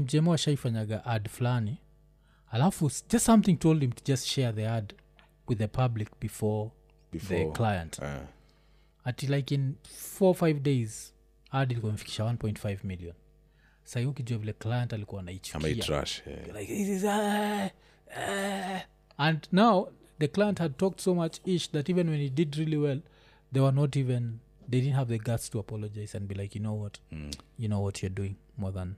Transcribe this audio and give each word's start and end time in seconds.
time 0.00 0.06
jemo 0.06 0.34
ashaifanyaga 0.34 1.04
ad 1.06 1.28
fulani. 1.28 1.78
Alafu 2.52 2.90
just 3.10 3.26
something 3.26 3.56
told 3.56 3.82
him 3.82 3.92
to 3.92 4.04
just 4.04 4.26
share 4.26 4.52
the 4.52 4.66
ad 4.66 4.94
with 5.46 5.58
the 5.58 5.68
public 5.68 6.08
before, 6.20 6.70
the 7.12 7.46
client. 7.46 7.98
Uh. 7.98 8.26
ati 9.04 9.26
like 9.26 9.54
in 9.54 9.74
four 9.88 10.34
five 10.34 10.62
days 10.62 11.14
ad 11.52 11.72
ilikuwa 11.72 11.90
imefikisha 11.90 12.24
1.5 12.24 12.84
million. 12.84 13.14
Ukijua 14.08 14.38
vile 14.38 14.52
client 14.52 14.92
alikuwa 14.92 15.20
anaichukia. 15.20 15.60
Ameitrash 15.60 16.22
eh. 16.26 16.46
like 16.54 16.66
this 16.66 16.88
is 16.88 17.04
and 19.18 19.48
now 19.52 19.88
the 20.18 20.28
client 20.28 20.58
had 20.58 20.76
talked 20.76 21.00
so 21.00 21.14
much 21.14 21.38
ish 21.44 21.70
that 21.70 21.88
even 21.88 22.08
when 22.08 22.20
he 22.20 22.30
did 22.30 22.54
really 22.54 22.76
well 22.76 23.00
they 23.52 23.62
were 23.62 23.76
not 23.76 23.96
even 23.96 24.38
they 24.70 24.80
didn't 24.80 24.96
have 24.96 25.18
the 25.18 25.30
guts 25.30 25.50
to 25.50 25.58
apologize 25.58 26.16
and 26.16 26.28
be 26.28 26.34
like 26.34 26.58
you 26.58 26.60
know 26.60 26.82
what? 26.82 26.98
Mm. 27.12 27.34
you 27.58 27.68
know 27.68 27.80
what 27.84 28.02
you're 28.02 28.14
doing 28.14 28.36
more 28.56 28.72
than 28.72 28.96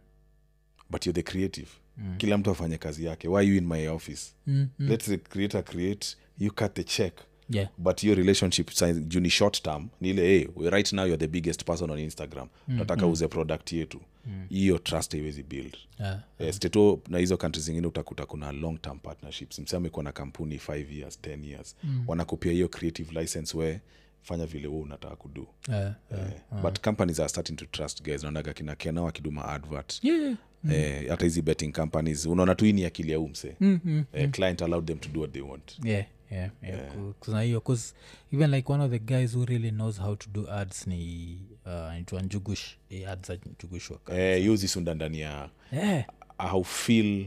but 0.90 1.06
you're 1.06 1.22
the 1.22 1.32
creative. 1.32 1.68
Kila 2.16 2.38
mtu 2.38 2.50
afanye 2.50 2.78
kazi 2.78 3.04
yake. 3.04 3.28
Why 3.28 3.48
you 3.48 3.56
in 3.56 3.66
my 3.66 3.88
office? 3.88 4.34
Mm, 4.46 4.68
mm. 4.78 4.88
let 4.88 5.04
the 5.04 5.18
creator 5.18 5.64
create 5.64 6.16
you 6.38 6.50
cut 6.52 6.74
the 6.74 6.84
check. 6.84 7.14
Yeah. 7.50 7.68
But 7.78 8.04
your 8.04 8.16
relationship 8.16 8.70
juu 9.08 9.20
ni 9.20 9.30
short 9.30 9.62
term 9.62 9.88
ni 10.00 10.10
ile 10.10 10.22
hey, 10.22 10.46
right 10.70 10.92
now 10.92 11.04
you're 11.04 11.18
the 11.20 11.26
biggest 11.26 11.64
person 11.64 11.90
on 11.90 11.98
instagram. 11.98 12.48
Nataka 12.68 13.06
uze 13.06 13.28
product 13.28 13.72
yetu. 13.72 14.00
Hiyo 14.48 14.78
trust 14.78 15.12
haiwezi 15.12 15.42
build. 15.42 15.76
Yeah 16.00 16.20
yeah. 16.38 16.54
steto 16.54 17.00
na 17.08 17.18
hizo 17.18 17.36
kantri 17.36 17.62
zingine 17.62 17.86
utakuta 17.86 18.26
kuna 18.26 18.52
long 18.52 18.80
term 18.82 18.98
partnerships. 18.98 19.58
Mse 19.58 19.76
amekuwa 19.76 20.04
na 20.04 20.12
kampuni 20.12 20.56
5 20.56 20.98
years 20.98 21.18
10 21.22 21.44
years. 21.44 21.76
Mm. 21.84 22.04
wanakupia 22.06 22.52
hiyo 22.52 22.68
creative 22.68 23.20
license 23.20 23.56
we 23.56 23.80
fanya 24.22 24.46
vile 24.46 24.68
huo 24.68 24.80
unataka 24.80 25.16
kudu 25.16 25.48
yeah 25.68 25.94
eh, 26.12 26.62
but 26.62 26.80
companies 26.80 27.20
are 27.20 27.28
starting 27.28 27.56
to 27.56 27.66
trust 27.66 28.02
guys. 28.02 28.22
Naonaga 28.22 28.52
kina 28.52 28.76
kena 28.76 29.02
wakiduma 29.02 29.44
advert. 29.48 30.04
Yeah 30.04 30.36
eh, 30.72 31.08
hata 31.08 31.24
hizi 31.24 31.42
betting 31.42 31.72
companies 31.72 32.26
unaona 32.26 32.54
tu 32.54 32.66
ini 32.66 32.80
ni 32.80 32.86
akili 32.86 33.12
ya 33.12 33.20
umse 33.20 33.56
mm-hmm. 33.60 34.04
eh, 34.12 34.30
client 34.30 34.62
allowed 34.62 34.86
them 34.86 34.98
to 34.98 35.08
do 35.08 35.20
what 35.20 35.32
they 35.32 35.42
want. 35.42 35.78
Yeah 35.84 36.04
yeah 36.30 36.50
yeah. 36.62 37.44
Hiyo 37.44 37.60
bcause 37.60 37.94
even 38.32 38.50
like 38.50 38.72
one 38.72 38.84
of 38.84 38.90
the 38.90 38.98
guys 38.98 39.34
who 39.34 39.44
really 39.44 39.70
knows 39.70 40.00
how 40.00 40.16
to 40.16 40.30
do 40.30 40.50
ads 40.50 40.86
ni 40.86 41.38
uh, 42.12 42.20
njugush. 42.22 42.76
Eh, 42.90 43.10
ads 43.10 43.28
za 43.28 43.38
njugush 43.58 43.90
eh, 44.12 44.38
hiyo 44.40 44.56
zisunda 44.56 44.94
ndani 44.94 45.20
ya 45.20 45.50
yeah. 45.72 46.04
how 46.50 46.64
feel 46.64 47.26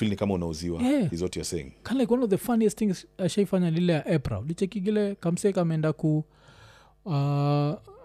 ni 0.00 0.16
kama 0.16 0.34
unauziwa 0.34 0.82
Yeah. 0.82 1.12
is 1.12 1.20
what 1.20 1.36
you're 1.36 1.48
saying. 1.50 1.72
Kind 1.84 2.00
like 2.00 2.14
one 2.14 2.24
of 2.24 2.30
the 2.30 2.36
funniest 2.38 2.78
things 2.78 3.06
ashaifanya 3.18 3.70
lile 3.70 3.92
ya 3.92 4.08
epra 4.08 4.42
lichekigile 4.46 5.14
kamse 5.14 5.52
kameenda 5.52 5.92
ku 5.92 6.24
uh, 7.04 7.12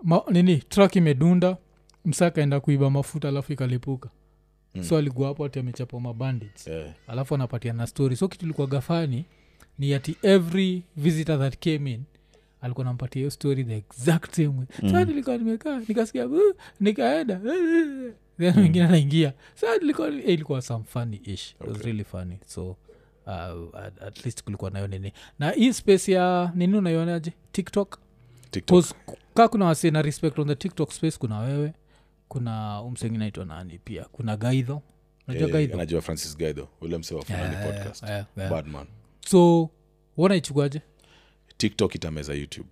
ma, 0.04 0.22
nini 0.32 0.58
truck 0.58 0.96
imedunda 0.96 1.58
msa 2.06 2.26
akaenda 2.26 2.60
kuiba 2.60 2.90
mafuta 2.90 3.28
alafu 3.28 3.54
ikalipuka 3.54 4.10
mm. 4.76 4.84
so 4.84 4.98
alikuwa 4.98 5.28
hapo 5.28 5.46
ati 5.46 5.60
amechapa 5.60 6.00
mabandits 6.00 6.68
yeah. 6.68 6.94
alafu 7.08 7.36
anapatia 7.36 7.74
na 7.74 7.88
story. 7.88 8.16
So 8.16 8.28
kitu 8.28 8.46
ilikuwa 8.46 8.68
gafani 8.68 9.26
ni 9.80 9.94
ati 9.94 10.16
every 10.22 10.84
visitor 10.98 11.40
that 11.40 11.58
came 11.64 11.92
in 11.92 12.04
alikuwa 12.62 12.86
nampatia 12.86 13.20
hiyo 13.20 13.32
story 13.32 13.64
the 13.64 13.78
exact 13.78 14.36
same 14.36 14.48
way. 14.48 14.66
Mm. 14.84 14.92
saa 14.92 15.06
nilikuwa 15.06 15.38
nimekaa 15.38 15.80
nikasikia 15.88 16.28
"Uh," 16.28 16.40
nikaenda 16.80 17.42
then 18.38 18.58
wengine 18.60 18.86
anaingia 18.86 19.34
saa 19.56 19.78
nilikuwa 19.78 20.08
eh, 20.08 20.24
ilikuwa 20.30 20.62
some 20.62 20.84
funny 20.84 21.22
ish. 21.24 21.52
It 21.62 21.68
was 21.68 21.82
really 21.82 22.04
funny. 22.04 22.38
So 22.46 22.70
uh, 23.26 23.80
at, 23.86 24.02
at 24.04 24.26
least 24.26 24.44
kulikuwa 24.44 24.72
nayo 24.72 24.88
nini. 24.88 25.14
Na 25.40 25.52
hii 25.52 25.74
space 25.74 26.10
ya 26.12 26.52
nini 26.56 26.78
unaionaje? 26.78 27.34
Tiktok? 27.52 27.98
Tiktok. 28.52 28.86
Kaa 29.34 29.48
kuna 29.48 29.66
wasi 29.66 29.92
na 29.92 30.02
respect 30.02 30.40
on 30.40 30.48
the 30.48 30.56
tiktok 30.56 30.92
space 30.92 31.18
kuna 31.18 31.40
wewe 31.40 31.74
kuna 32.28 32.82
umsengi 32.82 33.18
naitwa 33.18 33.46
nani 33.46 33.80
pia 33.80 34.06
kuna 34.06 34.38
gaidho 34.38 34.82
unajua 35.28 35.48
eh, 35.48 35.54
gaidho 35.70 36.02
francis 36.02 36.38
gaido 36.38 36.68
ule 36.82 36.98
mse 36.98 37.16
wa 37.16 37.26
Funani 37.26 37.56
podcast 37.72 38.04
yeah, 38.04 38.26
yeah. 38.38 38.52
badman 38.52 38.88
so 39.28 39.70
wanaichukuaje 40.18 40.82
tiktok 41.58 41.96
itameza 41.96 42.34
youtube 42.34 42.70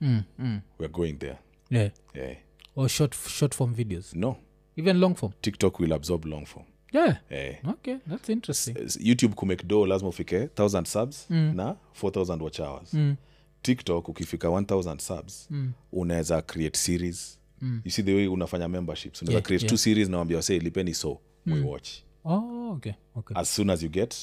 mm, 0.00 0.22
mm. 0.38 0.60
weare 0.78 0.92
going 0.92 1.12
there 1.12 1.38
yeah. 1.70 1.90
Yeah. 2.14 2.36
or 2.76 2.88
short, 2.88 3.14
short 3.28 3.54
form 3.54 3.74
videos 3.74 4.14
no 4.14 4.36
even 4.76 4.96
long 4.98 5.14
form 5.14 5.32
tiktok 5.40 5.80
will 5.80 5.92
absorb 5.92 6.24
long 6.24 6.46
form 6.46 6.66
yeah 6.92 7.16
eh. 7.30 7.56
okay 7.68 7.96
that's 8.10 8.28
interesting 8.28 8.74
S- 8.84 8.98
youtube 9.02 9.34
kumekdo 9.34 9.86
lazima 9.86 10.08
ufike 10.08 10.38
1000 10.46 10.84
subs 10.84 11.26
Mm. 11.30 11.52
na 11.56 11.76
4000 12.02 12.42
watch 12.42 12.60
hours 12.60 12.94
mm. 12.94 13.16
tiktok 13.62 14.08
ukifika 14.08 14.48
1000 14.48 14.98
subs 14.98 15.46
Mm. 15.50 15.72
unaweza 15.92 16.42
create 16.42 16.78
series 16.78 17.35
Mm. 17.60 17.80
you 17.84 17.90
see 17.90 18.02
the 18.02 18.14
way 18.14 18.26
unafanya 18.26 18.68
memberships 18.68 19.22
unaweza 19.22 19.36
Yeah, 19.38 19.46
create 19.46 19.64
yeah. 19.64 19.70
two 19.70 19.76
series 19.78 20.08
nawambia 20.08 20.36
wase 20.36 20.58
lipeni 20.58 20.94
so. 20.94 21.20
We 21.46 21.60
watch. 21.60 21.90
Oh 22.24 22.70
okay 22.72 22.92
okay. 23.14 23.36
As 23.40 23.54
soon 23.56 23.70
as 23.70 23.82
you 23.82 23.88
get 23.88 24.14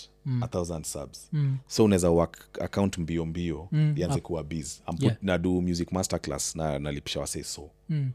a 0.42 0.48
thousand 0.48 0.84
subs. 0.86 1.30
Mm. 1.32 1.58
so 1.68 1.84
unaweza 1.86 2.10
work 2.10 2.60
account 2.62 2.98
mbio 2.98 3.26
mbio 3.26 3.68
Mm, 3.72 3.94
ianze 3.98 4.20
kuwa 4.22 4.44
bs 4.44 4.84
I'm 4.92 4.98
Yeah. 5.04 5.18
nadu 5.22 5.62
music 5.62 5.92
masterclass 5.92 6.56
na 6.56 6.80
nalipisha 6.80 7.20
wase 7.20 7.44
so. 7.44 7.70
Mm. 7.90 8.12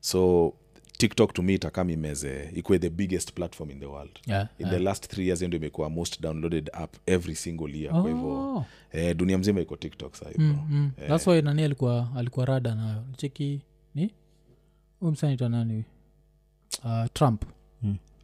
so 0.00 0.52
tiktok 0.98 1.32
to 1.34 1.42
me 1.42 1.54
itakam 1.54 1.90
imeze 1.90 2.50
ikuwe 2.54 2.78
the 2.78 2.90
biggest 2.90 3.32
platform 3.32 3.70
in 3.70 3.80
the 3.80 3.86
world. 3.86 4.18
Yeah 4.26 4.48
in 4.58 4.68
the 4.70 4.78
last 4.78 5.08
three 5.08 5.26
years 5.26 5.42
ndo 5.42 5.56
imekuwa 5.56 5.90
most 5.90 6.20
downloaded 6.20 6.70
app 6.72 6.96
every 7.06 7.34
single 7.34 7.78
year. 7.78 7.92
Kwa 7.92 8.08
hivyo 8.10 8.28
oh. 8.56 8.64
eh, 8.92 9.16
dunia 9.16 9.38
mzima 9.38 9.60
iko 9.60 9.76
tiktok 9.76 10.14
sahivo 10.14 10.42
mm, 10.42 10.66
mm, 10.70 10.90
eh. 11.02 11.08
that's 11.08 11.26
why 11.26 11.42
nani 11.42 11.62
alikuwa 11.62 12.08
alikuwa 12.16 12.46
rada 12.46 12.74
nayo? 12.74 13.04
Cheki 13.16 13.60
ni 13.94 14.14
msanaitwa 15.10 15.48
nani? 15.48 15.84
Uh, 16.84 17.04
trump. 17.12 17.44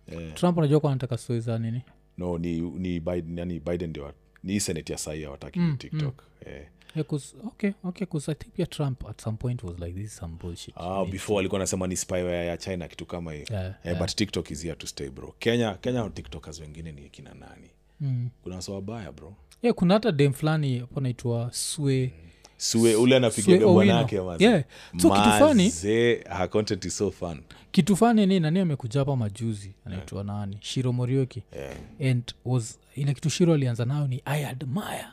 Eh, 0.06 0.34
trump 0.34 0.58
anajua 0.58 0.80
kwa 0.80 0.90
anataka 0.90 1.18
stori 1.18 1.40
za 1.40 1.58
nini? 1.58 1.82
No 2.18 2.38
ni, 2.38 2.60
ni 2.60 3.00
biden, 3.00 3.38
yani 3.38 3.60
biden 3.60 3.90
ndio 3.90 4.12
ni 4.42 4.60
senate 4.60 4.92
ya 4.92 4.98
sai 4.98 5.24
awataki 5.24 5.58
mm, 5.58 5.76
tiktok. 5.76 6.22
mm. 6.46 6.52
yeah, 6.52 7.06
'cause- 7.08 7.46
okay 7.46 7.72
okay 7.84 8.06
'cause 8.06 8.32
i 8.32 8.34
think 8.34 8.54
pia 8.54 8.66
trump 8.66 9.06
at 9.08 9.20
some 9.22 9.36
point 9.36 9.62
was 9.62 9.78
like 9.78 9.92
this 9.92 10.04
is 10.12 10.16
some 10.16 10.36
bullshit. 10.42 10.74
Ah, 10.76 11.04
before 11.04 11.38
alikuwa 11.38 11.58
anasema 11.60 11.86
ni 11.86 11.96
spyware 11.96 12.46
ya 12.46 12.56
china 12.56 12.88
kitu 12.88 13.06
kama 13.06 13.32
hiyo. 13.32 13.46
Yeah, 13.50 13.74
yeah. 13.84 13.98
but 13.98 14.14
tiktok 14.14 14.50
is 14.50 14.62
here 14.62 14.74
to 14.76 14.86
stay 14.86 15.10
bro. 15.10 15.34
Kenya 15.38 15.74
kenya 15.74 16.10
tiktokers 16.10 16.60
wengine 16.60 16.92
ni 16.92 17.08
kina 17.10 17.34
nani? 17.34 17.70
Mm. 18.00 18.28
kuna 18.42 18.56
wasa 18.56 18.72
wabaya 18.72 19.12
bro. 19.12 19.34
Yeah, 19.62 19.74
kuna 19.76 19.94
hata 19.94 20.12
dem 20.12 20.32
fulani 20.32 20.78
hapo 20.78 21.00
naitwa 21.00 21.52
swe 21.52 22.12
sue 22.58 22.94
ule 22.96 23.16
anapigaga 23.16 23.66
bwanake. 23.66 24.16
Yeah. 24.38 24.64
So 24.96 25.10
kitu 25.10 26.90
so 26.90 27.10
fun. 27.10 27.40
Kitu 27.70 27.96
fani 27.96 28.26
ni 28.26 28.40
nani 28.40 28.60
amekuja 28.60 29.00
hapa 29.00 29.16
majuzi? 29.16 29.74
Anaitwa 29.86 30.24
nani? 30.24 30.58
Shiro 30.60 30.92
morioki. 30.92 31.42
Yeah. 31.52 31.76
and 32.12 32.34
was 32.44 32.78
ile 32.94 33.14
kitu 33.14 33.30
shiro 33.30 33.54
alianza 33.54 33.84
nayo 33.84 34.06
ni 34.06 34.22
i 34.24 34.44
admire 34.44 35.06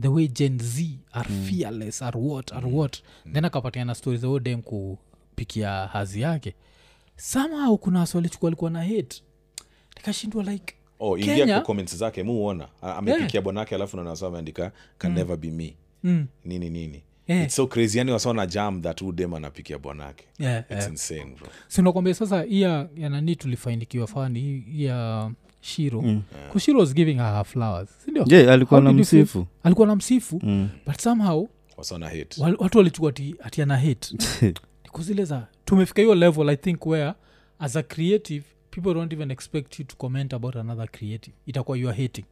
the 0.00 0.08
way 0.08 0.28
gen 0.28 0.58
z 0.58 0.98
are 1.12 1.28
fearless 1.50 2.02
are 2.02 2.20
what 2.20 2.52
are 2.52 2.66
what. 2.72 3.02
Then 3.32 3.44
akapatiana 3.44 3.94
stori 3.94 4.16
za 4.16 4.38
dem 4.38 4.62
kupikia 4.62 5.70
hazi 5.70 6.20
yake. 6.20 6.54
Somehow 7.16 7.76
kuna 7.78 8.00
wasi 8.00 8.18
alikuwa 8.18 8.70
na 8.70 8.84
hate. 8.84 9.22
Nikashindwa 9.96 10.42
like 10.44 10.74
oh, 11.00 11.18
ingia 11.18 11.46
kwa 11.46 11.60
comments 11.60 11.96
zake 11.96 12.22
muona. 12.22 12.68
Amepikia 12.82 13.40
bwanake 13.40 13.74
alafu 13.74 13.96
nanasa 13.96 14.26
ameandika 14.26 14.72
can 14.98 15.12
never 15.12 15.36
be 15.36 15.50
me 15.50 15.76
mm, 16.06 16.26
nini 16.44 16.70
nini. 16.70 17.02
Yeah. 17.28 17.44
its 17.44 17.54
so 17.56 17.66
crazy. 17.66 17.98
Yani 17.98 18.12
wasona 18.12 18.46
jam 18.46 18.82
that 18.82 19.02
udem 19.02 19.34
anapikia 19.34 19.78
bwanake. 19.78 20.24
Yeah, 20.38 20.60
its 20.60 20.70
yeah. 20.70 20.90
insane 20.90 21.34
bro. 21.38 21.48
Sinakwambia 21.68 22.14
sasa 22.14 22.46
iya 22.46 22.88
yanani 22.96 23.36
tulifainikiwa 23.36 24.06
fani 24.06 24.64
ya 24.70 25.30
shiro. 25.60 26.02
Mm. 26.02 26.22
kushiro 26.52 26.80
was 26.80 26.94
giving 26.94 27.14
her, 27.14 27.34
her 27.34 27.44
flowers 27.44 27.88
sindio 28.04 28.24
yeah, 28.28 28.52
alikuwa 28.52 28.80
na 28.80 28.92
msifu. 28.92 29.46
Alikuwa 29.62 29.86
na 29.86 29.96
msifu 29.96 30.40
Mm. 30.42 30.68
but 30.86 31.00
somehow 31.00 31.48
wasona 31.76 32.08
hit 32.08 32.38
wal- 32.38 32.56
watu 32.58 32.78
walichukua 32.78 33.10
ati, 33.10 33.34
ati 33.42 33.62
ana 33.62 33.76
hit 33.76 34.14
nikuzile 34.84 35.24
za 35.30 35.46
tumefika 35.64 36.02
hiyo 36.02 36.14
level 36.14 36.48
i 36.48 36.56
think 36.56 36.86
where 36.86 37.12
as 37.58 37.76
a 37.76 37.82
creative 37.82 38.44
people 38.70 38.94
don't 38.94 39.12
even 39.12 39.30
expect 39.30 39.78
you 39.78 39.84
to 39.86 39.96
comment 39.96 40.34
about 40.34 40.56
another 40.56 40.88
creative. 40.88 41.36
Itakuwa 41.46 41.78
you 41.78 41.88
are 41.88 42.02
hating 42.02 42.24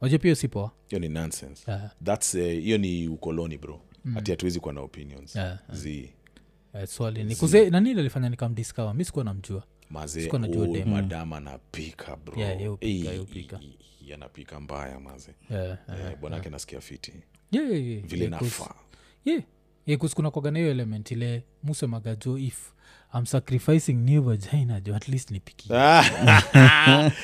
waje 0.00 0.18
pia 0.18 0.32
usipoa 0.32 0.72
hiyo 0.88 1.00
ni 1.00 1.08
nonsense. 1.08 1.70
Yeah. 1.70 1.90
thats 2.04 2.34
uh, 2.34 2.40
ni 2.78 3.08
ukoloni 3.08 3.58
bro. 3.58 3.80
Hati 4.14 4.30
hatuwezi 4.30 4.60
kuwa 4.60 4.74
na 4.74 4.80
opinions. 4.80 5.36
Yeah, 5.36 5.58
uh, 6.74 6.84
swali 6.84 7.24
ni 7.24 7.36
kuze 7.36 7.70
nani 7.70 7.90
alifanya 7.90 8.28
nikamdiskawa 8.28 8.94
mi 8.94 9.04
sikuwa 9.04 9.24
namjua. 9.24 9.62
Maze 9.90 10.22
Sikuwa 10.22 10.40
najua 10.40 10.62
oh, 10.68 10.72
dem. 10.72 10.88
madam 10.88 11.32
anapika 11.32 12.16
Eh, 12.36 12.60
eh, 12.80 13.20
eh, 14.02 14.14
anapika 14.14 14.60
mbaya 14.60 15.00
maze 15.00 15.34
yeah, 15.50 15.78
yeah. 15.88 16.12
Eh, 16.12 16.18
bwanake 16.20 16.50
nasikia 16.50 16.80
fiti. 16.80 17.12
Yeah, 17.52 17.70
yeah, 17.70 17.86
yeah, 17.86 18.02
vile 18.06 18.24
yeah, 18.24 18.42
nafaa. 18.42 18.74
yeah. 19.24 19.42
yeah, 19.86 20.00
kuna 20.14 20.30
hiyo 20.58 20.70
element 20.70 21.10
ile 21.10 21.42
musemaga 21.62 22.14
jo 22.16 22.38
if 22.38 22.72
i'm 23.14 23.26
sacrificing 23.26 23.92
new 23.92 24.22
vagina 24.22 24.80
jo 24.80 24.94
at 24.94 25.08
least 25.08 25.30
nipikie. 25.30 25.76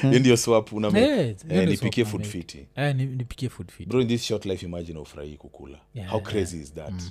Ndio 0.21 0.37
swap 0.37 0.73
Yeah, 0.73 0.93
hiyo 0.95 1.29
eh, 1.29 1.37
ndio 1.45 1.67
nipikie 1.67 2.05
food 2.05 2.25
fiti. 2.25 2.67
Eh, 2.77 2.97
nipikie 2.97 3.49
food 3.49 3.71
fit 3.71 3.89
bro 3.89 4.01
in 4.01 4.09
this 4.09 4.23
short 4.25 4.45
life 4.45 4.67
imagine 4.67 4.99
ufurahii 4.99 5.37
kukula. 5.37 5.79
Yeah, 5.95 6.11
how 6.11 6.19
yeah. 6.19 6.31
crazy 6.31 6.59
is 6.59 6.75
that? 6.75 7.03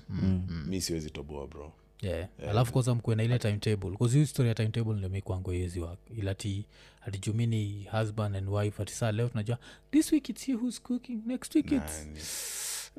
Mi 0.65 0.81
siwezi 0.81 1.09
toboa 1.09 1.47
bro. 1.47 1.73
Yeah. 2.01 2.27
alafu 2.49 2.73
kwanza 2.73 2.95
mkuwe 2.95 3.15
na 3.15 3.23
ile 3.23 3.39
timetable. 3.39 3.89
Bcause 3.89 4.25
story 4.25 4.49
ya 4.49 4.55
timetable 4.55 4.93
ndio 4.93 5.09
mikwangu 5.09 5.53
iwezi 5.53 5.79
wak 5.79 5.99
ilati 6.17 6.65
atijumini 7.01 7.87
husband 7.91 8.35
and 8.35 8.49
wife 8.49 8.81
ati 8.81 8.93
saa 8.93 9.11
leo 9.11 9.27
tunajua 9.29 9.57
this 9.91 10.11
week 10.11 10.29
it's 10.29 10.49
you 10.49 10.57
who's 10.57 10.81
cooking 10.81 11.21
next 11.25 11.55
week 11.55 11.71
it's 11.71 12.07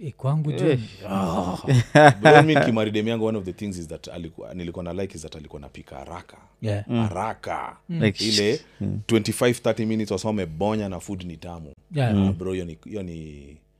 Eh, 0.03 0.13
kwangu 0.17 0.53
jo 0.53 0.79
Ah. 1.09 1.57
But 2.23 2.33
yangu 3.09 3.25
one 3.25 3.39
of 3.39 3.45
the 3.45 3.53
things 3.53 3.79
is 3.79 3.89
that 3.89 4.09
alikuwa, 4.09 4.55
nilikuwa 4.55 4.85
na 4.85 4.93
like 4.93 5.17
is 5.17 5.23
that 5.23 5.37
alikuwa 5.37 5.61
napika 5.61 5.97
haraka. 5.97 6.37
Yeah. 6.63 6.87
haraka. 6.87 7.77
Like, 7.89 8.25
ile 8.29 8.61
25 8.81 9.51
30 9.51 9.87
minutes 9.87 10.11
wasa 10.11 10.29
wamebonya 10.29 10.89
na 10.89 11.01
food 11.01 11.23
ni 11.25 11.37
tamu. 11.37 11.73
Yeah. 11.95 12.17
Ah, 12.29 12.33
bro 12.33 12.53
hiyo 12.53 12.65
ni, 12.65 12.79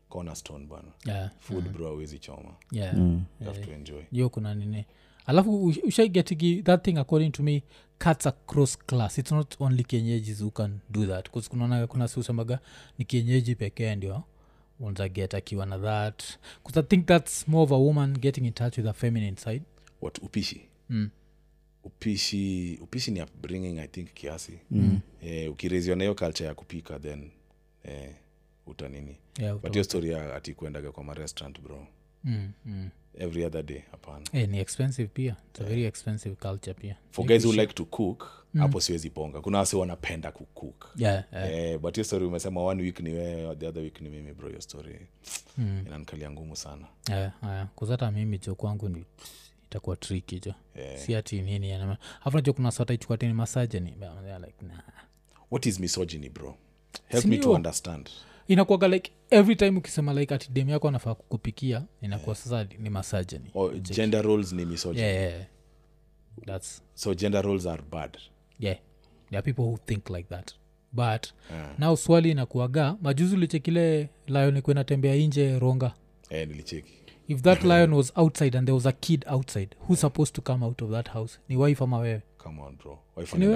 cornerstone 0.09 0.67
bana 0.67 0.89
Yeah. 1.07 1.31
food 1.39 1.69
bro 1.69 1.89
awezi 1.89 2.19
choma. 2.19 2.55
Yeah. 2.73 2.95
you 3.41 3.47
have 3.47 3.61
to 3.61 3.73
enjoy. 3.73 4.03
Hiyo 4.13 4.29
kuna 4.29 4.55
nini? 4.55 4.85
Alafu 5.27 5.67
ush- 5.69 5.85
ushaigetigi 5.87 6.63
that 6.63 6.85
thing 6.85 6.99
according 6.99 7.31
to 7.31 7.43
me 7.43 7.63
cuts 8.05 8.27
across 8.27 8.79
class. 8.79 9.19
It's 9.19 9.33
not 9.33 9.55
only 9.61 9.85
kienyeji 9.85 10.33
who 10.41 10.51
can 10.51 10.79
do 10.91 11.07
that. 11.07 11.31
Bcause 11.31 11.49
kunaona 11.51 11.87
kuna 11.87 12.09
siusemaga 12.09 12.59
ni 12.99 13.05
kienyeji 13.05 13.55
pekee 13.55 13.97
ndio 13.97 14.23
unza 14.81 15.09
get 15.09 15.35
akiwa 15.35 15.67
na 15.67 15.79
that 15.79 16.23
because 16.57 16.81
i 16.81 16.83
think 16.83 17.07
that's 17.07 17.49
more 17.49 17.63
of 17.63 17.73
a 17.73 17.77
woman 17.77 18.19
getting 18.19 18.47
in 18.47 18.53
touch 18.53 18.79
with 18.79 18.87
a 18.87 18.93
feminine 18.93 19.37
side 19.37 19.63
what 20.03 20.19
upishi 20.23 20.61
mm. 20.91 21.11
upishi 21.85 22.79
upishi 22.83 23.11
ni 23.11 23.23
upbringing 23.23 23.79
i 23.79 23.89
think 23.89 24.15
kiasi 24.15 24.59
mm. 24.71 25.01
eh, 25.23 25.53
ukireziwa 25.53 25.97
na 25.97 26.05
hiyo 26.05 26.15
culture 26.15 26.49
ya 26.49 26.55
kupika 26.55 26.99
then 26.99 27.31
eh, 27.85 28.11
utanini 28.67 29.17
yeah, 29.39 29.59
but 29.59 29.73
hiyo 29.73 29.85
story 29.85 30.11
ya 30.11 30.35
ati 30.37 30.55
kuendaga 30.55 30.93
kwa 30.93 31.05
marestaurant 31.05 31.61
bro 31.61 31.87
mm, 32.25 32.53
mm. 32.67 32.91
Every 33.19 33.45
other 33.45 33.63
day 33.63 33.83
hapana. 33.91 34.25
Eh, 34.33 34.49
ni 34.49 34.59
expensive 34.59 35.09
pia. 35.09 35.37
It's 35.51 35.61
a 35.61 35.65
very 35.65 35.85
expensive 35.87 36.37
culture 36.37 36.75
pia. 36.75 36.97
For 37.11 37.27
guys 37.27 37.45
who 37.45 37.53
like 37.53 37.73
to 37.73 37.85
cook 37.85 38.45
hapo 38.59 38.81
siwezi 38.81 39.11
ponga 39.11 39.41
kuna 39.41 39.59
wase 39.59 39.77
wanapenda 39.77 40.33
kucook 40.33 40.91
yeah, 40.97 41.25
yeah. 41.33 41.53
Eh, 41.53 41.79
but 41.79 41.95
hiyo 41.95 42.05
story 42.05 42.25
umesema 42.27 42.63
one 42.65 42.83
week 42.83 43.01
ni 43.01 43.11
wewe 43.11 43.57
the 43.57 43.67
other 43.67 43.83
week 43.83 44.01
ni 44.01 44.09
mimi 44.09 44.33
bro 44.33 44.49
hiyo 44.49 44.61
story 44.61 45.07
Mm. 45.59 45.83
inanikalia 45.87 46.31
ngumu 46.31 46.57
sana. 46.57 46.87
Yeah, 47.09 47.33
yeah. 47.43 47.69
kuzata 47.75 48.11
mimi 48.11 48.39
jo 48.39 48.55
kwangu 48.55 48.89
ni 48.89 49.05
itakuwa 49.67 49.97
triki 49.97 50.41
jo. 50.41 50.55
Yeah. 50.77 50.99
si 50.99 51.15
ati 51.15 51.43
nini 51.43 51.73
afu 51.73 52.37
najua 52.37 52.55
kuna 52.55 52.71
sota 52.71 52.95
ichukua 52.95 53.17
tini 53.17 53.33
masajeni 53.33 53.91
like 54.47 54.65
nah. 54.67 54.83
what 55.51 55.67
is 55.67 55.81
misogyny 55.81 56.29
bro? 56.29 56.57
Help 57.09 57.25
me 57.25 57.39
to 57.39 57.53
understand 57.53 58.11
inakuaga 58.49 58.89
like 58.89 59.13
every 59.31 59.57
time 59.57 59.79
ukisema 59.79 60.13
like 60.13 60.35
ati 60.35 60.53
dem 60.53 60.69
yako 60.69 60.89
anafaa 60.89 61.15
kukupikia 61.15 61.83
inakuwa 62.03 62.37
sasa 62.37 62.67
ni 62.79 62.91
masajeni 62.91 63.51
or 63.55 63.79
gender 63.81 64.23
roles 64.23 64.53
ni 64.53 64.65
misogyny. 64.65 65.03
Yeah, 65.07 65.15
yeah, 65.17 65.33
yeah. 65.33 65.47
That's, 66.47 66.83
so 66.95 67.15
gender 67.15 67.43
roles 67.43 67.67
are 67.67 67.83
bad. 67.91 68.19
Yeah. 68.59 68.79
there 69.31 69.39
are 69.39 69.43
people 69.43 69.63
who 69.63 69.79
think 69.87 70.11
like 70.11 70.29
that. 70.29 70.53
But 70.93 71.33
yeah. 71.51 71.75
now 71.79 71.97
swali 71.97 72.31
inakuaga 72.31 72.97
majuzi 73.03 73.37
ulichekile 73.37 74.09
lion 74.27 74.57
ikuwa 74.57 74.75
inatembea 74.75 75.15
inje 75.15 75.59
ronga? 75.59 75.93
Yeah, 76.31 76.49
nilicheki. 76.49 76.93
If 77.29 77.43
that 77.43 77.65
lion 77.65 77.93
was 77.93 78.13
outside 78.17 78.59
and 78.59 78.67
there 78.67 78.75
was 78.75 78.87
a 78.87 78.93
kid 78.93 79.25
outside 79.29 79.77
who's 79.89 80.01
supposed 80.01 80.35
to 80.35 80.43
come 80.43 80.65
out 80.65 80.83
of 80.83 80.91
that 80.91 81.09
house? 81.11 81.39
Ni 81.49 81.57
wife 81.57 81.85
ama 81.85 81.99
wewe 81.99 82.23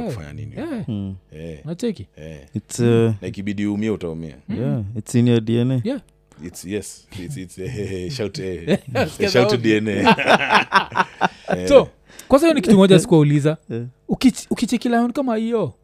kufanya 0.02 0.32
nini? 0.32 0.54
Yeah. 0.56 0.88
Mm. 0.88 1.16
nacheki. 1.64 2.06
It's, 2.54 2.80
uh, 2.80 2.86
na 2.86 3.28
ikibidi 3.28 3.66
umie 3.66 3.90
utaumia. 3.90 4.36
yeah, 4.48 4.82
it's 4.96 5.14
in 5.14 5.28
your 5.28 5.40
dna 5.40 5.80
yeah. 5.84 6.00
It's 6.44 6.64
yes. 6.64 7.08
It's, 7.24 7.36
it's 7.36 7.58
eh, 7.58 8.10
shout 8.10 8.40
shout 9.32 9.60
dna 9.60 10.16
so 11.68 11.88
kwanza 12.28 12.46
hiyo 12.46 12.54
ni 12.54 12.60
kitu 12.60 12.76
moja 12.76 12.98
sikuwauliza 12.98 13.56
Yeah. 13.70 13.86
ukicheki 14.50 14.90
kama 15.14 15.36
hiyo 15.36 15.74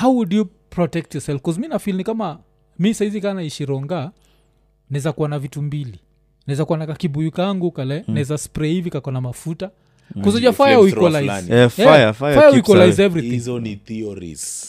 how 0.00 0.14
would 0.14 0.32
you 0.32 0.44
protect 0.70 1.14
yourself? 1.14 1.42
Bcause 1.42 1.60
mi 1.60 1.68
nafil 1.68 1.96
ni 1.96 2.04
kama 2.04 2.38
mi 2.78 2.94
saizi 2.94 3.20
kaa 3.20 3.34
naishironga 3.34 4.12
naweza 4.90 5.12
kuwa 5.12 5.28
na 5.28 5.38
vitu 5.38 5.62
mbili. 5.62 6.00
Naweza 6.46 6.64
kuwa 6.64 6.78
na 6.78 6.86
kakibuyu 6.86 7.30
kangu 7.30 7.70
kale 7.70 8.04
mm. 8.08 8.14
naweza 8.14 8.38
spray 8.38 8.72
hivi 8.72 8.90
kako 8.90 9.10
na 9.10 9.20
mafuta 9.20 9.70
fire 10.52 10.52
flamethrower 10.52 10.88
equalize 10.88 11.20
fulani. 11.20 11.48
Eh, 11.52 11.56
Yeah, 11.58 11.70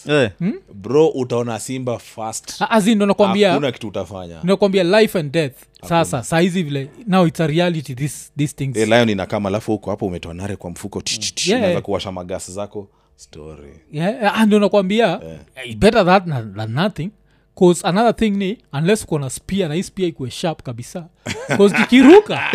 Eh, 0.09 0.31
bro 0.73 1.07
utaona 1.07 1.59
simba 1.59 1.99
fast 1.99 2.61
azi 2.69 2.95
nakwambia 3.05 3.71
kitu 3.71 3.87
utafanya. 3.87 4.39
nakwambia 4.43 4.83
life 4.83 5.19
and 5.19 5.31
death. 5.31 5.55
Sasa 5.89 6.23
saizi 6.23 6.63
vile 6.63 6.89
now 7.07 7.27
it's 7.27 7.39
a 7.41 7.47
reality 7.47 7.95
this, 7.95 8.31
these 8.37 8.53
things. 8.55 8.77
E, 8.77 8.85
lion 8.85 9.09
inakama 9.09 9.49
alafu 9.49 9.71
huko 9.71 9.89
hapo 9.89 10.05
umetoa 10.05 10.33
nare 10.33 10.55
kwa 10.55 10.69
mfuko 10.69 11.01
Yeah. 11.47 11.81
kuwasha 11.81 12.11
magasi 12.11 12.51
zako. 12.51 12.89
Story. 13.15 13.69
Yeah, 13.91 14.37
ah, 14.41 14.45
nakwambia 14.59 15.07
yeah. 15.07 15.75
better 15.77 16.05
that 16.05 16.25
than, 16.27 16.55
than 16.55 16.71
nothing 16.73 17.09
cause 17.59 17.87
another 17.87 18.15
thing 18.15 18.29
ni 18.29 18.57
unless 18.73 19.03
uko 19.03 19.19
na 19.19 19.29
spia 19.29 19.67
na 19.67 19.73
hii 19.73 19.83
spia 19.83 20.07
ikuwe 20.07 20.31
sharp 20.31 20.63
kabisa. 20.63 21.07
Cause 21.57 21.75
kikiruka. 21.75 22.39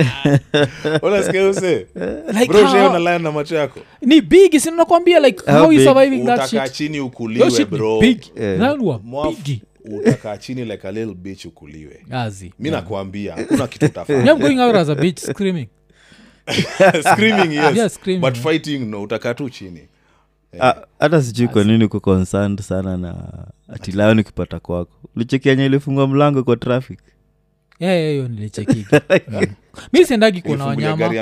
Like 2.41 2.53
how- 2.53 3.33
macho 3.33 3.57
yako? 3.57 3.81
Ni 4.03 4.21
big 4.21 4.59
si 4.59 4.71
nakwambia 4.71 5.21
like 5.21 5.51
How 5.51 5.61
how 5.61 5.73
you 5.73 5.79
big? 5.79 5.89
surviving 5.89 6.25
that 6.27 6.39
utakaa 6.39 6.67
shit? 6.67 6.73
chini 6.77 6.97
Yo 6.97 7.07
ukuliwe 7.07 7.51
shit 7.51 7.59
ni 7.73 7.79
bro. 7.79 8.01
big. 8.01 8.23
Yeah. 8.37 8.77
Mwaf- 8.77 9.59
utakaa 9.85 10.37
chini 10.37 10.65
like 10.65 10.89
a 10.89 10.93
little 10.93 11.15
bitch 11.15 11.45
ukuliwe. 11.45 12.05
Azi 12.11 12.53
mi 12.59 12.71
nakwambia 12.71 13.35
hakuna 13.35 13.67
kitu 13.67 13.85
Me, 13.85 13.89
utafanya 13.91 14.33
I'm 14.33 14.39
going 14.39 14.59
out 14.61 14.77
as 14.77 14.89
a 14.89 14.95
bitch 14.95 15.19
screaming. 15.21 15.69
Screaming 17.13 17.53
yes. 17.55 17.77
Yeah, 17.77 17.91
screaming. 17.91 18.21
but 18.21 18.37
fighting 18.37 18.79
no 18.79 19.03
utakaa 19.03 19.35
tu 19.35 19.51
chini. 19.51 19.89
Ah, 20.61 20.75
hata 20.99 21.23
sijui 21.23 21.49
kwa 21.49 21.65
nini 21.65 21.85
uko 21.85 22.01
concerned 22.01 22.61
sana 22.61 22.97
na 22.97 23.15
atilao 23.69 24.15
nikipata 24.15 24.61
kwako 24.61 24.94
ulichekianya 25.17 25.65
ilifungua 25.65 26.07
mlango 26.07 26.45
kwa 26.45 26.57
traffic. 26.57 26.99
Yeah, 27.81 27.95
yeah, 27.97 28.13
hiyo 28.13 28.29
nilichekigi 28.29 28.87
Mm. 29.29 29.47
mi 29.93 30.07
siendagi 30.07 30.43
kuona 30.43 30.65
wanyama. 30.67 31.15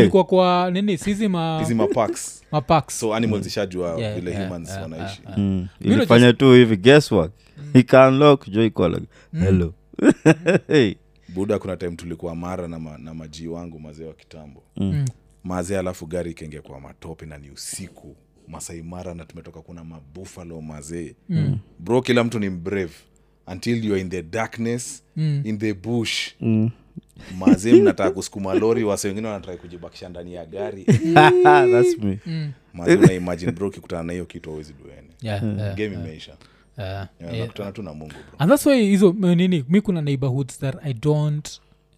ilikuwa 0.00 0.24
kwa 0.24 0.70
nini? 0.70 0.98
Sizi 0.98 1.28
animals 3.14 3.46
ishajua 3.46 4.14
vile 4.14 4.44
humans 4.44 4.70
wanaishi. 4.82 5.22
mm. 5.36 5.68
Ilifanya 5.80 6.32
tu 6.32 6.52
hivi 6.52 6.76
guesswork. 6.76 7.32
Ikanlok 7.74 8.48
jo 8.48 8.64
iko 8.64 8.82
hello. 9.32 9.74
Hey. 10.68 10.94
buda 11.28 11.58
kuna 11.58 11.76
time 11.76 11.96
tulikuwa 11.96 12.36
mara 12.36 12.68
na, 12.68 12.78
ma, 12.78 12.98
na 12.98 13.14
majii 13.14 13.46
wangu 13.46 13.80
mazee 13.80 14.04
wa 14.04 14.12
kitambo. 14.14 14.62
Mm. 14.76 15.04
mazee 15.44 15.78
alafu 15.78 16.06
gari 16.06 16.30
ikaingia 16.30 16.62
kwa 16.62 16.80
matope 16.80 17.26
na 17.26 17.38
ni 17.38 17.50
usiku. 17.50 18.16
Masai 18.48 18.82
mara 18.82 19.14
na 19.14 19.24
tumetoka 19.24 19.60
kuna 19.62 19.84
mabufalo 19.84 20.60
mazee. 20.60 21.14
Mm. 21.28 21.58
bro 21.78 22.02
kila 22.02 22.24
mtu 22.24 22.38
ni 22.38 22.48
mbrave 22.48 22.92
until 23.46 23.84
youare 23.84 24.00
in 24.00 24.10
the 24.10 24.22
darkness 24.22 25.02
Mm. 25.16 25.42
in 25.44 25.58
the 25.58 25.74
bush 25.74 26.30
mm. 26.40 26.70
mazee 27.38 27.72
mnataka 27.80 28.10
kusukuma 28.10 28.54
lori 28.54 28.84
wase 28.84 29.08
wengine 29.08 29.28
wanatrai 29.28 29.56
kujibakisha 29.56 30.08
ndani 30.08 30.34
ya 30.34 30.44
gari 30.46 30.84
That's 31.44 31.98
me. 31.98 32.18
mazee 32.74 32.96
una 32.96 33.12
imagine 33.12 33.52
bro 33.52 33.68
ukikutana 33.68 34.02
na 34.02 34.12
hiyo 34.12 34.24
kitu 34.26 34.50
awezi 34.50 34.72
duene 34.72 35.08
Yeah, 35.22 35.42
yeah, 35.58 35.76
game 35.76 35.94
imeisha 35.94 36.36
yeah. 36.78 37.08
yeah, 37.20 37.36
nakutana 37.38 37.72
tu 37.72 37.82
na 37.82 37.94
mungu 37.94 38.12
bro 38.14 38.34
and 38.38 38.50
thats 38.50 38.66
why 38.66 38.82
hizo 38.86 39.12
nini 39.12 39.64
mi 39.68 39.80
kuna 39.80 40.02
neighborhoods 40.02 40.58
that 40.58 40.76
i 40.82 40.94
don't 40.94 41.48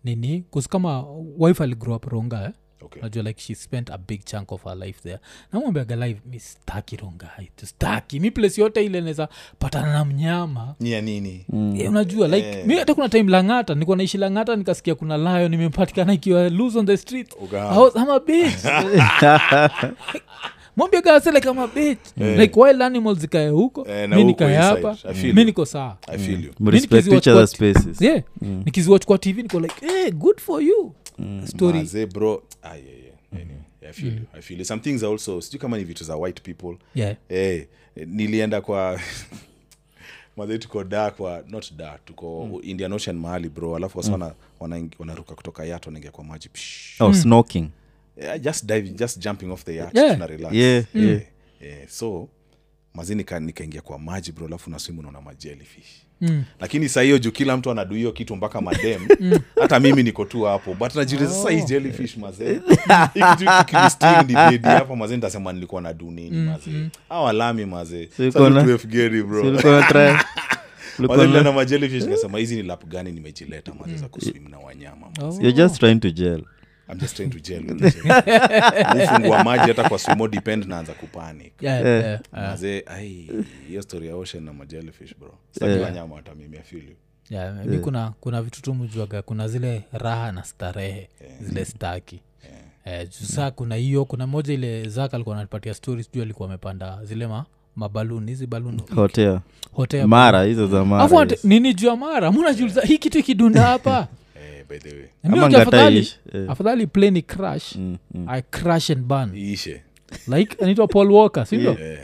nini 0.05 0.41
bcause 0.51 0.69
kama 0.69 1.05
wife 1.39 1.63
aligrow 1.65 1.97
up 1.97 2.05
ronga 2.05 2.45
eh? 2.45 2.51
Okay. 2.85 3.03
najua 3.03 3.23
like 3.23 3.41
she 3.43 3.55
spent 3.55 3.91
a 3.91 3.99
big 3.99 4.25
chunk 4.25 4.53
of 4.53 4.65
her 4.65 4.77
life 4.77 5.01
there. 5.03 5.19
Namwambiaga 5.53 5.97
live 5.97 6.21
mi 6.31 6.41
staki 6.41 6.97
ronga 6.97 7.31
staki 7.65 8.21
mi 8.21 8.31
place 8.31 8.61
yote 8.61 8.85
ile 8.85 9.01
naweza 9.01 9.29
patana 9.59 9.93
na 9.93 10.05
mnyama. 10.05 10.75
Ya 10.81 11.01
nini? 11.01 11.47
Yeah, 11.75 11.91
unajua 11.91 12.29
like 12.29 12.47
Yeah. 12.47 12.67
mi 12.67 12.77
hata 12.77 12.95
kuna 12.95 13.09
time 13.09 13.31
langata 13.31 13.75
nikuwa 13.75 13.97
naishi 13.97 14.19
langata 14.19 14.57
nikasikia 14.57 14.95
kuna 14.95 15.17
layo 15.17 15.49
nimepatikana 15.49 16.12
ikiwa 16.12 16.49
lose 16.49 16.79
on 16.79 16.87
the 16.87 16.97
street. 16.97 17.29
Was, 17.53 17.95
I'm 17.97 18.21
bitch. 18.27 18.65
Mwambia 20.77 21.01
gasele 21.03 21.41
kama 21.41 21.67
bitch. 21.67 21.99
Like 22.17 22.61
wild 22.61 22.83
animals 22.83 23.19
zikae 23.19 23.49
huko 23.49 23.87
Eh, 23.89 24.09
mi 24.09 24.25
nikae 24.25 24.57
hapa 24.57 24.97
mi 25.35 25.45
niko 25.45 25.67
saa 25.67 25.97
i 26.09 26.19
feel 26.19 26.45
you. 26.45 26.53
Mrespect 26.61 26.93
nikiziwatch 26.93 27.27
each 27.27 27.37
other's 27.37 27.57
kwa- 27.57 27.75
spaces. 27.75 28.01
Yeah. 28.01 28.23
Nikiziwatch 28.41 29.05
kwa 29.05 29.19
tv 29.19 29.43
niko 29.43 29.61
like 29.61 29.87
hey, 29.87 30.11
good 30.11 30.41
for 30.41 30.62
you 30.62 30.95
story 31.47 31.78
Mazee, 31.78 32.07
bro 32.07 32.42
ah, 32.62 32.69
yeah, 32.76 32.87
yeah. 32.87 33.12
Anyway, 33.33 33.61
I 33.88 33.92
feel 33.92 34.12
you. 34.14 34.26
I 34.35 34.40
feel 34.42 34.64
some 34.64 34.83
things 34.83 35.02
also 35.02 35.40
sijui 35.40 35.59
kama 35.61 35.78
ni 35.78 35.85
vitu 35.85 36.04
za 36.04 36.16
white 36.16 36.40
people 36.42 36.76
yeah 36.95 37.16
hey, 37.28 37.62
nilienda 38.07 38.61
kwa 38.61 39.00
madhe 40.37 40.59
tuko 40.59 40.85
da 40.85 41.11
kwa 41.11 41.45
not 41.49 41.73
da 41.76 41.99
tuko 42.04 42.61
indian 42.62 42.92
ocean 42.92 43.16
mahali 43.19 43.49
bro 43.49 43.76
alafu 43.76 43.99
wasa 43.99 44.12
wana, 44.12 44.35
wana, 44.61 44.88
wanaruka 44.99 45.35
kutoka 45.35 45.64
yat 45.64 45.87
wanaingia 45.87 46.11
kwa 46.11 46.25
maji 46.25 46.49
Psh. 46.49 47.00
oh 47.00 47.14
snorking 47.14 47.69
yeah, 48.16 48.40
just 48.40 48.66
diving 48.66 48.90
just 48.90 49.19
jumping 49.19 49.50
off 49.50 49.64
the 49.64 49.75
yacht 49.76 49.95
Yeah. 49.97 50.26
relax 50.28 50.54
Yeah, 50.54 50.85
yeah. 50.95 51.21
Yeah. 51.61 51.88
so 51.88 52.28
mazi 52.95 53.14
nika- 53.14 53.40
nikaingia 53.40 53.81
kwa 53.81 53.99
maji 53.99 54.33
bro 54.33 54.47
alafu 54.47 54.71
naswimu 54.71 55.02
naona 55.02 55.21
majellyfish 55.21 56.02
Mm. 56.23 56.45
lakini 56.61 56.88
saa 56.88 57.02
hiyo 57.02 57.19
juu 57.19 57.31
kila 57.31 57.57
mtu 57.57 57.71
anadu 57.71 57.95
hiyo 57.95 58.12
kitu 58.12 58.37
mpaka 58.37 58.61
madem. 58.61 59.09
Hata 59.61 59.81
mimi 59.81 60.02
niko 60.02 60.25
tu 60.25 60.43
hapo. 60.43 60.75
But 60.75 60.95
najiuliza 60.95 61.31
sasa 61.33 61.50
hii 61.50 61.62
jellyfish 61.62 62.17
mazee. 62.25 62.61
Hapa 64.62 64.97
mazee 64.97 65.14
nitasema 65.17 65.52
nilikuwa 65.52 65.83
na 65.83 65.93
du 65.93 66.11
nini 66.11 66.37
mazee? 66.37 66.88
au 67.11 67.29
alami 67.29 67.64
mazee. 67.67 68.09
So 68.33 68.50
na- 68.50 68.62
bro. 69.26 69.43
majellyfish 71.52 72.02
nikasema 72.02 72.38
hizi 72.38 72.57
ni 72.57 72.62
lap 72.62 72.85
gani 72.87 73.12
nimejileta 73.12 73.73
mazee 73.81 73.97
za 73.97 74.09
kuswim 74.09 74.49
na 74.50 74.59
wanyama 74.59 75.07
mazee. 75.21 75.37
you're 75.43 75.52
just 75.52 75.79
trying 75.81 75.97
to 75.99 76.11
gel 76.11 76.43
I'm 76.89 76.99
just 76.99 77.17
trying 77.17 77.31
to 77.31 77.39
gel 77.41 77.62
with 77.65 77.79
this. 77.81 77.95
gel. 78.05 79.45
Maji 79.45 79.69
hata 79.69 79.89
kwa 79.89 79.99
sumo 79.99 80.29
depend 80.29 80.65
naanza 80.67 80.93
kupanic. 80.93 81.53
Yeah, 81.62 81.85
yeah, 81.85 82.05
yeah. 82.05 82.21
mazee 82.33 82.83
ai 82.87 83.31
hiyo 83.69 83.83
story 83.83 84.09
ya 84.09 84.17
ocean 84.17 84.45
na 84.45 84.53
majellyfish 84.53 85.15
bro. 85.19 85.35
Sitaki 85.51 85.79
wanyama 85.79 86.17
hata 86.17 86.35
mimi 86.35 86.57
I 86.57 86.62
feel 86.62 86.83
you. 86.85 86.95
Yeah, 87.31 87.67
mi 87.67 87.79
kuna 87.79 88.12
kuna 88.21 88.43
vitu 88.43 88.62
tu 88.62 88.75
mjuaga 88.75 89.23
kuna 89.23 89.49
zile 89.49 89.83
raha 89.93 90.33
na 90.33 90.45
starehe 90.45 91.09
zile 91.41 91.65
staki. 91.65 92.21
Eh, 92.85 93.09
juu 93.09 93.27
saa 93.27 93.51
kuna 93.51 93.75
hiyo 93.75 94.05
kuna 94.05 94.27
moja 94.27 94.55
ile 94.55 94.89
zaka 94.89 95.15
alikuwa 95.17 95.37
anapatia 95.37 95.75
stories 95.75 96.12
juu 96.12 96.23
alikuwa 96.23 96.49
amepanda 96.49 96.99
zile 97.05 97.27
ma 97.27 97.45
mabaluni 97.77 98.31
hizi 98.31 98.47
baluni 98.47 98.83
hotel. 98.95 99.39
Hotel 99.73 100.07
mara 100.07 100.43
hizo 100.45 100.67
za 100.67 100.85
mara 100.85 101.05
ate- 101.23 101.35
yes. 101.35 101.45
nini 101.45 101.75
juu 101.75 101.87
ya 101.87 101.97
mara? 101.97 102.33
Munajuliza 102.33 102.83
hii 102.83 102.99
kitu 102.99 103.19
ikidunda 103.19 103.62
hapa 103.62 104.09
by 104.73 104.79
the 104.79 104.97
way. 104.97 105.05
Ndio 105.25 105.45
Ama 105.47 105.59
afadhali 105.59 106.09
eh. 106.35 106.50
afadhali 106.50 106.87
plane 106.87 107.23
crash 107.23 107.76
Mm, 107.76 107.97
mm. 108.14 108.29
i 108.29 108.43
crash 108.43 108.91
and 108.91 109.02
burn. 109.05 109.37
Iishe. 109.37 109.83
Like 110.29 110.57
anaitwa 110.62 110.88
paul 110.88 111.12
walker 111.12 111.47
sindio 111.47 111.76
yeah. 111.81 111.99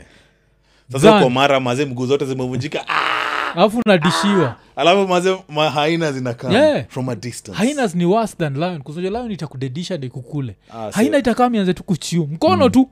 sasa 0.91 1.17
uko 1.17 1.29
mara 1.29 1.59
mazee 1.59 1.85
mguu 1.85 2.05
zote 2.05 2.25
zimevunjika. 2.25 2.85
Ah! 2.87 3.53
alafu 3.55 3.81
nadishiwa 3.85 4.55
alafu 4.75 5.07
mazee 5.07 5.37
mahaina 5.49 6.11
zinakaa 6.11 6.51
Yeah. 6.51 6.85
from 6.89 7.09
a 7.09 7.15
distance. 7.15 7.57
Hainas 7.57 7.95
ni 7.95 8.05
worse 8.05 8.35
than 8.37 8.53
lion 8.57 8.81
kusoja 8.81 9.09
lion 9.09 9.31
itakudedisha 9.31 9.97
ndikukule 9.97 10.55
Ah, 10.73 10.91
haina 10.91 11.13
so- 11.13 11.19
itakaa 11.19 11.49
mianze 11.49 11.73
tu 11.73 11.83
kuchiu 11.83 12.27
mkono 12.27 12.69
tu 12.69 12.89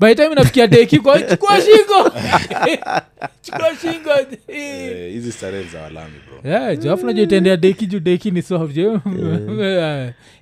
by 0.00 0.08
the 0.08 0.14
time 0.14 0.32
inafikia 0.32 0.66
deki 0.66 0.98
kwa 0.98 1.22
chukua 1.22 1.60
shingo! 1.60 2.04
Chukua 3.42 3.76
shingo! 3.82 4.10
Eh, 4.48 5.12
hizi 5.12 5.32
starehe 5.32 5.64
za 5.64 5.82
walami 5.82 6.14
bro. 6.28 6.50
Yeah, 6.50 6.78
juu 6.78 6.96
najua 6.96 7.24
itendea 7.24 7.56
deki 7.56 7.86
juu 7.86 8.00
deki 8.00 8.30
ni 8.30 8.42
soft 8.42 8.74
juu. 8.74 9.00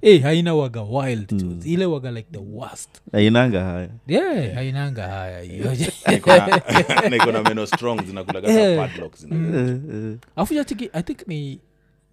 Eh, 0.03 0.23
haina 0.23 0.55
waga 0.55 0.83
wild 0.83 1.33
mm. 1.33 1.61
ile 1.65 1.87
waga 1.87 2.11
like 2.11 2.29
the 2.33 2.41
worst. 2.53 2.91
Hainanga 3.13 3.65
haya. 3.65 3.89
Yeah, 4.07 4.55
hainanga 4.55 5.09
haya 5.09 5.43
meno 7.49 7.67
strong 7.67 8.07
zinakulaga 8.07 8.49
Eh. 8.49 8.89
Eh, 9.31 9.31
eh. 9.31 10.17
afu 10.37 10.55
jatiki 10.55 10.91
i 10.93 11.03
think 11.03 11.27
ni 11.27 11.61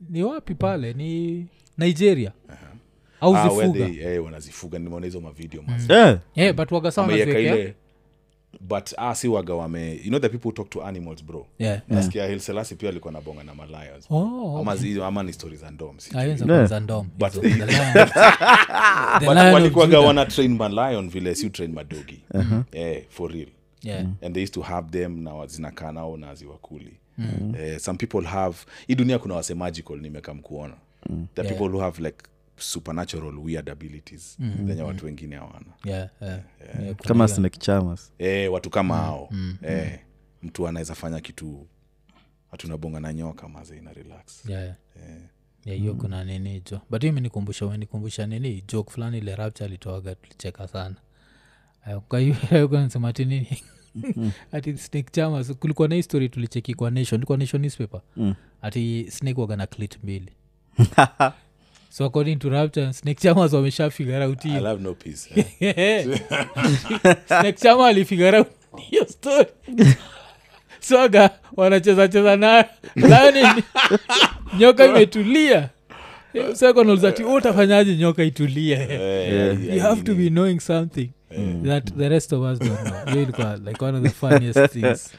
ni 0.10 0.24
wapi 0.24 0.56
pale? 0.56 0.94
Ni 0.94 1.46
nigeria 1.78 2.32
au 3.22 3.36
Ah, 3.36 3.44
where 3.52 3.68
zifuga 3.68 3.86
they- 3.86 4.14
eh, 4.16 4.24
wanazifuga 4.26 4.80
nimeona 4.80 5.06
hizo 5.06 5.22
mavideo 5.22 5.62
mazee 5.62 5.94
Eh, 6.10 6.18
yeah, 6.36 6.56
but 6.56 6.72
waga 6.72 6.92
sawa 6.92 7.08
wameiweka 7.08 7.32
wanaziwekea. 7.38 7.64
ile 7.66 7.76
but 8.62 8.94
ah, 8.98 9.16
si 9.16 9.28
waga 9.28 9.54
wame 9.54 9.92
you 9.96 10.04
know 10.08 10.20
the 10.20 10.30
people 10.30 10.48
who 10.48 10.52
talk 10.56 10.70
to 10.70 10.86
animals 10.86 11.24
bro 11.24 11.48
Yeah. 11.60 11.82
nasikia 11.88 12.24
Haile 12.24 12.40
Selassie 12.40 12.78
pia 12.78 12.90
alikuwa 12.90 13.14
nabonga 13.14 13.44
na 13.44 13.56
malions 13.56 14.06
Oh, 14.10 14.58
ama, 14.60 14.76
zi, 14.76 15.02
ama 15.02 15.24
ni 15.24 15.34
stori 15.34 15.58
za 15.58 15.72
ndom. 15.72 15.96
Ah, 16.16 16.24
hizo 16.24 16.46
Yeah. 16.54 16.66
za 16.68 16.80
ndom, 16.80 17.08
But 17.20 17.30
hizo. 17.30 17.42
they- 17.48 17.66
lion- 17.66 17.94
the 19.20 19.26
But 19.26 19.36
lion 19.36 19.48
of 19.48 19.54
walikuwaga 19.54 19.92
Judah. 19.92 20.08
wana 20.08 20.26
train 20.26 20.56
malion 20.56 21.10
vile 21.10 21.36
si 21.36 21.50
train 21.50 21.72
madogi 21.74 22.24
eh, 22.72 23.04
for 23.10 23.32
real 23.32 23.48
Yeah. 23.84 24.06
and 24.22 24.34
they 24.34 24.44
used 24.44 24.54
to 24.54 24.62
have 24.62 24.90
them 24.90 25.24
na 25.24 25.34
wa- 25.34 25.48
zinakaa 25.48 25.92
nao 25.92 26.18
na 26.18 26.36
ziwakuli 26.36 26.94
eh, 27.60 27.80
some 27.80 27.98
people 27.98 28.22
have 28.28 28.58
hii 28.88 28.96
dunia 28.96 29.20
kuna 29.20 29.36
wasemagical 29.36 29.98
nimekamkuona 30.02 30.74
nimekam 31.10 31.28
the 31.36 31.42
Yeah. 31.42 31.54
people 31.58 31.72
who 31.74 31.80
have 31.84 32.04
like 32.04 32.18
supernatural 32.60 33.38
weird 33.40 33.70
abilities. 33.70 34.38
Zenye 34.66 34.82
watu 34.82 35.06
wengine 35.06 35.36
hawana. 35.36 35.66
Yeah, 35.86 36.10
yeah. 36.22 36.40
Yeah, 36.82 36.96
kama 36.96 37.28
snake 37.28 37.60
chamas. 37.60 38.14
Eh, 38.18 38.54
watu 38.54 38.70
kama 38.70 38.98
hao. 38.98 39.30
Eh, 39.62 40.00
mtu 40.42 40.68
anaweza 40.68 40.96
fanya 40.96 41.20
kitu 41.20 41.68
hatunabonga 42.52 43.00
na 43.00 43.14
nyoka 43.14 43.50
mazeina 43.50 43.94
relax. 43.94 44.46
Yeah, 44.50 44.64
yeah. 44.64 44.78
Yeah, 45.66 45.80
mm. 45.82 45.98
kuna 45.98 46.24
nini 46.24 46.62
jo 46.72 46.82
but 46.90 47.02
hiyo 47.02 47.12
imenikumbusha 47.14 47.66
umenikumbusha 47.66 48.28
nini? 48.28 48.64
Joke 48.68 48.92
fulani 48.92 49.18
ile 49.18 49.36
rapcha 49.36 49.66
alitoaga 49.66 50.16
tulicheka 50.16 50.68
sana. 50.68 50.96
Eh, 51.88 52.00
kwa 52.08 52.20
ati 53.10 53.26
nini? 53.26 53.64
Ati 54.52 54.78
snake 54.78 55.10
chamas 55.12 55.52
kulikuwa 55.54 55.88
na 55.88 55.96
history 55.96 56.30
tulicheki 56.30 56.74
kwa 56.74 56.92
nation 56.92 57.20
ilikuwa 57.20 57.38
nation 57.38 57.62
newspaper. 57.62 58.02
Mm. 58.18 58.36
ati 58.62 59.12
snake 59.12 59.42
waga 59.42 59.56
na 59.56 59.68
clit 59.68 60.00
mbili 60.04 60.34
so 61.90 62.06
according 62.06 62.36
to 62.36 62.50
raptors 62.50 62.98
snake 63.00 63.20
chamas 63.22 63.54
wamesha 63.54 63.90
figure 63.90 64.24
out 64.26 64.46
I 64.46 64.60
love 64.60 64.84
no 64.84 64.94
peace 64.94 65.30
snake 67.28 67.58
chama 67.62 67.88
alifigure 67.88 68.38
out 68.38 68.48
hiyo 68.90 69.06
story. 69.06 69.48
Soga 70.80 71.30
wanachezacheza 71.56 72.36
nayo 72.36 72.66
lani. 72.96 73.64
Nyoka 74.60 74.86
imetulia. 74.86 75.70
Sekonolzati 76.54 77.24
utafanyaje 77.24 77.96
nyoka 77.96 78.24
itulie? 78.24 78.88
Eh, 78.90 79.76
you 79.76 79.82
have 79.82 80.02
to 80.02 80.16
be 80.16 80.30
knowing 80.30 80.60
something 80.60 81.10
that 81.66 81.94
the 81.98 82.10
rest 82.10 82.34
of 82.34 82.42
us 82.54 82.60
don't 82.60 82.82
know. 82.82 83.06
Hiyo 83.06 83.24
ilikuwa 83.24 83.58
like 83.58 83.86
one 83.86 83.98
of 83.98 84.04
the 84.04 84.10
funniest 84.10 84.68
things. 84.74 85.14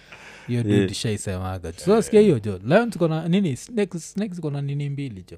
Hiyo 0.47 0.61
Yeah. 0.67 0.81
dude 0.81 0.95
shaisemaga 0.95 1.73
so 1.77 2.03
sikia 2.03 2.21
hiyo 2.21 2.39
jo 2.39 2.61
lion 2.67 2.91
tukona 2.91 3.29
nini? 3.29 3.57
Snake 3.57 3.99
snake 3.99 4.35
ziko 4.35 4.51
nini 4.51 4.91
mbili 4.91 5.25
jo 5.31 5.37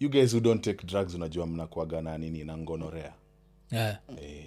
you 0.00 0.08
guys 0.08 0.32
who 0.32 0.40
don't 0.40 0.62
take 0.64 0.86
drugs 0.86 1.14
unajua 1.14 1.46
mnakuaga 1.46 2.02
na 2.02 2.18
nini? 2.18 2.44
Na 2.44 2.56
ngonorea 2.58 3.12
yeah. 3.72 3.98
eh, 4.22 4.44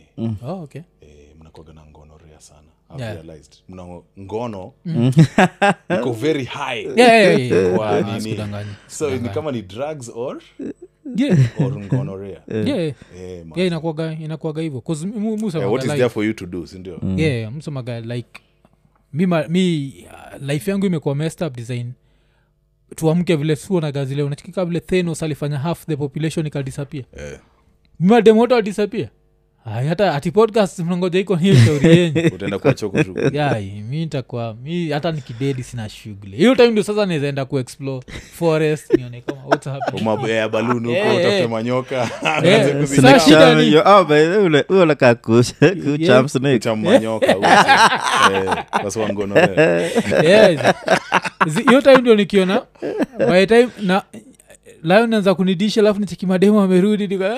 oh, 0.47 0.61
okay. 0.63 0.81
E, 1.01 1.35
mnakuaga 1.39 1.73
na 1.73 1.85
ngonorea 1.85 2.39
sana. 2.41 2.67
Yeah. 2.97 3.13
realized. 3.15 3.53
Mna 3.69 4.01
ngono 4.19 4.73
iko 5.99 6.11
very 6.13 6.45
high. 6.45 6.83
Yeah, 6.95 7.39
yeah. 7.51 7.75
Kwa 7.75 8.01
nini? 8.01 8.37
so 8.87 9.09
ni 9.17 9.29
kama 9.29 9.51
ni 9.51 9.61
drugs 9.61 10.11
or? 10.15 10.41
Yeah, 11.15 11.37
or 11.59 11.79
ngonorea 11.79 12.41
yeah, 12.47 12.67
yeah. 12.67 12.79
eh, 13.17 13.45
yeah 13.55 13.67
inakuaga 13.67 14.11
inakuaga 14.13 14.61
hivyo. 14.61 14.81
'Cause 14.81 15.07
mu- 15.07 15.19
mu- 15.19 15.33
Eh, 15.33 15.39
musemaga 15.39 15.69
what 15.69 15.83
is 15.83 15.89
like- 15.89 15.97
there 15.97 16.09
for 16.09 16.25
you 16.25 16.33
to 16.33 16.45
do 16.45 16.67
sindio 16.67 16.99
msomaga 17.51 17.99
like 17.99 18.41
mi, 19.13 19.25
ma, 19.25 19.47
mi 19.47 19.93
uh, 20.07 20.41
life 20.49 20.71
yangu 20.71 20.85
imekuwa 20.85 21.15
messed 21.15 21.47
up 21.47 21.55
design 21.55 21.91
tuamke 22.95 23.35
vile 23.35 23.55
suo 23.55 23.81
na 23.81 23.91
gazi 23.91 24.15
leo. 24.15 24.29
Nachikika 24.29 24.65
vile 24.65 24.79
thenos 24.79 25.23
alifanya 25.23 25.59
half 25.59 25.85
the 25.85 25.95
population 25.95 26.47
ikadisapia 26.47 27.03
yeah. 27.17 27.39
mimademoto 27.99 28.55
adisapia 28.55 29.09
Ay, 29.65 29.87
hata 29.87 30.15
ati 30.15 30.31
podcast 30.31 30.79
mnangoja 30.79 31.19
iko 31.19 31.35
hiyo 31.35 31.55
shauri 31.55 31.97
yenyu. 31.97 32.31
Ntakuwa 34.05 34.55
mi 34.63 34.89
hata 34.89 35.11
nikidedi 35.11 35.63
sina 35.63 35.89
shughuli. 35.89 36.37
Hiyo 36.37 36.55
time 36.55 36.67
ndio 36.71 36.83
sasa 36.83 37.05
nawezaenda 37.05 37.45
kuexplore 37.45 38.05
forest 38.33 38.93
nione 38.97 39.21
kama 39.21 39.41
what's 39.45 39.65
happening. 39.67 40.01
Umabea 40.01 40.49
baluni 40.49 40.87
huko 40.87 40.99
Eh, 40.99 41.15
utafute 41.15 41.39
eh. 41.43 41.49
manyoka 46.89 47.29
Kucha 51.67 51.71
manyoka 51.71 51.81
time 51.81 51.97
ndio 52.01 52.15
nikiona 52.15 52.61
by 53.29 53.45
time 53.45 53.69
na 53.81 54.03
layo 54.83 55.07
naanza 55.07 55.35
kunidisha 55.35 55.81
alafu 55.81 55.99
nichikimademu 55.99 56.59
amerudi 56.61 57.07
niko 57.07 57.23
"Ah!" 57.25 57.37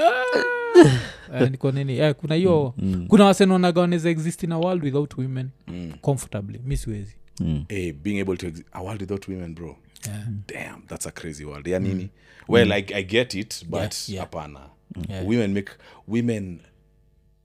Eh, 1.34 1.52
niko 1.52 1.72
nini? 1.72 1.98
Eh, 1.98 2.16
kuna 2.16 2.36
hiyo 2.36 2.74
kuna 3.08 3.26
wasenaonaga 3.26 3.82
wanaweza 3.82 4.10
exist 4.10 4.44
in 4.44 4.52
a 4.52 4.58
world 4.58 4.84
without 4.84 5.18
women 5.18 5.50
Mm. 5.68 5.92
comfortably. 6.02 6.60
Mi 6.66 6.78
siwezi. 6.78 7.16
Eh, 7.70 7.94
being 8.04 8.20
able 8.22 8.38
to 8.38 8.48
exi- 8.48 8.64
a 8.72 8.82
world 8.82 9.02
without 9.02 9.28
women 9.28 9.56
bro. 9.56 9.78
Yeah. 10.08 10.28
damn 10.48 10.82
that's 10.88 11.08
a 11.08 11.12
crazy 11.12 11.46
world. 11.46 11.68
Ya 11.68 11.80
nini? 11.80 12.10
Well 12.48 12.72
I, 12.72 12.86
i 12.94 13.04
get 13.04 13.34
it 13.34 13.66
but 13.70 13.80
Yeah, 13.82 14.10
yeah. 14.10 14.24
hapana. 14.26 14.60
Yeah. 15.10 15.28
women 15.28 15.52
make 15.54 15.72
women 16.08 16.60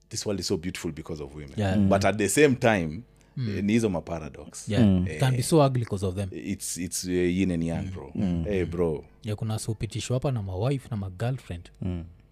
this 0.09 0.27
world 0.27 0.41
is 0.41 0.47
so 0.47 0.57
beautiful 0.57 0.93
because 0.93 1.23
of 1.23 1.35
women. 1.35 1.53
Yeah. 1.57 1.79
but 1.79 2.05
at 2.05 2.17
the 2.17 2.29
same 2.29 2.55
time 2.57 3.03
Mm. 3.37 3.61
ni 3.63 3.73
hizo 3.73 3.91
maparadox 3.91 4.69
yeah. 4.69 5.05
can 5.19 5.37
be 5.37 5.43
so 5.43 5.67
ugly 5.67 5.81
because 5.85 6.07
of 6.07 6.15
them. 6.15 6.29
It's, 6.33 6.77
it's 6.77 7.05
uh, 7.05 7.11
yin 7.13 7.51
and 7.51 7.63
yang 7.65 7.83
bro. 7.91 8.13
Hey 8.45 8.65
bro. 8.65 9.05
Ya 9.25 9.37
kuna 9.37 9.59
supitishwa 9.59 10.17
hapa 10.17 10.33
na 10.33 10.43
mawife 10.43 10.89
na 10.91 10.97
magirlfriend 10.97 11.71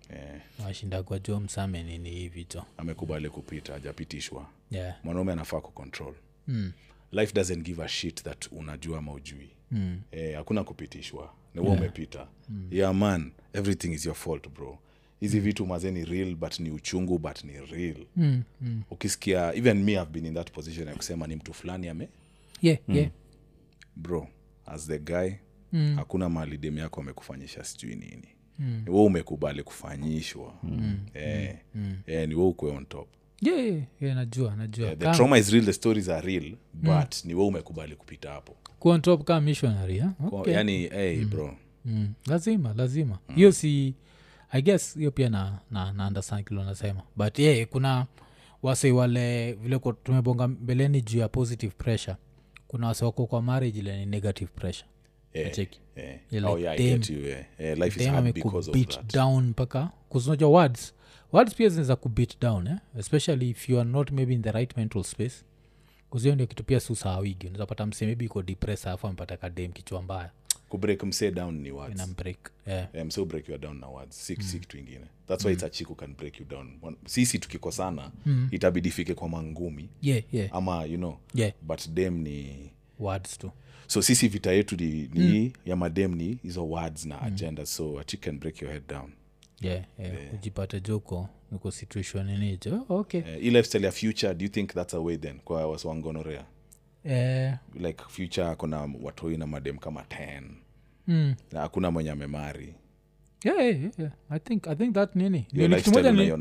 eh, 0.08 0.40
washindagwa 0.64 1.18
jo 1.18 1.40
msame 1.40 1.82
nini 1.82 2.10
hivi 2.10 2.44
to. 2.44 2.64
amekubali 2.76 3.30
kupita 3.30 3.74
ajapitishwa 3.74 4.48
yeah. 4.70 4.96
mwanaume 5.04 5.32
anafaa 5.32 5.60
kucontrol 5.60 6.14
mm. 6.48 6.72
life 7.12 7.32
doesn't 7.34 7.62
give 7.62 7.82
a 7.84 7.88
shit 7.88 8.22
that 8.22 8.52
unajua 8.52 8.98
ama 8.98 9.12
ujui 9.12 9.50
Mm. 9.70 10.00
eh, 10.12 10.36
hakuna 10.36 10.64
kupitishwa 10.64 11.34
ni 11.54 11.62
yeah. 11.66 11.78
umepita 11.78 12.28
yeah 12.70 12.94
man 12.94 13.32
everything 13.52 13.88
is 13.92 14.06
your 14.06 14.14
fault 14.16 14.48
bro 14.48 14.78
hizi 15.20 15.40
vitu 15.40 15.66
maze 15.66 15.90
ni 15.90 16.04
real 16.04 16.34
but 16.34 16.60
ni 16.60 16.70
uchungu 16.70 17.18
but 17.18 17.44
ni 17.44 17.52
real 17.66 18.06
Mm. 18.16 18.42
Mm. 18.60 18.82
ukisikia 18.90 19.54
even 19.54 19.82
me 19.82 19.94
have 19.94 20.10
been 20.10 20.26
in 20.26 20.34
that 20.34 20.50
position 20.52 20.88
ya 20.88 20.94
kusema 20.94 21.26
ni 21.26 21.36
mtu 21.36 21.54
fulani 21.54 21.88
ame 21.88 22.08
yeah, 22.62 22.78
yeah. 22.88 23.10
bro 23.96 24.28
as 24.66 24.86
the 24.86 24.98
guy 24.98 25.30
Mm. 25.72 25.96
hakuna 25.96 26.28
mahali 26.28 26.58
dem 26.58 26.78
yako 26.78 27.00
amekufanyisha 27.00 27.64
sijui 27.64 27.94
nini 27.96 28.28
Mm. 28.58 28.82
ni 28.86 28.90
we 28.90 29.00
umekubali 29.00 29.62
kufanyishwa. 29.62 30.54
Eh, 31.14 31.56
eh, 32.06 32.28
ni 32.28 32.34
we 32.34 32.44
ukwe 32.44 32.70
on 32.70 32.86
top. 32.86 33.08
Yeah, 33.40 33.58
yeah, 33.66 33.82
yeah, 34.00 34.16
najua 34.16 34.56
najua. 34.56 34.86
Yeah, 34.86 34.98
the 34.98 35.10
trauma 35.12 35.38
is 35.38 35.50
real 35.50 35.64
the 35.64 35.72
stories 35.72 36.08
are 36.08 36.26
real 36.26 36.56
but 36.74 37.24
ni 37.24 37.34
we 37.34 37.44
umekubali 37.44 37.96
kupita 37.96 38.30
hapo. 38.32 38.56
Kuwa 38.78 38.98
top 38.98 39.24
kama 39.24 39.40
missionary 39.40 39.96
eh? 39.96 40.06
Kwa- 40.28 40.40
okay. 40.40 40.54
yani 40.54 40.86
hey, 40.88 41.24
bro. 41.24 41.56
Mm. 41.84 42.12
lazima 42.26 42.74
lazima. 42.76 43.18
Hiyo 43.34 43.52
si 43.52 43.94
i 44.50 44.62
guess 44.62 44.94
hiyo 44.98 45.10
pia 45.10 45.28
na, 45.28 45.58
na, 45.70 45.92
na 45.92 46.06
understand 46.08 46.44
kilo 46.48 46.64
nasema 46.64 47.02
but 47.16 47.38
yeah, 47.38 47.68
kuna 47.68 48.06
wase 48.62 48.92
wale 48.92 49.52
vile 49.52 49.78
tumebonga 50.04 50.48
mbeleni 50.48 51.02
juu 51.02 51.18
ya 51.18 51.28
positive 51.28 51.72
pressure. 51.78 52.16
Kuna 52.68 52.86
wase 52.86 53.04
wako 53.04 53.26
kwa 53.26 53.42
marriage 53.42 53.78
ile 53.78 53.98
ni 53.98 54.06
negative 54.06 54.50
pressure 54.54 54.88
oh, 56.44 56.54
like 56.56 56.62
yeah, 56.64 56.72
I 56.74 56.76
them- 56.76 56.98
get 56.98 57.10
you, 57.10 57.20
yeah. 57.28 57.44
Yeah, 57.58 57.78
life 57.78 57.96
is 58.00 58.02
Them 58.06 58.14
hard 58.14 58.34
because 58.34 58.70
of 58.70 58.74
amekubit 58.76 58.96
that. 58.96 59.14
down 59.14 59.44
mpaka 59.48 59.90
kuzinajua 60.08 60.48
words 60.48 60.94
words 61.32 61.54
pia 61.54 61.68
zinaweza 61.68 61.96
kubit 61.96 62.40
down 62.40 62.66
eh? 62.66 62.76
especially 62.98 63.50
if 63.50 63.68
you 63.68 63.80
are 63.80 63.90
not 63.90 64.10
maybe 64.10 64.34
in 64.34 64.42
the 64.42 64.52
right 64.52 64.76
mental 64.76 65.04
space. 65.04 65.44
Kuzio 66.10 66.34
ndio 66.34 66.46
kitu 66.46 66.64
pia 66.64 66.80
maybe 68.06 68.24
iko 68.24 68.42
alafu 68.88 69.06
amepata 69.06 69.36
kadem 69.36 69.72
kichwa 69.72 70.02
mbaya. 70.02 70.30
Kubreak 70.68 71.02
msee 71.02 71.30
down 71.30 71.54
ni 71.54 71.70
words. 71.70 72.00
Yeah. 72.66 72.88
yeah, 72.94 73.06
msee 73.06 73.24
break 73.24 73.48
you 73.48 73.58
down 73.58 73.80
na 73.80 73.86
words. 73.88 74.26
Si, 74.26 74.36
si 74.42 74.58
kitu 74.58 74.78
ingine. 74.78 75.04
Thats 75.26 75.44
why 75.44 75.52
it's 75.52 75.62
a 75.62 75.70
can 75.94 76.14
break 76.14 76.40
you 76.40 76.46
down. 76.46 76.78
Sisi 77.06 77.38
tukikosana 77.38 78.10
itabidi 78.50 78.88
ifike 78.88 79.14
kwa 79.14 79.28
mangumi. 79.28 79.88
Yeah 80.02 80.22
yeah. 80.32 80.56
Ama 80.56 80.84
you 80.84 80.96
know 80.96 81.18
yeah. 81.34 81.52
but 81.62 81.88
dem 81.88 82.18
ni 82.18 82.70
words 82.98 83.38
tu 83.38 83.50
so 83.88 84.02
sisi 84.02 84.28
vita 84.28 84.52
yetu 84.52 84.76
ni, 84.76 85.10
ni 85.14 85.52
ya 85.66 85.76
madem 85.76 86.14
ni 86.14 86.38
hizo 86.42 86.66
words 86.68 87.06
na 87.06 87.22
agenda. 87.22 87.66
So 87.66 87.98
a 88.00 88.04
chick 88.04 88.20
can 88.20 88.38
break 88.38 88.62
your 88.62 88.70
head 88.72 88.86
down. 88.88 89.12
Yeah, 89.60 89.84
yeah. 89.98 90.34
ujipate 90.34 90.80
joko 90.80 91.28
niko 91.52 91.70
situation 91.70 92.28
inijo 92.30 92.86
okay. 92.88 93.20
Uh, 93.20 93.26
hii 93.40 93.50
lifestyle 93.50 93.84
ya 93.86 93.92
future 93.92 94.34
do 94.34 94.44
you 94.44 94.50
think 94.50 94.74
that's 94.74 94.94
a 94.94 94.98
way 95.00 95.16
then 95.16 95.38
kwa 95.38 95.66
waswangonorea 95.66 96.44
yeah. 97.04 97.58
like 97.80 98.04
future 98.08 98.54
kuna 98.54 98.88
watoi 99.02 99.36
na 99.36 99.46
madem 99.46 99.78
kama 99.78 100.00
10 100.02 100.42
mm. 101.06 101.34
na 101.52 101.60
hakuna 101.60 101.90
mwenye 101.90 102.10
amemari. 102.10 102.74
Yeah, 103.44 103.58
yeah, 103.58 103.90
yeah. 103.98 104.12
I, 104.30 104.38
think, 104.38 104.66
i 104.68 104.76
think 104.76 104.94
that 104.94 105.16
nini? 105.16 105.46
Nini 105.52 105.82
kimoja 105.82 106.12
ni- 106.12 106.32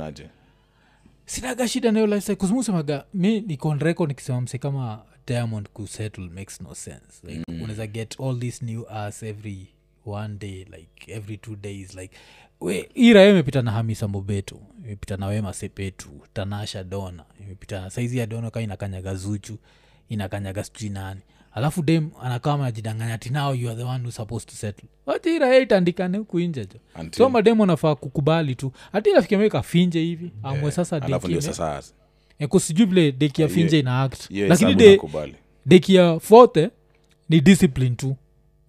sinaga 1.27 1.67
shida 1.67 1.91
nayo 1.91 2.07
lifestyle 2.07 2.35
kuzimusemaga 2.35 3.05
mi 3.13 3.41
nikonreko 3.41 4.07
nikisema 4.07 4.41
mse 4.41 4.57
kama 4.57 5.05
diamond 5.27 5.69
kusettle 5.69 6.29
makes 6.29 6.61
no 6.61 6.75
sense 6.75 7.27
like 7.27 7.43
mm. 7.47 7.61
unaweza 7.61 7.87
get 7.87 8.19
all 8.19 8.39
this 8.39 8.61
new 8.61 8.89
ass 8.89 9.23
every 9.23 9.67
one 10.05 10.35
day 10.35 10.57
like 10.65 11.11
every 11.13 11.37
two 11.37 11.55
days 11.55 11.95
like 11.95 12.17
ira 12.93 13.25
imepita 13.29 13.61
na 13.61 13.71
hamisa 13.71 14.07
mobeto 14.07 14.59
imepita 14.85 15.17
na 15.17 15.27
wema 15.27 15.53
sepetu 15.53 16.09
tanasha 16.33 16.83
dona 16.83 17.25
imepita 17.41 17.89
saizi 17.89 18.17
ya 18.17 18.25
dona 18.25 18.51
kaa 18.51 18.61
inakanyaga 18.61 19.15
zuchu 19.15 19.57
inakanyaga 20.09 20.63
sijui 20.63 20.89
nani 20.89 21.21
alafu 21.57 21.81
dem 21.83 22.09
anakama 22.21 22.63
najidanganya 22.63 23.17
ti 23.17 23.29
now 23.29 23.53
you 23.53 23.69
are 23.69 23.77
the 23.77 23.83
one 23.83 24.03
who 24.03 24.11
supposed 24.11 24.49
to 24.49 24.55
settle. 24.55 24.89
Wacha 25.05 25.29
ira 25.29 25.57
itandikane 25.57 26.17
huku 26.17 26.39
inje 26.39 26.65
jo. 26.65 26.79
Until- 27.01 27.17
so 27.17 27.29
mademu 27.29 27.63
anafaa 27.63 27.95
kukubali 27.95 28.55
tu. 28.55 28.71
Hati 28.91 29.11
nafikimeka 29.11 29.61
finje 29.63 29.99
hivi. 29.99 30.31
Amwe 30.43 30.71
sasa 30.71 30.99
deki 30.99 31.41
sasa 31.41 31.83
kusijui 32.49 32.85
vile 32.85 33.11
deki 33.11 33.41
ya 33.41 33.47
finje 33.47 33.79
ina 33.79 34.01
act. 34.01 34.31
lakini 34.31 34.75
de, 34.75 34.91
nakubali. 34.91 35.35
deki 35.65 35.95
ya 35.95 36.19
forte 36.19 36.69
ni 37.29 37.41
discipline 37.41 37.95
tu. 37.95 38.15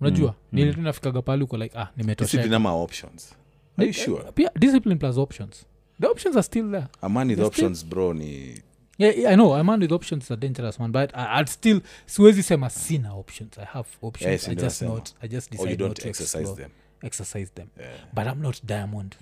Unajua? 0.00 0.28
Mm. 0.28 0.58
nile 0.58 0.72
nafikaga 0.72 1.22
pale 1.22 1.44
uko 1.44 1.56
like 1.56 1.78
ah 1.78 1.88
nimetoshapia 1.96 2.38
discipline 2.38 2.56
ama 2.56 2.72
options. 2.72 3.34
Are 3.76 3.86
you 3.86 3.92
sure? 3.92 4.24
discipline 4.58 4.96
plus 4.98 5.18
options. 5.18 5.66
The 6.00 6.06
options 6.06 6.36
are 6.36 6.42
still 6.42 6.70
there. 6.70 6.86
Amani 7.02 7.36
the 7.36 7.42
options 7.42 7.78
still- 7.78 7.88
bro 7.88 8.14
ni 8.14 8.54
yeah, 8.98 9.18
yeah, 9.18 9.32
i 9.32 9.34
know 9.36 9.54
a 9.54 9.64
man 9.64 9.80
with 9.80 9.92
options 9.92 10.24
is 10.24 10.30
a 10.30 10.36
dangerous 10.36 10.80
one 10.80 10.92
but 10.92 11.10
I, 11.14 11.40
i'd 11.40 11.48
still 11.48 11.80
siwezi 12.06 12.42
sema 12.42 12.70
sina 12.70 13.12
options 13.14 13.58
i 13.58 13.64
have 13.64 13.88
options 14.02 14.32
Yes, 14.32 14.48
i 14.48 14.54
just 14.54 14.82
not 14.82 15.10
i 15.22 15.28
just 15.28 15.50
decide 15.50 15.76
not 15.84 16.00
to 16.00 16.08
exercise 16.08 16.38
explore, 16.38 16.62
them 16.62 16.70
exercise 17.02 17.50
them 17.54 17.66
Yeah. 17.80 17.92
but 18.14 18.26
i'm 18.26 18.42
not 18.42 18.64
diamond 18.64 19.14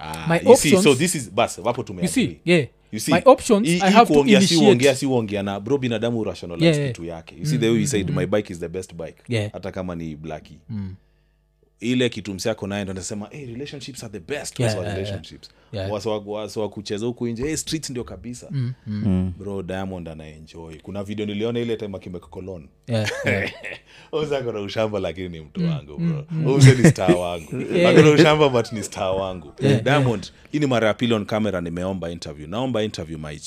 Ah, 0.00 0.26
My 0.28 0.40
you 0.50 0.56
see, 0.56 0.76
so 0.82 0.94
this 0.94 1.14
is 1.14 1.30
bas 1.30 1.58
wapo 1.58 1.80
you 1.80 1.84
tumeagree. 1.86 2.08
see 2.08 2.40
yeah 2.44 2.66
You 2.92 3.00
see, 3.00 3.12
my 3.14 3.22
options 3.24 3.68
hii- 3.68 3.82
i 3.82 3.90
have 3.90 4.06
to 4.06 4.14
kuongea 4.14 4.40
si 4.40 4.54
initiate 4.58 5.06
uongea 5.06 5.42
na 5.42 5.60
bro 5.60 5.78
binadamu 5.78 6.24
rationalize 6.24 6.66
Yeah, 6.66 6.78
yeah. 6.78 6.90
kitu 6.92 7.04
yake 7.04 7.34
you 7.38 7.46
see 7.46 7.58
the 7.58 7.68
way 7.70 7.80
you 7.80 7.86
said 7.86 8.10
my 8.10 8.26
bike 8.26 8.52
is 8.52 8.58
the 8.60 8.68
best 8.68 8.94
bike 8.94 9.22
Yeah. 9.28 9.52
hata 9.52 9.72
kama 9.72 9.94
ni 9.94 10.16
blaki 10.16 10.58
Mm. 10.68 10.94
ile 11.80 12.08
kitu 12.08 12.34
msiako 12.34 12.66
naye 12.66 12.84
ndo 12.84 12.92
nasema 12.92 13.28
hey, 13.30 13.46
relationships 13.46 14.04
are 14.04 14.12
the 14.12 14.20
best 14.20 14.60
yeah, 14.60 14.74
yeah. 14.74 14.94
relationships 14.96 15.48
Yeah. 15.50 15.57
Wasa 15.72 16.10
wa- 16.10 16.18
wasa 16.40 16.60
huku 17.06 17.26
nje. 17.28 17.42
Hey, 17.46 17.56
streets 17.56 17.90
ndio 17.90 18.04
kabisa. 18.04 18.46
Mm, 18.50 18.72
mm. 18.86 19.02
Mm. 19.06 19.32
bro 19.38 19.62
diamond 19.62 20.08
anaenjoy. 20.08 20.74
Kuna 20.82 21.04
video 21.04 21.26
niliona 21.26 21.60
ile 21.60 21.76
time 21.76 21.96
akimeka 21.96 22.26
Yeah, 22.86 23.10
yeah. 23.26 23.50
uzakona 24.12 24.60
ushamba 24.60 25.00
lakini 25.00 25.28
ni 25.28 25.40
mtu 25.40 25.64
wangu 25.64 25.98
bro. 25.98 26.54
use 26.54 26.74
ni 26.74 26.90
star 26.90 27.14
wangu. 27.16 27.48
Yeah. 27.74 27.92
akona 27.92 28.10
ushamba 28.10 28.48
but 28.48 28.72
ni 28.72 28.82
star 28.82 29.14
wangu. 29.14 29.52
Diamond 29.84 30.32
hii 30.52 30.58
ni 30.58 30.66
mara 30.66 30.88
ya 30.88 30.94
pili 30.94 31.14
on 31.14 31.24
camera 31.26 31.60
nimeomba 31.60 32.10
interview. 32.10 32.48
Naomba 32.48 32.82
interview 32.82 33.18
my 33.18 33.38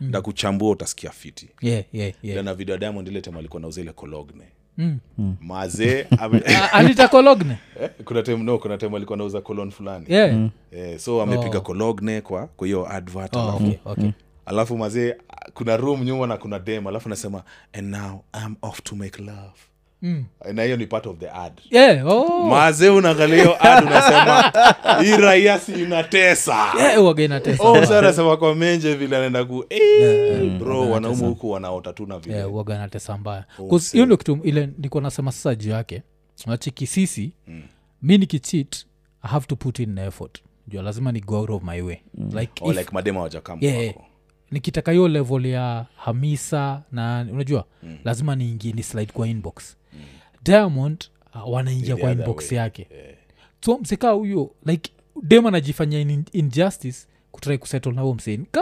mm. 0.00 0.08
ndakuchambua 0.08 0.70
utasikia 0.70 1.10
fiti. 1.10 1.48
Yeah, 1.62 1.84
yeah, 1.92 2.12
yeah. 2.22 2.44
na 2.44 2.54
video 2.54 2.72
ya 2.74 2.78
diamond 2.80 3.08
ile 3.08 3.20
time 3.20 3.38
alikuwa 3.38 3.60
nauza 3.62 3.80
ile 3.80 3.92
cologne 3.92 4.44
Mm. 4.78 4.98
mazee 5.40 6.06
ame- 6.18 6.42
Ah, 6.56 6.72
alitakologne 6.72 7.58
Eh, 7.82 7.90
kuna 8.04 8.22
time 8.22 8.36
no 8.42 8.58
kuna 8.58 8.78
time 8.78 8.96
alikuwa 8.96 9.18
nauza 9.18 9.40
colon 9.40 9.70
fulani 9.70 10.04
yeah. 10.08 10.48
eh, 10.72 10.98
so 10.98 11.22
amepiga 11.22 11.58
Oh. 11.58 11.60
cologne 11.60 12.20
kwa 12.20 12.46
kwa 12.46 12.66
hiyo 12.66 12.92
advert 12.92 13.36
oh, 13.36 13.40
alafu, 13.42 13.56
okay, 13.64 13.76
okay. 13.84 14.10
alafu 14.46 14.78
mazee 14.78 15.14
kuna 15.54 15.76
room 15.76 16.04
nyuma 16.04 16.26
na 16.26 16.36
kuna 16.36 16.58
dem 16.58 16.86
alafu 16.86 17.08
nasema 17.08 17.42
and 17.72 17.90
now 17.94 18.24
i'm 18.44 18.54
off 18.62 18.82
to 18.82 18.96
make 18.96 19.22
love 19.22 19.52
Mm. 20.02 20.24
na 20.52 20.62
hiyo 20.62 20.76
ni 20.76 20.86
part 20.86 21.06
of 21.06 21.18
the 21.18 21.30
ad. 21.30 21.52
Yeah, 21.70 22.06
oh. 22.06 22.48
maze 22.48 22.88
unaangalia 22.88 23.60
ad 23.60 23.84
unasema 23.86 24.52
hii 25.02 25.16
raia 25.16 25.58
si 25.58 25.72
inatesa. 25.72 26.72
Yeah, 26.78 27.18
inatesa. 27.18 27.62
oh, 27.64 27.76
anasema 27.98 28.36
kwa 28.36 28.54
menje 28.54 28.94
vile 28.94 29.16
anaenda 29.16 29.44
ku 29.44 29.64
eh, 29.70 30.58
bro 30.58 30.90
wanaume 30.90 31.26
huku 31.26 31.50
wanaota 31.50 31.92
tu 31.92 32.06
na 32.06 32.18
vile. 32.18 32.36
Yeah, 32.36 32.50
inatesa 32.66 33.18
mbaya. 33.18 33.44
Oh, 33.70 33.78
hiyo 33.92 34.04
ndio 34.04 34.16
kitu 34.16 34.38
ile 34.42 34.68
niko 34.78 35.00
nasema 35.00 35.32
sasa 35.32 35.54
juu 35.54 35.70
yake. 35.70 36.02
Nachiki 36.46 36.86
sisi 36.86 37.32
mi 38.02 38.18
nikichit 38.18 38.86
i 39.22 39.28
have 39.28 39.46
to 39.46 39.56
put 39.56 39.78
in 39.78 39.98
effort. 39.98 40.42
Jua 40.68 40.82
lazima 40.82 41.12
ni 41.12 41.20
go 41.20 41.38
out 41.38 41.50
of 41.50 41.62
my 41.62 41.80
way. 41.80 41.96
Like, 42.32 42.52
oh, 42.60 42.70
if, 42.72 42.78
like 42.78 42.90
madema 42.92 43.20
wajakam 43.20 43.58
Yeah, 43.60 43.82
yeah. 43.82 43.94
nikitaka 44.50 44.92
hiyo 44.92 45.08
level 45.08 45.46
ya 45.46 45.86
hamisa 45.96 46.82
na 46.92 47.26
unajua 47.32 47.64
lazima 48.04 48.36
niingie 48.36 48.72
ni 48.72 48.82
slide 48.82 49.12
kwa 49.12 49.28
inbox 49.28 49.76
diamond 50.42 51.04
uh, 51.34 51.52
wanaingia 51.52 51.96
kwa 51.96 52.12
inbox 52.12 52.50
way. 52.50 52.58
yake. 52.60 52.86
So 53.64 53.78
msekaa 53.78 54.10
huyo 54.10 54.50
like 54.66 54.90
dem 55.22 55.46
anajifanyia 55.46 56.00
in, 56.00 56.24
injustice 56.32 56.98
kutrai 57.32 57.58
kusettle 57.58 57.92
na 57.92 58.02
huo 58.02 58.14
mseni 58.14 58.46
ka 58.50 58.60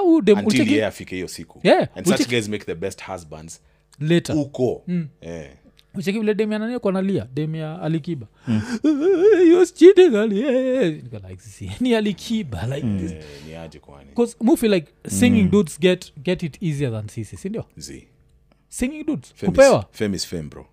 afike 0.86 1.14
hiyo 1.14 1.28
siku. 1.28 1.60
Yeah, 1.62 1.88
and 1.94 2.06
such 2.06 2.20
ucheki- 2.20 2.30
guys 2.30 2.48
make 2.48 2.64
the 2.64 2.74
best 2.74 3.04
husbands 3.04 3.62
later. 4.00 4.36
uko 4.36 4.82
eh. 5.20 5.50
ucheki 5.94 6.18
vile 6.18 6.34
dem 6.34 6.52
anania 6.52 6.80
nalia 6.92 7.26
dem 7.34 7.54
ya 7.54 7.82
alikiba. 7.82 8.26
Yoschidegalini 9.52 11.02
like, 11.28 11.40
"See, 11.40 11.70
alikiba 11.96 12.66
like 12.66 12.86
this. 12.98 13.12
Feel 14.56 14.72
like 14.72 14.92
singing 15.08 15.50
dudes 15.50 15.80
get, 15.80 16.12
get 16.22 16.42
it 16.42 16.62
easier 16.62 16.90
than 16.90 17.08
sisi 17.08 17.36
sindio 17.36 17.64
singing 18.68 19.04
dudes 19.04 19.34
kupewa. 19.44 19.86
is, 19.92 20.00
is 20.14 20.26
fame 20.26 20.48
bro 20.48 20.66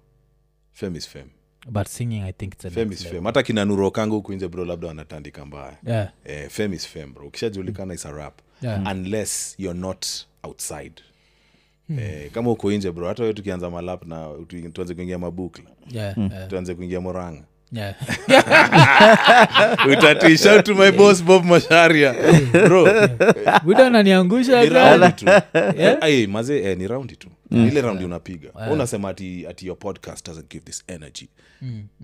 fame 0.74 0.98
is 0.98 1.08
fame. 1.10 1.30
But 1.72 1.88
singing 1.88 2.24
i 2.24 2.32
think 2.34 2.54
it's 2.54 2.66
a 2.66 2.70
fame 2.70 2.86
next 2.90 3.00
is 3.00 3.06
level. 3.06 3.18
fame. 3.20 3.26
Hata 3.28 3.44
kina 3.44 3.66
nurokangu 3.66 4.16
huku 4.16 4.34
nje 4.34 4.48
bro 4.48 4.66
labda 4.66 4.88
wanatandika 4.88 5.46
mbaya. 5.46 5.78
Yeah. 5.88 6.10
Eh, 6.26 6.50
fame 6.50 6.76
is 6.76 6.88
fame 6.88 7.06
bro. 7.08 7.28
Ukishajulikana 7.28 7.94
is 7.94 8.06
a 8.06 8.12
rap. 8.12 8.40
Yeah. 8.62 8.88
unless 8.92 9.56
you're 9.58 9.80
not 9.80 10.06
outside. 10.44 10.94
Eh, 12.00 12.32
kama 12.32 12.52
uko 12.52 12.72
inje 12.72 12.92
bro 12.92 13.08
hata 13.08 13.24
we 13.24 13.34
tukianza 13.34 13.70
malap 13.70 14.06
na 14.06 14.30
tuanze 14.74 14.96
kuingia 14.96 15.20
mabukla. 15.20 15.66
Yeah, 15.92 16.18
yeah. 16.18 16.48
tuanze 16.48 16.76
kuingia 16.76 17.02
moranga 17.02 17.44
Yeah. 17.74 17.96
Utati, 19.90 20.38
shout 20.38 20.66
to 20.66 20.76
my 20.76 20.92
boss 20.92 21.22
bob 21.24 21.44
masharia. 21.44 22.14
Bro. 22.52 22.86
Buda 23.66 23.88
ananiangusha 23.88 24.64
ni 24.64 24.70
raundi 24.70 25.12
tu. 25.12 25.26
Yeah. 25.78 26.28
Maze 26.30 26.64
eh, 26.64 26.78
ni 26.78 26.88
raundi 26.88 27.16
tu. 27.16 27.30
Ile 27.52 27.82
raundi 27.82 28.06
unapiga. 28.06 28.50
Yeah. 28.60 28.72
unasema 28.72 29.10
ati, 29.10 29.48
ati 29.48 29.68
your 29.68 29.78
podcast 29.80 30.28
doesn't 30.28 30.50
give 30.50 30.66
this 30.66 30.84
energy. 30.88 31.28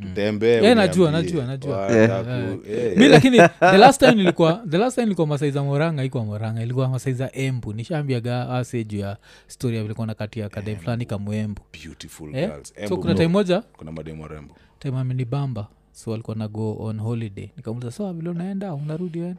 Tutembee 0.01 0.47
Yeah, 0.63 0.75
najua, 0.75 1.11
najua, 1.11 1.45
najua. 1.45 1.77
Wataku- 1.87 2.71
eh, 2.71 2.97
mi 2.97 3.07
lakini 3.07 3.37
the 3.59 3.77
last 3.77 3.99
time 3.99 4.15
nilikuwa 4.15 4.63
the 4.69 4.77
last 4.77 4.95
time 4.95 5.05
nilikuwa 5.05 5.27
masaiza 5.27 5.63
moranga 5.63 6.03
ikuwa 6.03 6.25
moranga 6.25 6.61
ilikuwa 6.63 6.87
masaiza 6.89 7.29
embu. 7.33 7.73
Nishaambiaga 7.73 8.49
ase 8.49 8.83
juu 8.83 8.99
ya 8.99 9.17
story 9.47 9.75
ya 9.75 9.81
vilikuwa 9.81 10.07
nakatia 10.07 10.49
kadem 10.49 10.77
fulani 10.77 11.05
kamwembu. 11.05 11.61
Beautiful 11.83 12.35
eh? 12.35 12.49
girls. 12.49 12.73
So 12.89 12.97
kuna 12.97 13.13
time 13.15 13.27
moja? 13.27 13.61
kuna 13.77 13.91
mademu 13.91 14.23
warembo 14.23 14.55
time 14.79 14.97
amenibamba 14.97 15.67
so 15.91 16.13
alikuwa 16.13 16.35
na 16.37 16.47
go 16.47 16.77
on 16.79 16.99
holiday. 16.99 17.49
Nikamuliza 17.57 17.91
so 17.91 18.13
vile 18.13 18.29
unaenda? 18.29 18.73
Unarudi 18.73 19.19
wen 19.19 19.35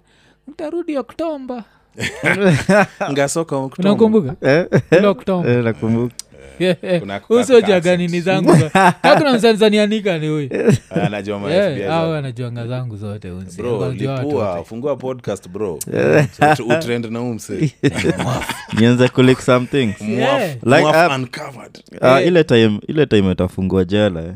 ntarudi 0.49 0.99
oktomba 0.99 1.65
ngasoka 3.13 3.57
oktomba 3.57 3.91
nakumbuka. 3.91 4.35
Zangu 8.21 8.53
kakuna 9.03 9.33
msanzanianika 9.37 10.19
ni 10.19 10.29
huyu. 10.29 10.49
Ah, 11.91 12.19
anajuanga 12.19 12.67
zangu 12.67 12.97
zote 12.97 13.31
fungua 14.65 14.97
podcast 14.97 15.49
bro. 15.49 15.75
Ut- 15.87 16.77
utrend 16.79 17.07
na 17.07 17.21
umse 17.21 17.73
nianze 18.79 19.09
kulik 19.09 19.41
something 19.41 19.95
Yeah. 20.01 20.55
Like, 20.63 20.83
uh, 20.85 21.15
uncovered. 21.15 21.79
Ah, 22.01 22.21
ile 22.23 22.45
time 22.45 22.81
ile 22.89 23.07
time 23.07 23.33
itafungua 23.33 23.85
jela 23.85 24.23
eh. 24.23 24.35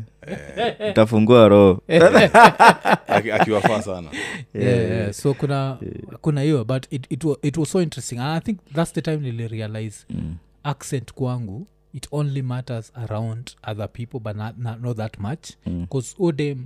Itafungua 0.89 1.47
roho. 1.47 1.81
Aki- 3.07 3.31
akiwafaa 3.31 3.81
sana. 3.81 4.09
Yeah, 4.53 4.91
yeah. 4.91 5.13
so 5.13 5.33
kuna 5.33 5.77
kuna 6.21 6.41
hiyo 6.41 6.65
but 6.65 6.85
it, 6.89 7.05
it, 7.09 7.23
wa- 7.23 7.37
it 7.41 7.57
was 7.57 7.71
so 7.71 7.81
interesting. 7.81 8.15
And 8.19 8.37
i 8.37 8.39
think 8.39 8.59
that's 8.73 8.93
the 8.93 9.01
time 9.01 9.17
nilirealize 9.17 10.05
mm. 10.09 10.35
accent 10.63 11.13
kwangu 11.13 11.67
it 11.93 12.07
only 12.11 12.41
matters 12.41 12.91
around 12.95 13.51
other 13.71 13.89
people 13.91 14.19
but 14.19 14.35
not, 14.35 14.57
not, 14.57 14.81
not 14.81 14.97
that 14.97 15.19
much. 15.19 15.49
Bcause 15.65 16.15
mm. 16.19 16.25
odem 16.25 16.65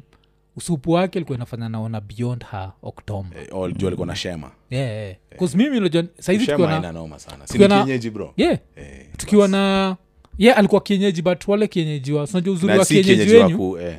usupu 0.55 0.91
wake 0.91 1.19
ilikuwa 1.19 1.35
inafanya 1.35 1.69
naona 1.69 2.01
beyond 2.01 2.45
her 2.51 2.71
october 2.83 3.37
Eh, 3.41 3.47
all- 3.53 3.73
juu 3.77 3.87
alikuwa 3.87 4.07
na 4.07 4.15
shema. 4.15 4.51
Yeah, 4.69 4.89
yeah. 4.91 5.15
Cause 5.39 5.57
mimi 5.57 5.79
najua 5.79 6.03
saizi 6.19 6.45
tukiwa 6.47 6.67
haina 6.69 6.81
na 6.87 6.91
noma 6.91 7.19
sana. 7.19 7.47
Si 7.47 7.53
tukiwa 7.53 7.69
na- 7.69 7.83
kienyeji 7.83 8.09
bro. 8.09 8.33
Yeah. 8.37 8.57
Eh, 8.75 9.05
tukiwa 9.17 9.47
na 9.47 9.95
ye 10.39 10.45
yeah, 10.45 10.57
alikuwa 10.59 10.81
kienyeji 10.81 11.21
but 11.21 11.47
wale 11.47 11.67
kienyeji 11.67 12.11
wa 12.13 12.27
sinajua 12.27 12.53
uzuri 12.53 12.77
wa 12.77 12.85
kienyeji 12.85 13.35
wenyu. 13.35 13.77
eh. 13.77 13.97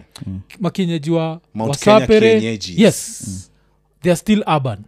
makienyeji 0.60 1.10
wa 1.10 1.40
wasapere 1.54 2.58
yes. 2.76 3.50
They 4.02 4.12
are 4.12 4.16
still 4.16 4.44
urban. 4.56 4.78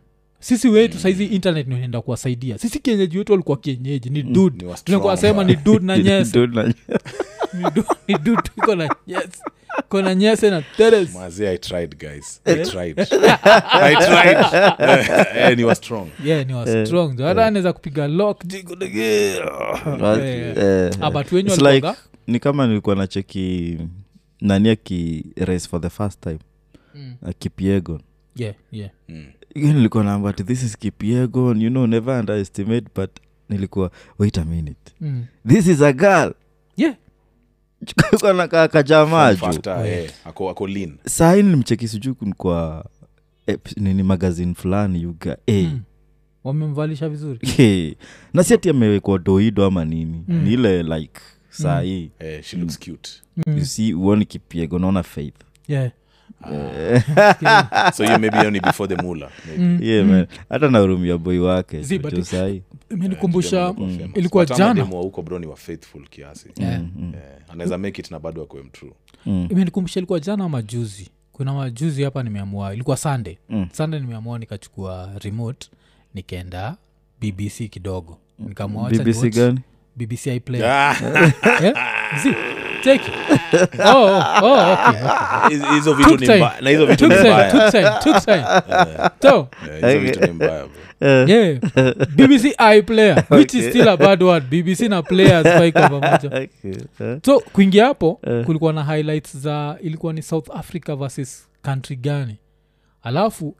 Sisi 0.40 0.68
wetu 0.68 0.98
saizi 0.98 1.24
internet 1.24 1.68
naenda 1.68 2.00
kuwasaidia. 2.00 2.58
Sisi 2.58 2.78
kienyeji 2.78 3.18
wetu 3.18 3.32
walikuwa 3.32 3.56
kienyeji 3.56 4.10
ni 4.10 4.22
dud 4.22 4.62
ni 4.62 4.74
tunakuwa 4.84 5.16
sema 5.16 5.44
ni 5.44 5.56
dud 5.56 5.82
na 5.82 5.98
nyese 6.02 6.48
Dude, 7.52 7.62
na- 7.64 7.68
Ni 7.68 7.70
du- 7.74 7.84
ni 8.08 8.18
dud 8.18 8.50
iko 9.78 10.02
na 10.02 10.14
nyese 10.14 10.50
na 10.50 10.62
teres 10.76 11.14
Mazee, 11.14 11.48
i 11.54 11.58
tried 11.58 11.96
guys. 11.98 12.40
I 12.44 12.54
tried. 12.64 13.00
I 13.72 13.94
tried. 13.96 14.36
Eh, 15.36 15.56
ni 15.56 15.64
wa 15.64 15.74
strong. 15.74 16.08
Yeah 16.24 16.46
ni 16.46 16.54
wa 16.54 16.66
strong. 16.86 17.16
Jo 17.16 17.26
hata 17.26 17.46
anaweza 17.46 17.72
kupiga 17.72 18.08
lock. 18.08 18.44
But, 18.44 20.18
Eh, 20.18 20.56
eh, 20.56 20.90
Ah, 21.00 21.10
like 21.72 21.92
ni 22.26 22.38
kama 22.40 22.66
nilikuwa 22.66 22.96
na 22.96 23.06
cheki 23.06 23.78
nani 24.40 24.68
aki 24.70 25.24
race 25.36 25.68
for 25.68 25.80
the 25.80 25.90
first 25.90 26.20
time? 26.20 26.38
Mm. 26.94 27.14
uh, 27.22 27.30
kipiegon 27.38 28.00
yeah 28.36 28.54
yeah. 28.72 28.90
Mm. 29.08 29.26
Nilikuwa 29.54 30.04
naamba 30.04 30.30
ati 30.30 30.44
this 30.44 30.62
is 30.62 30.78
kipiegon 30.78 31.62
you 31.62 31.70
know 31.70 31.86
never 31.86 32.20
underestimate 32.20 32.86
but 32.94 33.10
nilikuwa 33.48 33.90
wait 34.18 34.38
a 34.38 34.44
minute. 34.44 34.92
Mm. 35.00 35.24
this 35.48 35.66
is 35.66 35.82
a 35.82 35.92
girl. 35.92 36.32
Yeah 36.76 36.94
eh, 39.86 40.10
lean 40.66 40.96
sahii 41.06 41.42
nilimcheki 41.42 41.88
sijuu 41.88 42.14
kwa 42.36 42.84
ep- 43.46 43.76
nini 43.80 44.02
magazin 44.02 44.54
fulani 44.54 45.02
yuga 45.02 45.36
hey. 45.46 45.66
Mm. 45.66 45.80
wamemvalisha 46.44 47.08
vizuri 47.08 47.38
hey. 47.56 47.92
na 48.34 48.44
si 48.44 48.54
ati 48.54 48.70
amewekwa 48.70 49.18
doido 49.18 49.64
ama 49.66 49.84
nini 49.84 50.24
Mm. 50.28 50.42
ni 50.42 50.52
ile 50.52 50.82
like 50.82 51.20
sahii 51.48 52.10
eh, 52.18 52.44
hey, 52.50 52.60
looks 52.60 52.78
cute 52.78 53.10
Mm. 53.46 53.54
uoni 53.94 54.24
kipiego 54.24 54.78
naona 54.78 55.02
faith 55.02 55.34
yeah 55.68 55.90
so 57.94 58.04
hiyo 58.04 58.18
maybe 58.18 58.38
hiyo 58.38 58.50
ni 58.50 58.60
before 58.60 58.96
the 58.96 59.02
mula 59.02 59.30
maybe. 59.46 59.62
Mm. 59.64 59.78
yeah, 59.82 60.06
man. 60.06 60.26
hata 60.48 60.68
naurumia 60.68 61.18
boi 61.18 61.38
wake 61.38 61.82
Zi, 61.82 61.98
but- 61.98 62.30
juu 62.32 62.60
imenikumbusha 62.90 63.74
ilikuwa 64.14 64.44
ama 64.46 64.56
jana. 64.56 64.84
Wa 64.84 65.00
huko 65.02 65.22
bro 65.22 65.38
ni 65.38 65.46
wa 65.46 65.56
faithful 65.56 66.08
kiasi. 66.08 66.48
Yeah. 66.56 66.72
yeah. 66.72 67.22
anaweza 67.48 67.78
make 67.78 68.00
it 68.02 68.10
na 68.10 68.18
bado 68.18 68.42
akuwe 68.42 68.62
mtrue. 68.62 68.92
Mm. 69.26 69.46
imenikumbusha 69.50 70.00
ilikuwa 70.00 70.20
jana 70.20 70.48
majuzi 70.48 71.10
kuna 71.32 71.52
majuzi 71.54 72.02
hapa 72.02 72.22
nimeamua 72.22 72.74
ilikuwa 72.74 72.96
sunday. 72.96 73.36
Mm. 73.48 73.66
sunday 73.72 74.00
nimeamua 74.00 74.38
nikachukua 74.38 75.10
remote 75.20 75.68
nikaenda 76.14 76.76
bbc 77.20 77.68
kidogo. 77.70 78.18
Nikamua 78.38 78.82
wacha 78.82 79.02
bbc 79.04 79.16
niwatch 79.16 79.36
gani? 79.36 79.60
Bbc 79.96 80.26
iplay 80.26 80.62
Ah, 80.64 80.94
Eh? 81.62 81.74
cheki 82.84 83.10
oh, 83.84 84.04
oh, 84.04 84.22
oh, 84.42 84.72
okay, 84.72 84.88
okay. 84.88 85.56
hizo- 85.56 85.74
hizo 85.74 85.94
vitu 85.94 86.16
ni 86.16 86.24
mbaya. 86.24 86.52
Na 86.60 86.70
hizo 86.70 86.86
vitu 86.86 87.06
ni 87.08 87.14
mbaya. 87.14 87.50
took 87.52 87.70
time, 87.70 87.90
took 88.04 88.24
time. 88.24 88.44
So, 89.22 89.48
hizo 89.86 89.98
vitu 89.98 90.20
ni 90.20 90.30
mbaya 90.32 90.64
yeah, 91.26 91.58
bbc 92.16 92.54
iplayer 92.78 93.24
which 93.30 93.54
is 93.54 93.68
still 93.68 93.88
a 93.88 93.96
bad 93.96 94.22
word. 94.22 94.44
Bbc 94.50 94.80
na 94.80 95.02
players 95.02 95.46
faika 95.46 95.88
pamoja 95.88 96.16
okay. 96.26 96.72
eh? 97.00 97.18
so 97.24 97.40
kuingia 97.40 97.86
hapo 97.86 98.20
Eh. 98.26 98.44
kulikuwa 98.44 98.72
na 98.72 98.84
highlights 98.84 99.36
za 99.36 99.76
ilikuwa 99.82 100.12
ni 100.12 100.22
south 100.22 100.50
africa 100.54 100.94
versus 100.98 101.48
country 101.62 101.96
gani? 101.96 102.36
Alafu 103.02 103.56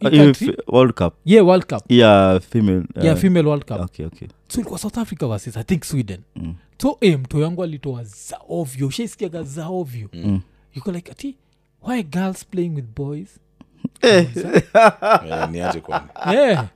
world 0.69 0.95
cup. 0.95 1.15
Yeah 1.25 1.47
world 1.47 1.67
cup. 1.67 1.83
Yeah 1.89 2.41
female 2.41 2.83
uh, 2.97 3.05
yeah 3.05 3.17
female 3.17 3.49
world 3.49 3.65
cup. 3.65 3.81
Okay 3.81 4.07
okay. 4.07 4.29
So 4.49 4.61
ilikuwa 4.61 4.79
south 4.79 4.99
africa 4.99 5.27
versus 5.27 5.57
i 5.57 5.65
think 5.65 5.85
sweden. 5.85 6.21
Mm. 6.37 6.55
So 6.83 6.99
e 7.01 7.17
mto 7.17 7.41
yangu 7.41 7.63
alitoa 7.63 8.05
za 8.05 8.41
ovyo. 8.49 8.87
Ushaisikiaga 8.87 9.43
za 9.43 9.69
ovyo? 9.69 10.09
Mm. 10.13 10.41
yuko 10.75 10.93
like 10.93 11.13
ati 11.13 11.37
why 11.83 12.03
girls 12.03 12.47
playing 12.47 12.69
with 12.75 12.85
boys 12.97 13.39
Eh, 14.03 14.27
ni 15.51 15.61
aje 15.61 15.81
kwani? 15.81 16.05
Yeah. 16.33 16.67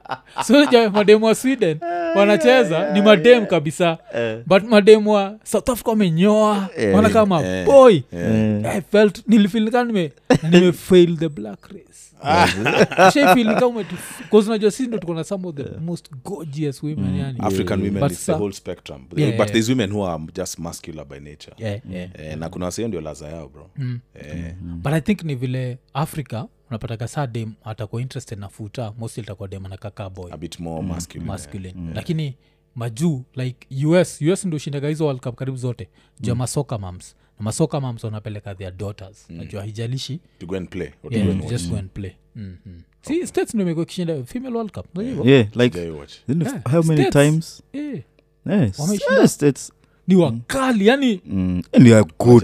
so 0.47 0.65
ja 0.65 0.91
mademu 0.91 1.25
wa 1.27 1.35
sweden 1.35 1.79
wanacheza. 2.17 2.93
Ni 2.93 3.03
madem 3.03 3.47
kabisa. 3.47 3.99
But 4.47 4.63
mademu 4.65 5.11
wa 5.13 5.37
south 5.45 5.69
africa 5.71 5.89
wamenyoa. 5.89 6.69
Eh. 6.77 6.95
wana 6.95 7.11
kama 7.11 7.43
Eh. 7.43 7.65
boy. 7.67 8.01
Eh, 8.13 8.65
i 8.77 8.81
felt 8.93 9.23
nilifilika 9.29 9.85
nime 9.85 10.13
nimefail 10.51 11.17
the 11.19 11.29
black 11.29 11.67
race. 11.73 11.83
Shaifilikaunajua 13.13 14.71
si 14.71 14.87
ndo 14.87 14.99
tukona 14.99 15.25
some 15.25 15.49
of 15.49 15.55
the 15.55 15.65
most 15.81 16.11
gorgeous 16.25 16.83
women 16.83 17.17
yani. 17.17 17.39
African 17.41 17.83
women 17.83 18.01
But 18.01 18.13
it's 18.13 18.27
the 18.27 18.33
whole 18.33 18.53
spectrum. 18.53 19.05
Yeah, 19.17 19.29
Yeah, 19.31 19.39
but 19.39 19.53
there's 19.53 19.69
women 19.69 19.91
who 19.93 20.07
are 20.07 20.23
just 20.35 20.59
muscular 20.59 21.05
by 21.07 21.19
nature. 21.21 21.53
Yeah, 21.59 21.81
yeah. 21.91 22.09
eh, 22.19 22.39
na 22.39 22.49
kuna 22.49 22.65
wasio 22.67 22.89
ndio 22.89 23.01
laza 23.01 23.29
yao 23.29 23.49
bro. 23.49 23.71
Mm. 23.77 24.01
eh, 24.15 24.55
but 24.61 24.93
i 24.93 25.01
think 25.01 25.23
ni 25.25 25.35
vile 25.35 25.79
africa 25.95 26.45
unapataga 26.71 27.09
saa 27.09 27.27
dem 27.27 27.53
atakuwa 27.65 28.03
interested 28.03 28.39
na 28.39 28.49
futa 28.49 28.93
mostly 28.99 29.23
itakuwa 29.23 29.49
dem 29.49 29.67
anakaka 29.67 30.11
boy 30.11 30.33
a 30.33 30.37
bit 30.37 30.61
more 30.61 30.83
masculine. 30.87 31.31
masculine. 31.31 31.95
Lakini 31.95 32.35
majuu 32.75 33.25
like 33.35 33.67
us 33.87 34.23
us 34.23 34.45
ndo 34.45 34.59
shindaga 34.59 34.89
hizo 34.89 35.05
world 35.05 35.21
cup 35.21 35.35
karibu 35.35 35.57
zote. 35.57 35.89
Juu 36.21 36.29
ya 36.31 36.35
masoka 36.35 36.79
mams 36.79 37.17
na 37.39 37.45
masoka 37.45 37.81
mams 37.81 38.05
wanapeleka 38.05 38.55
their 38.55 38.73
daughters. 38.73 39.27
Najua 39.31 39.61
haijalishi. 39.61 40.21
To 40.39 40.47
go 40.47 40.57
and 40.57 40.69
play. 40.69 40.89
Or 41.05 41.11
to 41.11 41.17
yeah, 41.17 41.27
go 41.27 41.33
and 41.33 41.41
watch. 41.43 41.53
just 41.53 41.71
go 41.71 41.77
and 41.77 41.91
play. 41.91 42.13
Mm-hmm. 42.37 42.81
si 43.03 43.27
states 43.27 43.55
ndo 43.55 43.63
imekuwa 43.65 43.83
ikishinda 43.83 44.25
female 44.25 44.55
world 44.57 44.73
cup. 44.73 44.99
Yeah. 44.99 45.27
yeah 45.27 45.57
like 45.57 45.79
know, 45.81 46.07
Yeah, 46.29 46.63
how 46.71 46.83
many 46.83 47.01
States. 47.03 47.13
times? 47.13 47.63
Yeah. 47.73 47.99
yes, 48.47 48.79
Wameshinda. 48.79 49.21
yes, 49.21 49.43
it's, 49.43 49.73
ni 50.07 50.17
wakali 50.17 50.87
yani 50.87 51.21
mm, 51.27 51.63
and 51.73 51.85
they 51.85 51.95
are 51.95 52.05
good 52.19 52.43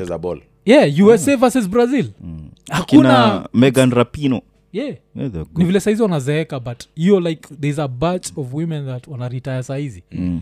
yeah 0.65 1.05
usa 1.07 1.37
versus 1.37 1.69
brazil. 1.69 2.07
Mm. 2.21 2.51
hakuna 2.71 3.49
megan 3.55 3.91
rapino 3.91 4.43
yeah. 4.73 4.97
Yeah, 5.15 5.33
ni 5.57 5.65
vile 5.65 5.81
saizi 5.81 6.03
wanazeeka 6.03 6.61
but 6.61 6.85
hiyo 6.95 7.21
like 7.21 7.55
thereis 7.55 7.79
a 7.79 7.89
batch 7.89 8.31
of 8.37 8.55
women 8.55 8.87
that 8.87 9.07
wanaritaya 9.09 9.63
saizi. 9.63 10.03
Mm. 10.13 10.41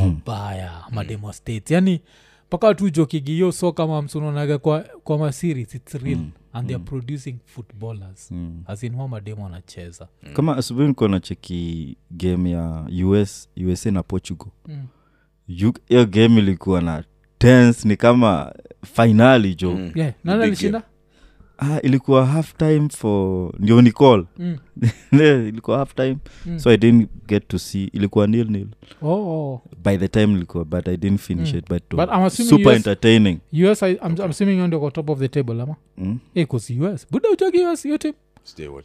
wabaya 0.00 0.84
mademo 0.90 1.26
wa 1.26 1.32
states. 1.32 1.70
Yani 1.70 2.00
mpaka 2.46 2.74
tu 2.74 2.90
jokigi 2.90 3.32
hiyo 3.32 3.52
so 3.52 3.72
kama 3.72 4.02
msunaonaga 4.02 4.58
kwa, 4.58 4.80
kwa 4.80 5.18
maseries 5.18 5.74
its 5.74 5.94
real. 5.94 6.18
And 6.54 6.66
theyare 6.68 6.84
producing 6.84 7.36
footballers. 7.44 8.30
Mm. 8.30 8.62
as 8.66 8.82
in 8.82 8.92
huwa 8.94 9.08
mademo 9.08 9.44
wanacheza. 9.44 10.08
Kama 10.32 10.56
asubuhi 10.56 10.88
nikuwa 10.88 11.08
nacheki 11.08 11.96
game 12.10 12.50
ya 12.50 12.86
us 13.06 13.48
usa 13.72 13.90
na 13.90 14.02
portugal. 14.02 14.48
Mm. 14.68 14.86
Game 16.10 16.38
ilikuwa 16.38 16.80
na 16.80 17.04
tense 17.42 17.88
ni 17.88 17.96
kama 17.96 18.52
fainali 18.94 19.54
jo 19.54 19.70
Mm. 19.70 19.92
yeah 19.94 20.12
nani 20.24 20.42
alishinda 20.42 20.82
ah, 21.58 21.80
ilikuwa 21.80 22.26
half 22.26 22.54
time 22.56 22.88
for 22.88 23.52
ndio 23.58 23.82
ni 23.82 23.92
call 23.92 24.26
mm. 24.38 24.56
ilikuwa 25.48 25.78
half 25.78 25.94
time 25.94 26.16
Mm. 26.46 26.58
so 26.58 26.70
i 26.70 26.76
didn't 26.76 27.08
get 27.28 27.48
to 27.48 27.58
see 27.58 27.84
ilikuwa 27.84 28.26
nil 28.26 28.50
nil 28.50 28.66
oh, 29.02 29.08
oh. 29.12 29.62
by 29.84 29.96
the 29.96 30.08
time 30.08 30.34
ilikuwa 30.34 30.64
but 30.64 30.88
i 30.88 30.96
didn't 30.96 31.20
finish 31.20 31.52
Mm. 31.52 31.58
it 31.58 31.68
but, 31.68 31.82
But 31.90 32.08
I'm 32.08 32.30
super 32.30 32.68
US 32.68 32.76
entertaining 32.76 33.38
us 33.70 33.82
I, 33.82 33.92
I'm, 33.92 34.12
I'm 34.18 34.30
assuming 34.30 34.58
you're 34.58 34.74
on 34.76 34.90
the 34.90 34.90
top 34.90 35.10
of 35.10 35.18
the 35.18 35.28
table 35.28 35.62
ama 35.62 35.76
mm? 35.98 36.18
hey, 36.34 36.44
cause 36.46 36.74
us 36.94 37.06
buda 37.10 37.30
uchoki 37.30 37.66
us 37.66 37.86
your 37.86 37.98
team. 37.98 38.14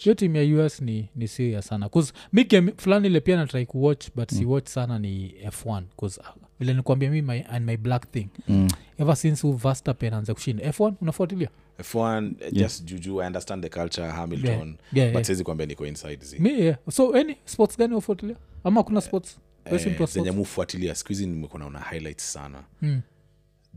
Hiyo 0.03 0.15
team 0.15 0.35
ya 0.35 0.65
us 0.65 0.81
ni, 0.81 1.09
ni 1.15 1.27
siria 1.27 1.61
sana 1.61 1.89
mi 2.33 2.43
game 2.43 2.73
fulani 2.77 3.07
ile 3.07 3.19
pia 3.19 3.35
natrai 3.37 3.65
kuwatch 3.65 4.07
but 4.15 4.31
mm. 4.31 4.37
siwatch 4.37 4.67
sana 4.67 4.99
ni 4.99 5.35
f1 5.45 5.81
bcause 5.95 6.21
uh, 6.21 6.27
vile 6.59 6.73
nikuambia 6.73 7.09
mi 7.11 7.21
my, 7.21 7.41
and 7.49 7.65
my 7.65 7.77
black 7.77 8.11
thing 8.11 8.27
Mm. 8.47 8.67
ever 8.97 9.15
since 9.15 9.47
uvastapen 9.47 10.13
anza 10.13 10.33
kushinda 10.33 10.63
f1 10.69 10.93
unafuatilia 11.01 11.49
f1 11.79 12.31
just 12.51 12.85
juju 12.85 13.21
i 13.21 13.27
understand 13.27 13.63
the 13.63 13.69
culture 13.69 14.07
hamilton 14.07 14.49
Yeah. 14.51 14.67
Yeah, 14.93 15.07
but 15.09 15.13
yeah. 15.15 15.23
siwezi 15.25 15.43
kuambia 15.43 15.65
niko 15.65 15.85
inside 15.87 16.25
zi 16.25 16.39
mi 16.39 16.49
yeah. 16.49 16.77
so 16.91 17.13
any 17.15 17.35
sports 17.45 17.77
gani 17.77 17.95
ufuatilia 17.95 18.35
ama 18.63 18.83
kuna 18.83 19.01
sports 19.01 19.39
Eh, 19.71 20.07
zenye 20.07 20.31
mufuatilia 20.31 20.95
siku 20.95 21.09
hizi 21.09 21.27
nimekuwa 21.27 21.59
naona 21.59 21.79
highlights 21.79 22.33
sana 22.33 22.63
Mm. 22.81 23.01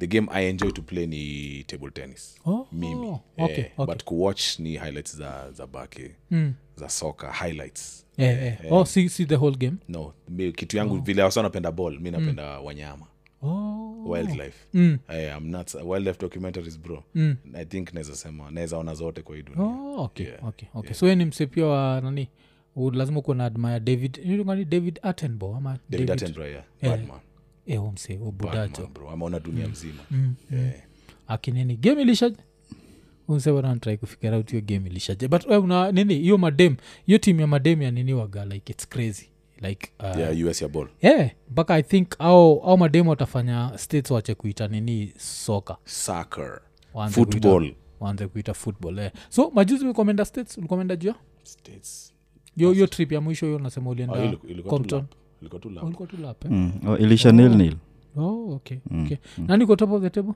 The 0.00 0.06
game 0.06 0.26
i 0.30 0.48
enjoy 0.48 0.70
to 0.70 0.82
play 0.82 1.06
ni 1.06 1.64
table 1.66 1.90
tennis 1.90 2.36
Oh, 2.46 2.66
mimi 2.72 3.06
oh, 3.06 3.20
okay, 3.38 3.60
eh, 3.60 3.70
okay. 3.78 3.94
but 3.94 4.04
kuwatch 4.04 4.58
ni 4.58 4.76
highlights 4.76 5.16
za 5.16 5.52
za 5.52 5.66
bake 5.66 6.10
Mm. 6.30 6.52
za 6.76 6.88
soccer 6.88 7.32
highlights 7.32 8.06
Yeah, 8.18 8.42
yeah. 8.42 8.72
oh 8.72 8.84
see, 8.84 9.08
see 9.08 9.26
the 9.26 9.34
whole 9.36 9.56
game 9.56 9.76
no 9.88 10.12
kitu 10.56 10.76
yangu 10.76 10.98
vile 11.00 11.22
wasa 11.22 11.42
napenda 11.42 11.72
ball 11.72 12.00
mi 12.00 12.10
napenda 12.10 12.60
wanyama 12.60 13.06
oh. 13.42 14.04
wildlife 14.06 14.66
Mm. 14.74 14.98
Eh, 15.08 15.36
wildlife 15.86 16.20
documentaries 16.20 16.80
bro 16.80 17.04
Mm. 17.14 17.36
i 17.54 17.64
think 17.64 17.92
naweza 17.94 18.16
sema 18.16 18.50
naweza 18.50 18.76
ona 18.78 18.94
zote 18.94 19.22
kwa 19.22 19.36
hii 19.36 19.42
dunia 19.42 19.62
Oh, 19.64 20.04
okay, 20.04 20.26
Yeah, 20.26 20.44
okay, 20.44 20.68
okay. 20.74 20.94
so 20.94 21.06
we 21.06 21.14
ni 21.16 21.24
msepia 21.24 21.66
wa 21.66 22.00
nani 22.00 22.28
lazima 22.92 23.22
kuwa 23.22 23.36
na 23.36 23.44
admire 23.44 23.80
david 23.80 24.18
ni 24.54 24.64
david 24.64 24.98
attenbo 25.02 25.56
ama 25.56 25.78
david 25.90 26.10
attenborough 26.10 26.50
yeah. 26.52 26.64
Yeah. 26.82 26.98
Batman. 26.98 27.20
Huyo 27.76 27.92
mse 27.92 28.18
ubudacho 28.18 28.88
ameona 29.12 29.40
dunia 29.40 29.68
mzima. 29.68 30.02
Mm. 30.10 30.34
yeah. 30.52 30.72
akinini 31.28 31.76
game 31.76 32.02
ilishaje? 32.02 32.36
Unsewanatrai 33.28 33.98
kufikira 33.98 34.36
out 34.36 34.50
hiyo 34.50 34.62
game 34.62 34.90
ilishaje. 34.90 35.28
But 35.28 35.46
uh, 35.46 35.64
una 35.64 35.92
nini? 35.92 36.14
Hiyo 36.14 36.38
madem 36.38 36.76
hiyo 37.06 37.18
team 37.18 37.40
ya 37.40 37.46
madem 37.46 37.82
ya 37.82 37.90
nini 37.90 38.14
waga 38.14 38.44
like 38.44 38.72
its 38.72 38.88
crazy. 38.88 39.26
Like 39.60 39.88
uh, 40.00 40.18
yeah, 40.18 40.50
us 40.50 40.62
ya 40.62 40.68
ball. 40.68 40.88
Yeah 41.02 41.30
mpaka 41.50 41.74
i 41.74 41.82
think 41.82 42.08
au, 42.18 42.60
au 42.64 42.78
madem 42.78 43.08
watafanya 43.08 43.72
states 43.78 44.10
wache 44.10 44.34
kuita 44.34 44.68
nini 44.68 45.12
soka 45.18 45.76
soccer. 45.84 46.60
Waanze 46.94 47.20
kuita- 47.20 47.32
football 47.32 47.74
waanze 48.00 48.26
kuita 48.26 48.54
football 48.54 48.98
eh. 48.98 49.10
so 49.28 49.50
majuzi 49.54 49.84
ulikomenda 49.84 50.24
states? 50.24 50.58
Ulikomenda 50.58 50.96
jua? 50.96 51.14
States. 51.42 52.14
Hiyo 52.56 52.86
trip 52.86 53.12
ya 53.12 53.20
mwisho 53.20 53.46
hiyo 53.46 53.58
nasema 53.58 53.86
Oh, 53.86 53.92
ulienda 53.92 54.28
tu 54.28 54.62
Compton. 54.62 55.04
Ilikuwa 55.40 55.60
tu 55.60 55.70
lap. 55.70 55.84
Oh, 55.84 55.86
ilikuwa 55.86 56.08
tu 56.08 56.16
lap, 56.16 56.44
eh? 56.44 56.50
Mm. 56.50 56.72
Oh, 56.88 56.96
ilisha 56.98 57.32
nil 57.32 57.56
nil 57.56 57.76
oh, 58.16 58.52
okay, 58.54 58.78
okay. 59.04 59.16
nani 59.38 59.66
ko 59.66 59.76
top 59.76 59.92
of 59.92 60.02
the 60.02 60.10
table? 60.10 60.34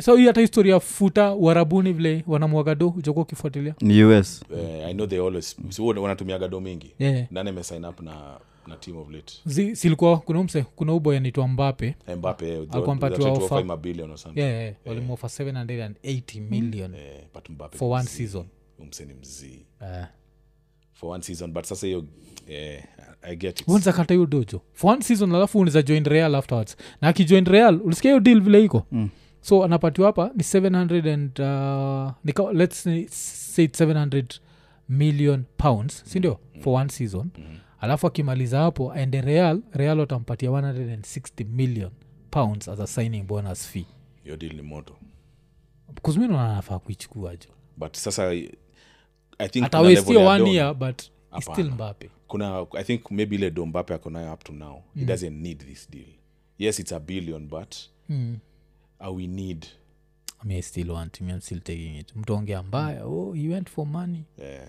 So 0.00 0.16
hii 0.16 0.26
hata 0.26 0.40
historia 0.40 0.74
ya 0.74 0.80
futa 0.80 1.34
uharabuni 1.34 1.92
vile 1.92 2.24
wanamwagado 2.26 2.88
uchokuwa 2.88 3.22
ukifuatilia? 3.22 3.74
Ni 3.80 4.04
us 4.04 4.44
Eh, 4.56 4.86
i 4.86 4.94
know 4.94 5.06
they 5.06 5.18
always 5.26 5.56
so 5.68 5.86
wana- 5.86 6.00
wanatumiaga 6.00 6.48
mingi. 6.60 6.94
Yeah. 6.98 7.26
nani 7.30 7.48
amesign 7.50 7.84
up 7.84 8.00
na 8.00 8.40
na 8.66 8.76
team 8.76 8.96
of 8.96 9.10
late? 9.10 9.34
Zi- 9.46 9.76
silikuwa 9.76 10.18
kuna 10.18 10.42
mse 10.44 10.62
kuna 10.62 10.92
uboy 10.94 11.16
anaitwa 11.16 11.48
mbape 11.48 11.94
mbape 12.18 12.56
Alikuwa 12.56 12.94
mpatiwa 12.94 13.30
offer. 13.30 13.76
billion 13.76 14.10
or 14.10 14.18
something. 14.18 14.40
Yeah, 14.40 14.52
yeah. 14.62 14.74
walimwofa 14.86 15.26
780 15.28 16.40
million 16.40 16.94
Eh, 16.94 17.20
but 17.34 17.74
for 17.76 17.92
one 17.92 18.04
season. 18.08 18.44
Umse 18.78 19.04
ni 19.04 19.14
mzii 19.14 19.66
Eh. 19.82 20.04
for 20.92 21.10
one 21.10 21.22
season 21.22 21.52
but 21.52 21.64
sasa 21.64 21.86
hiyo 21.86 22.04
eh, 22.48 22.84
i 23.22 23.36
get 23.36 23.60
it. 23.60 23.68
Unza 23.68 23.92
kata 23.92 24.14
hiyo 24.14 24.26
dojo 24.26 24.62
for 24.72 24.92
one 24.92 25.02
season 25.02 25.34
alafu 25.34 25.58
unaweza 25.58 25.82
join 25.82 26.04
real 26.04 26.34
afterwards. 26.34 26.76
Na 27.00 27.08
akijoin 27.08 27.44
real 27.44 27.80
ulisikia 27.84 28.10
hiyo 28.10 28.20
deal 28.20 28.40
vile 28.40 28.64
iko? 28.64 28.86
Mm. 28.92 29.08
so 29.40 29.64
anapatiwa 29.64 30.06
hapa 30.06 30.30
ni 30.34 30.42
700 30.42 31.12
and 31.12 31.38
uh, 31.40 32.12
nika, 32.24 32.52
let's 32.52 32.82
say 32.82 33.06
say 33.08 33.64
it's 33.64 33.80
700 33.80 34.24
million 34.88 35.44
pounds 35.56 36.02
sindio 36.06 36.38
for 36.60 36.74
one 36.80 36.90
season. 36.90 37.30
Alafu 37.80 38.06
akimaliza 38.06 38.58
hapo 38.58 38.92
aende 38.92 39.20
real 39.20 39.60
real 39.72 40.00
watampatia 40.00 40.50
160 40.50 41.44
million 41.44 41.90
pounds 42.30 42.68
as 42.68 42.80
a 42.80 42.86
signing 42.86 43.22
bonus 43.22 43.66
fee. 43.68 43.86
Hiyo 44.24 44.36
deal 44.36 44.54
ni 44.54 44.62
moto. 44.62 44.96
Kuzumina 46.02 46.44
anafaa 46.52 46.78
kuichukuajo 46.78 47.48
but 47.76 47.96
sasa 47.96 48.32
i 48.34 48.50
atawestia 49.38 50.18
one 50.28 50.50
year 50.54 50.74
but 50.74 51.02
it's 51.36 51.48
Hapana. 51.48 51.94
still 51.94 52.10
kuna 52.28 52.66
i 52.78 52.84
think 52.84 53.10
maybe 53.10 53.36
ile 53.36 53.50
do 53.50 53.66
mbape 53.66 53.94
ako 53.94 54.10
nayo 54.10 54.32
up 54.34 54.44
to 54.44 54.52
now. 54.52 54.82
He 54.94 55.04
doesn't 55.04 55.42
need 55.42 55.58
this 55.58 55.90
deal. 55.90 56.08
Yes 56.58 56.78
it's 56.78 56.92
a 56.92 57.00
billion 57.00 57.48
but 57.48 57.76
mm. 58.08 58.36
uh, 59.00 59.16
we 59.16 59.26
need 59.26 59.66
I 60.50 60.62
still 60.62 60.90
want 60.90 61.20
me 61.20 61.32
I'm 61.32 61.40
still 61.40 61.60
taking 61.60 61.96
it. 61.96 62.16
Mtaongea 62.16 62.62
mbaya. 62.62 63.04
Oh 63.04 63.32
he 63.32 63.48
went 63.48 63.70
for 63.70 63.86
money. 63.86 64.24
Yeah. 64.38 64.68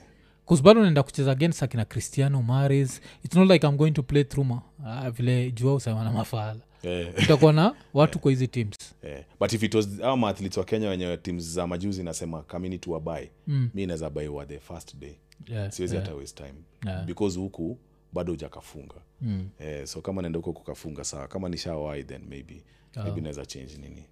Bado 0.63 0.81
naenda 0.81 1.03
kucheza 1.03 1.31
against 1.31 1.63
akina 1.63 1.85
cristiano 1.85 2.41
mares 2.41 3.01
its 3.23 3.35
not 3.35 3.49
like 3.49 3.67
i'm 3.67 3.77
going 3.77 3.91
to 3.91 4.03
play 4.03 4.23
through 4.23 4.47
ma 4.47 4.61
uh, 4.79 5.09
vile 5.09 5.51
jua 5.51 5.75
usema 5.75 6.03
na 6.03 6.11
mafala. 6.11 6.59
Eh, 6.83 7.13
utakuwa 7.23 7.53
na 7.53 7.75
watu 7.93 8.19
kwa 8.19 8.31
hizi 8.31 8.47
teams. 8.47 8.75
Yeah. 9.03 9.23
but 9.39 9.53
if 9.53 9.63
it 9.63 9.75
was 9.75 9.87
au 10.03 10.17
maathletes 10.17 10.57
wa 10.57 10.63
kenya 10.63 10.89
wenye 10.89 11.17
teams 11.17 11.43
za 11.43 11.67
majuzi 11.67 12.03
nasema 12.03 12.43
kamini 12.43 12.77
tu 12.77 12.91
wabai 12.91 13.29
Mm. 13.47 13.69
mi 13.73 13.85
naweza 13.85 14.09
bai 14.09 14.27
wa 14.27 14.45
the 14.45 14.59
first 14.59 14.95
day 14.95 15.15
yeah, 15.47 15.71
siwezi 15.71 15.95
yeah. 15.95 16.05
hata 16.07 16.17
waste 16.17 16.43
time. 16.43 16.59
Yeah. 16.85 17.05
because 17.05 17.39
huku 17.39 17.77
bado 18.13 18.33
ujakafunga 18.33 18.95
Mm. 19.21 19.49
eh, 19.59 19.85
so 19.87 20.01
kama 20.01 20.21
naenda 20.21 20.37
huko 20.37 20.53
kukafunga 20.53 21.03
sawa 21.03 21.27
kama 21.27 21.49
nishawai 21.49 22.03
then 22.03 22.21
maybe 22.29 22.63
maybe 23.03 23.21
naweza 23.21 23.45
change 23.45 23.77
nini. 23.77 24.05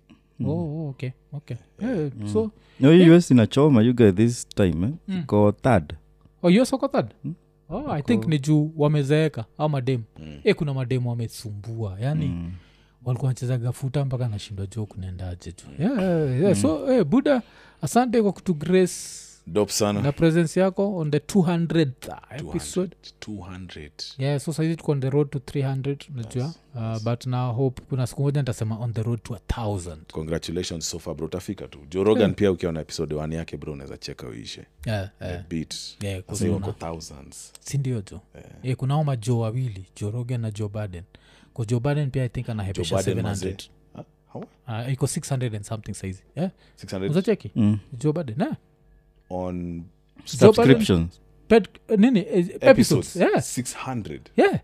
Oh, 0.45 0.51
oh, 0.51 0.89
okay 0.89 1.11
okay. 1.33 1.57
Yeah, 1.79 2.09
so 2.33 2.51
no 2.79 2.91
hii 2.91 3.09
us 3.09 3.31
inachoma 3.31 3.81
you 3.81 3.93
guys 3.93 4.15
this 4.15 4.47
time 4.47 4.87
eh? 4.87 5.19
iko 5.19 5.51
third. 5.51 5.95
Oh, 6.43 6.65
soko 6.65 6.87
third? 6.87 7.13
Oh, 7.69 7.91
i 7.91 8.01
think 8.01 8.27
ni 8.27 8.39
juu 8.39 8.71
wamezeeka 8.77 9.45
au 9.57 9.69
mademu 9.69 10.03
mm. 10.19 10.39
e 10.43 10.53
kuna 10.53 10.73
mademu 10.73 11.09
wamesumbua 11.09 11.97
yani 11.99 12.25
mm. 12.25 12.51
walikuwa 13.05 13.31
nachezaga 13.31 13.71
futa 13.71 14.05
mpaka 14.05 14.27
nashindwa 14.27 14.67
jo 14.67 14.85
kunaendaje 14.85 15.51
tu. 15.51 15.65
Yeah, 15.79 15.97
yeah, 15.99 16.41
yeah. 16.41 16.55
so 16.55 16.85
hey, 16.87 17.03
buda 17.03 17.41
asante 17.81 18.21
kwa 18.21 18.31
kutu 18.33 18.53
grace 18.53 19.28
dop 19.51 19.69
sana. 19.69 20.01
Na 20.01 20.11
presence 20.11 20.59
yako 20.59 20.97
on 20.97 21.11
the 21.11 21.17
200th 21.17 22.17
episode. 22.29 22.95
200 23.19 23.91
yeah 24.17 24.39
so 24.39 24.53
saizi 24.53 24.75
tuko 24.75 24.91
on 24.91 24.99
the 24.99 25.09
road 25.09 25.29
to 25.29 25.39
300 25.39 25.97
unajua? 26.13 26.53
Uh, 26.75 27.03
but 27.03 27.25
na 27.25 27.45
hope 27.45 27.81
kuna 27.89 28.07
siku 28.07 28.21
moja 28.21 28.41
nitasema 28.41 28.79
on 28.79 28.93
the 28.93 29.03
road 29.03 29.21
to 29.23 29.35
a 29.35 29.39
thousand. 29.39 30.01
Congratulations 30.13 30.89
so 30.89 30.99
far 30.99 31.15
bro. 31.15 31.27
Utafika 31.27 31.67
tu. 31.67 31.79
Jorogan 31.89 32.21
yeah. 32.21 32.35
pia 32.35 32.51
ukiona 32.51 32.79
episode 32.79 33.15
one 33.15 33.35
yake 33.35 33.57
bro 33.57 33.73
unaweza 33.73 33.97
cheka 33.97 34.27
uishe. 34.27 34.65
Yeah, 34.85 35.09
yeah. 35.21 35.43
Yeah, 36.01 36.23
sindio 37.59 38.01
jo 38.11 38.21
yeah. 38.63 38.77
kunao 38.77 39.03
majo 39.03 39.39
wawili 39.39 39.85
jorogan 40.01 40.41
na 40.41 40.51
joe 40.51 40.69
baden 40.69 41.03
ko 41.53 41.65
joe 41.65 41.79
baden 41.79 42.11
pia 42.11 42.23
i 42.23 42.29
think 42.29 42.49
anahepesha 42.49 42.95
700 42.95 43.23
mazee. 43.23 43.57
Ah, 44.67 44.83
uh, 44.85 44.93
iko 44.93 45.05
600 45.05 45.55
and 45.55 45.65
something 45.65 45.93
saizi. 45.93 46.23
Yeah? 46.35 46.51
600 46.85 47.09
uzacheki 47.09 47.51
mm. 47.55 47.79
joe 47.93 48.13
baden 48.13 48.41
yeah. 48.41 48.55
On 49.29 49.83
subscriptions. 50.25 51.21
Pet, 51.47 51.67
nini 51.97 52.19
eh, 52.19 52.47
episodes, 52.61 52.63
episodes 52.63 53.15
yeah. 53.15 53.41
600 53.41 54.19
yeah. 54.37 54.59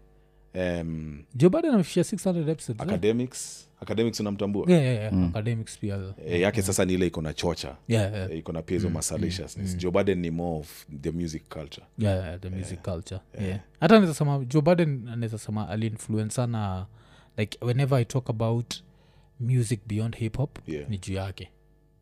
um, 0.82 1.24
joe 1.36 1.50
baden 1.50 1.72
amefishia 1.74 2.04
600 2.04 2.50
episodes 2.50 2.80
yeah. 2.80 2.90
academics. 2.90 3.62
Academics 3.82 4.20
unamtambua? 4.20 4.66
Yeah, 4.72 4.84
yeah, 4.84 5.14
yeah. 5.14 5.28
academics 5.30 5.80
pia. 5.80 6.14
E, 6.28 6.40
yake 6.42 6.62
sasa 6.62 6.86
ni 6.86 6.94
ile 6.94 7.08
iko 7.08 7.22
na 7.22 7.34
chocha. 7.34 7.76
Yeah, 7.88 8.14
yeah. 8.14 8.32
Eh, 8.32 8.38
iko 8.38 8.52
na 8.52 8.62
pia 8.62 8.78
hizo 8.78 8.90
masalaciousness 8.90 9.78
joe 9.78 9.92
baden 9.92 10.20
ni 10.20 10.32
more 10.32 10.60
of 10.60 10.86
the 11.02 11.12
music 11.12 11.44
culture. 11.50 11.86
Yeah, 11.98 12.26
yeah, 12.26 12.40
the 12.40 12.50
music 12.50 12.82
culture. 12.82 13.20
yeah. 13.42 13.60
hata 13.80 13.96
naweza 13.96 14.14
sema 14.14 14.46
joe 14.46 14.62
baden 14.62 15.08
anaweza 15.08 15.38
sema 15.38 15.70
aliinfluence 15.70 16.36
sana 16.36 16.86
like 17.38 17.58
whenever 17.66 18.00
i 18.00 18.06
talk 18.06 18.30
about 18.30 18.74
music 19.40 19.80
beyond 19.88 20.16
hip 20.18 20.38
hop 20.38 20.58
Yeah. 20.68 20.90
ni 20.90 20.98
juu 20.98 21.14
yake. 21.14 21.50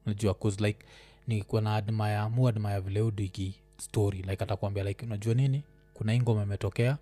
Najua 0.06 0.34
cause 0.34 0.66
like 0.68 0.80
nikuwa 1.28 1.62
na 1.62 1.76
admire 1.76 2.28
mu 2.30 2.48
admire 2.48 2.80
vile 2.80 3.02
udiki 3.02 3.56
story. 3.78 4.18
Like 4.22 4.44
atakwambia 4.44 4.84
like 4.84 5.06
unajua 5.06 5.34
nini? 5.34 5.64
Kuna 5.94 6.14
hii 6.14 6.20
ngoma 6.20 6.44
imetokea 6.44 6.98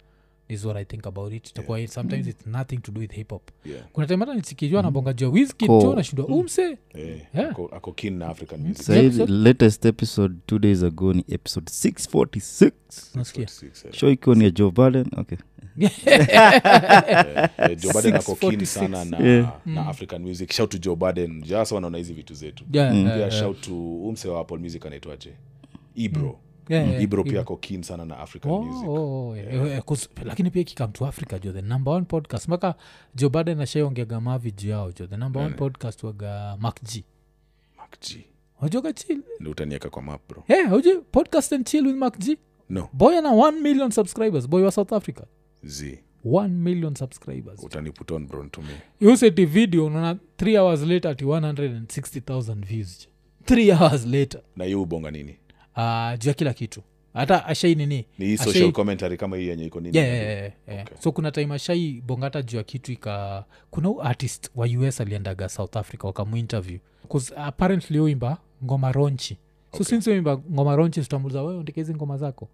is 0.52 0.66
what 0.66 0.78
i 0.78 0.86
think 0.86 1.08
about 1.08 1.34
it. 1.34 1.50
Itakuwa 1.50 1.88
sometimes 1.88 2.28
it's 2.28 2.46
nothing 2.48 2.78
to 2.78 2.92
do 2.92 3.02
with 3.02 3.12
hip 3.14 3.30
hop. 3.30 3.50
Yeah. 3.66 3.84
kuna 3.94 4.08
time 4.08 4.20
hata 4.20 4.34
nisikijua 4.34 4.82
nabonga 4.82 5.14
jua. 5.14 5.30
Wiskid 5.30 5.68
Ko- 5.68 5.82
jo 5.82 5.96
nashindwa 5.96 6.26
umse? 6.28 6.78
Eh, 6.94 7.22
Yeah. 7.36 7.50
ako, 7.52 7.66
ako 7.66 7.92
keen 7.92 8.18
na 8.18 8.28
african 8.28 8.60
music. 8.62 8.82
Sahi, 8.86 9.06
episode- 9.06 9.32
latest 9.44 9.86
episode 9.86 10.36
two 10.46 10.60
days 10.60 10.84
ago 10.84 11.14
ni 11.14 11.26
episode 11.30 11.72
646 11.72 12.72
nasikia 13.16 13.44
46, 13.46 13.92
show 13.94 14.10
ikiwa 14.12 14.36
ni 14.36 14.44
ya 14.44 14.50
joe 14.50 14.72
biden 14.72 15.06
okay. 15.18 15.38
Eh, 15.82 17.50
eh, 17.58 17.78
Joe 17.80 17.94
Budden 17.94 18.16
ako 18.16 18.36
keen 18.36 18.52
646. 18.60 18.66
sana 18.66 19.06
na, 19.06 19.18
Yeah. 19.28 19.54
na 19.66 19.88
african 19.88 20.22
music. 20.22 20.52
Shout 20.54 20.70
to 20.72 20.78
joe 20.78 20.96
Budden. 20.96 21.42
jasa 21.44 21.76
wanaona 21.76 21.98
hizi 21.98 22.14
vitu 22.14 22.34
zetu. 22.34 22.64
Yeah, 22.74 22.94
Mm. 22.94 23.06
yeah, 23.08 23.20
yeah. 23.20 23.32
shout 23.32 23.62
to 23.62 23.74
umse 24.04 24.28
wa 24.28 24.42
apple 24.42 24.58
music 24.58 24.86
anaitwaje? 24.86 25.34
Ibro 25.96 26.40
Yeah, 26.70 26.90
yeah, 26.90 27.04
ibro 27.04 27.24
pia 27.24 27.42
ako 27.42 27.58
keen 27.58 27.84
sana 27.84 28.06
na 28.06 28.20
african 28.20 28.52
Oh, 28.52 28.62
music. 28.64 28.90
oh, 28.90 29.30
oh, 29.30 29.36
yeah. 29.38 29.54
Eh, 29.54 29.78
eh, 29.78 30.08
lakini 30.24 30.52
pia 30.52 30.62
ikikam 30.62 30.92
to 30.92 31.06
africa 31.08 31.40
jo 31.44 31.52
the 31.52 31.62
number 31.62 31.94
one 31.94 32.06
podcast. 32.06 32.48
Mpaka 32.48 32.76
jo 33.16 33.30
bada 33.30 33.56
nashaiongega 33.56 34.22
mavi 34.22 34.52
juu 34.52 34.70
yao 34.70 34.92
jo 34.92 35.08
the 35.08 35.18
number 35.18 35.42
one 35.44 35.54
podcast 35.56 36.04
waga 36.04 36.58
macg 36.60 36.84
g. 36.84 37.04
Mark 37.78 38.00
G. 38.02 38.26
wajoga 38.62 38.94
chill? 38.94 39.22
Ndio 39.40 39.52
utanieka 39.52 39.90
kwa 39.90 40.02
map 40.02 40.22
bro. 40.30 40.44
Yeah, 40.48 40.74
uju 40.74 41.02
podcast 41.12 41.54
and 41.54 41.66
chill 41.68 41.88
with 41.88 41.96
macg 41.96 42.38
no. 42.70 42.90
Boy 42.94 43.18
ana 43.18 43.30
1 43.30 43.62
million 43.62 43.92
subscribers. 43.92 44.48
Boy 44.50 44.64
wa 44.64 44.72
south 44.72 44.94
africa? 44.94 45.22
Z. 45.64 46.00
1 46.26 46.48
million 46.50 46.96
subscribers. 46.96 47.64
Utaniputon 47.64 48.28
bro 48.28 48.44
to 48.44 48.62
useti 49.02 49.46
video 49.46 49.86
unaona 49.86 50.18
3 50.38 50.58
hours 50.60 50.82
later 50.82 51.12
ati 51.12 51.26
160000 51.26 52.66
views 52.66 53.08
3 53.46 53.72
hours 53.80 54.06
later. 54.06 54.42
Na 54.56 54.66
hiyo 54.66 54.82
ubonga 54.82 55.12
nini 55.12 55.38
uh, 55.78 56.20
juu 56.20 56.28
ya 56.30 56.34
kila 56.34 56.54
kitu. 56.54 56.82
Hata 57.14 57.46
ashai 57.46 57.76
nini? 57.76 58.06
Ni 58.18 58.26
hii 58.26 58.36
ashai- 58.36 58.72
commentary 58.72 59.18
kama 59.18 59.38
hii 59.38 59.48
yenye 59.48 59.66
iko 59.66 59.80
nini? 59.80 59.98
Yeah, 59.98 60.10
yeah, 60.10 60.26
yeah, 60.28 60.52
yeah. 60.68 60.82
Okay. 60.86 60.98
so 60.98 61.12
kuna 61.12 61.32
time 61.32 61.54
ashai 61.54 62.02
bongata 62.08 62.42
juu 62.42 62.58
ya 62.58 62.64
kitu 62.64 62.92
ika 62.92 63.46
kuna 63.70 63.88
huu 63.88 64.02
artist 64.02 64.50
wa 64.56 64.68
us 64.68 65.02
aliendaga 65.02 65.50
south 65.50 65.78
africa 65.78 66.04
wakamuinterview 66.04 66.80
bcause 67.06 67.34
apparently 67.38 68.00
uimba 68.00 68.38
ngoma 68.64 68.92
ronchi. 68.92 69.34
So 69.34 69.40
okay. 69.78 69.86
since 69.86 70.12
uimba 70.12 70.38
ngoma 70.52 70.76
ronchi 70.76 71.02
tutamuliza 71.02 71.44
wewe 71.44 71.62
ndika 71.64 71.82
hizi 71.82 71.94
ngoma 71.96 72.18
zako. 72.18 72.50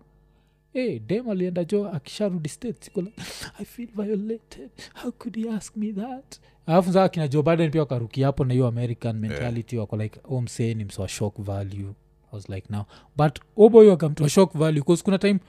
Hey, 0.74 1.00
dem 1.00 1.30
alienda 1.30 1.64
jo 1.64 1.90
akisharudi 1.90 2.50
states 2.50 2.92
like, 2.96 3.12
i 3.60 3.66
feel 3.66 3.90
violated. 3.96 4.70
How 5.04 5.12
could 5.12 5.36
he 5.44 5.50
ask 5.52 5.76
me 5.76 5.94
that? 5.94 6.40
Alafu 6.66 6.94
saa 6.94 7.10
kina 7.10 7.28
joe 7.28 7.44
biden 7.44 7.72
pia 7.72 7.82
wakarukia 7.82 8.26
hapo 8.26 8.46
na 8.46 8.54
hiyo 8.54 8.68
american 8.68 9.20
mentality 9.20 9.76
yeah. 9.76 9.84
wako 9.84 9.98
like 9.98 10.20
oh 10.24 10.42
msee 10.42 10.74
ni 10.74 10.86
msoa 10.86 11.08
shock 11.08 11.42
value 11.42 11.94
was 12.38 12.50
like 12.50 12.68
now 12.70 12.84
but 13.18 13.40
oboy 13.58 13.88
wakamtoa 13.88 14.30
shock 14.30 14.54
value 14.58 14.82
bcause 14.82 15.04
kuna 15.04 15.18
time 15.18 15.40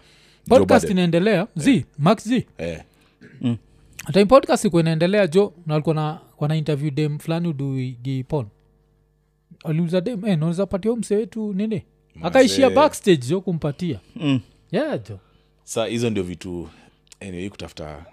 podcast 0.48 0.90
inaendelea 0.90 1.46
z 1.56 1.84
max 1.98 2.28
z. 2.28 2.46
Eh, 2.58 2.82
time 4.12 4.24
podcast 4.26 4.64
iko 4.64 4.80
inaendelea 4.80 5.26
jo 5.26 5.52
nalikuwa 5.66 5.94
na 5.94 6.20
wana 6.38 6.56
interview 6.56 6.90
dem 6.90 7.18
fulani 7.18 7.48
uduigipon 7.48 8.46
aliuza 9.64 10.00
dem 10.00 10.24
eh, 10.26 10.38
naweza 10.38 10.66
patia 10.66 10.96
mse 10.96 11.16
wetu 11.16 11.52
nini? 11.54 11.82
Akaishia 12.22 12.70
backstage 12.70 13.26
jo 13.28 13.40
kumpatia. 13.40 14.00
Mm. 14.16 14.40
yeah 14.72 15.00
jo 15.08 15.18
sa 15.64 15.86
hizo 15.86 16.10
ndio 16.10 16.22
vitu 16.22 16.68
anyway, 17.20 17.40
hii 17.42 17.50
kutafuta 17.50 18.04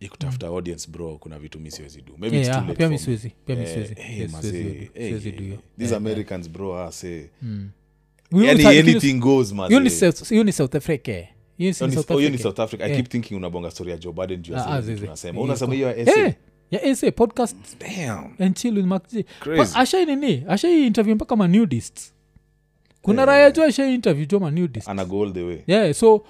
ikutafuta 0.00 0.46
mm. 0.46 0.52
audience 0.54 0.90
bro 0.90 1.18
kuna 1.18 1.38
vitu 1.38 1.60
mi 1.60 1.70
siwezi 1.70 2.02
do. 2.02 2.12
Maybe 2.18 2.38
it's 2.40 2.48
Yeah, 2.48 2.76
pia 2.76 2.88
misiwezi 2.88 3.32
pia 3.46 3.56
Eh, 3.58 3.96
hey, 3.96 4.22
eh, 4.22 4.30
do- 4.30 4.36
eh, 4.94 5.08
siwezi 5.08 5.28
eh, 5.28 5.36
do 5.36 5.42
hiyo. 5.44 5.58
these 5.78 5.90
Yeah, 5.94 5.96
americans 5.96 6.50
bro 6.50 6.82
ase 6.82 7.30
mm. 7.42 7.70
Huyu 8.30 8.44
yani 8.46 8.62
sa- 8.62 8.68
anything 8.68 9.14
goes 9.14 9.48
hiyo 9.54 9.66
ni 9.68 9.74
mazee. 9.84 10.10
South- 10.10 10.76
africa. 10.76 11.08
Hiyo 11.58 11.70
ni- 11.70 11.74
South 11.74 12.08
hiyo 12.08 12.18
ni 12.20 12.26
Africa. 12.26 12.42
south 12.42 12.60
africa 12.60 12.80
i 12.82 12.94
keep 12.96 13.08
thinking 13.08 13.34
unabonga 13.36 13.70
story 13.70 13.90
ya 13.90 13.96
joe 13.96 14.12
biden 14.12 14.42
juu 14.42 14.52
ya 14.52 14.58
zile 14.64 14.74
vitu 14.80 14.86
zizi. 14.94 15.06
unasema 15.06 15.40
unasema 15.40 15.74
hiyo 15.74 15.88
ya? 15.88 16.34
Ya 16.70 16.82
essay, 16.84 17.10
podcast 17.10 17.56
Damn. 17.80 18.34
and 18.38 18.56
chill 18.56 18.76
with 18.76 18.86
Mark 18.86 19.10
G. 19.12 19.24
Crazy. 19.40 19.72
Pa- 19.74 19.80
ashai 19.80 20.06
nini 20.06 20.44
ashai 20.48 20.86
interview 20.86 21.14
mpaka 21.14 21.36
manudists 21.36 22.12
kuna 23.02 23.24
raya 23.24 23.50
jo 23.50 23.62
ashai 23.64 23.94
interview 23.94 24.26
jo 24.26 24.40
manudists 24.40 24.88
ana 24.88 25.04
go 25.04 25.22
all 25.24 25.32
the 25.32 25.42
way 25.42 25.58
yeah 25.66 25.94
so 25.94 26.24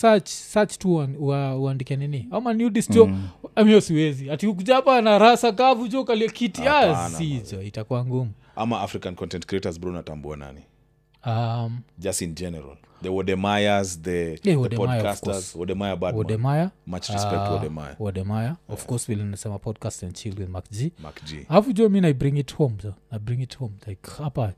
search, 0.00 0.28
eh? 0.28 0.34
search 0.34 0.78
tu 0.78 0.94
uandike 1.58 1.96
nini? 1.96 2.28
Ama 2.30 2.52
nudist 2.54 2.90
jo 2.90 3.10
amio 3.56 3.80
siwezi. 3.80 4.30
Ati 4.30 4.46
ukujapa 4.46 5.00
na 5.00 5.18
rasa 5.18 5.52
kavu 5.52 5.88
jo 5.88 6.04
kalia 6.04 6.28
kiti 6.30 6.62
ah, 6.62 6.70
Hapana, 6.86 7.18
si 7.18 7.42
jo 7.52 7.62
itakuwa 7.62 8.04
ngumu. 8.06 8.30
Ama 8.56 8.80
african 8.80 9.14
content 9.14 9.46
creators 9.46 9.80
bro 9.80 9.92
natambua 9.92 10.36
nani? 10.36 10.60
Um, 11.26 11.80
just 11.98 12.22
in 12.22 12.34
general. 12.34 12.76
The 13.02 13.08
wodemayas 13.08 14.02
the, 14.02 14.36
the 14.42 14.54
Wodemaya, 14.56 15.00
of 15.00 15.20
podcasters. 15.20 15.54
wodemaya 15.54 15.96
bad 15.96 16.14
wodemaya 16.14 16.70
much 16.86 17.08
respect 17.10 17.48
uh, 17.48 17.52
wodemaya 17.52 17.96
wodemaya 17.98 18.56
of 18.68 18.86
course 18.86 19.06
vile 19.06 19.24
nasema 19.24 19.58
podcast 19.58 20.02
and 20.02 20.14
chill 20.14 20.34
with 20.38 20.48
mac 20.48 20.64
G. 20.70 20.92
Mac 21.02 21.24
g. 21.24 21.46
Alafu 21.48 21.72
jo 21.72 21.88
mi 21.88 22.00
na 22.00 22.12
bring 22.12 22.38
it 22.38 22.54
home 22.54 22.74
jo 22.82 22.94
na 23.10 23.18
bring 23.18 23.40
it 23.42 23.58
home. 23.58 23.74
Like 23.86 24.10
hapa 24.18 24.52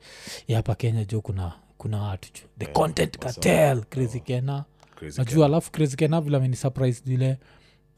ya 0.48 0.56
hapa 0.56 0.74
kenya 0.74 1.04
jo 1.04 1.20
kuna 1.20 1.52
kuna 1.78 2.02
watu 2.02 2.28
jo 2.34 2.40
the 2.58 2.66
content 2.66 3.18
cartel 3.18 3.82
crazy 3.84 4.20
kena 4.20 4.52
crazy 4.52 4.75
najua 5.16 5.46
alafu 5.46 5.72
crazy 5.72 5.96
kena 5.96 6.20
vile 6.20 6.36
ameni 6.36 6.56
surprise 6.56 7.02
vile 7.06 7.36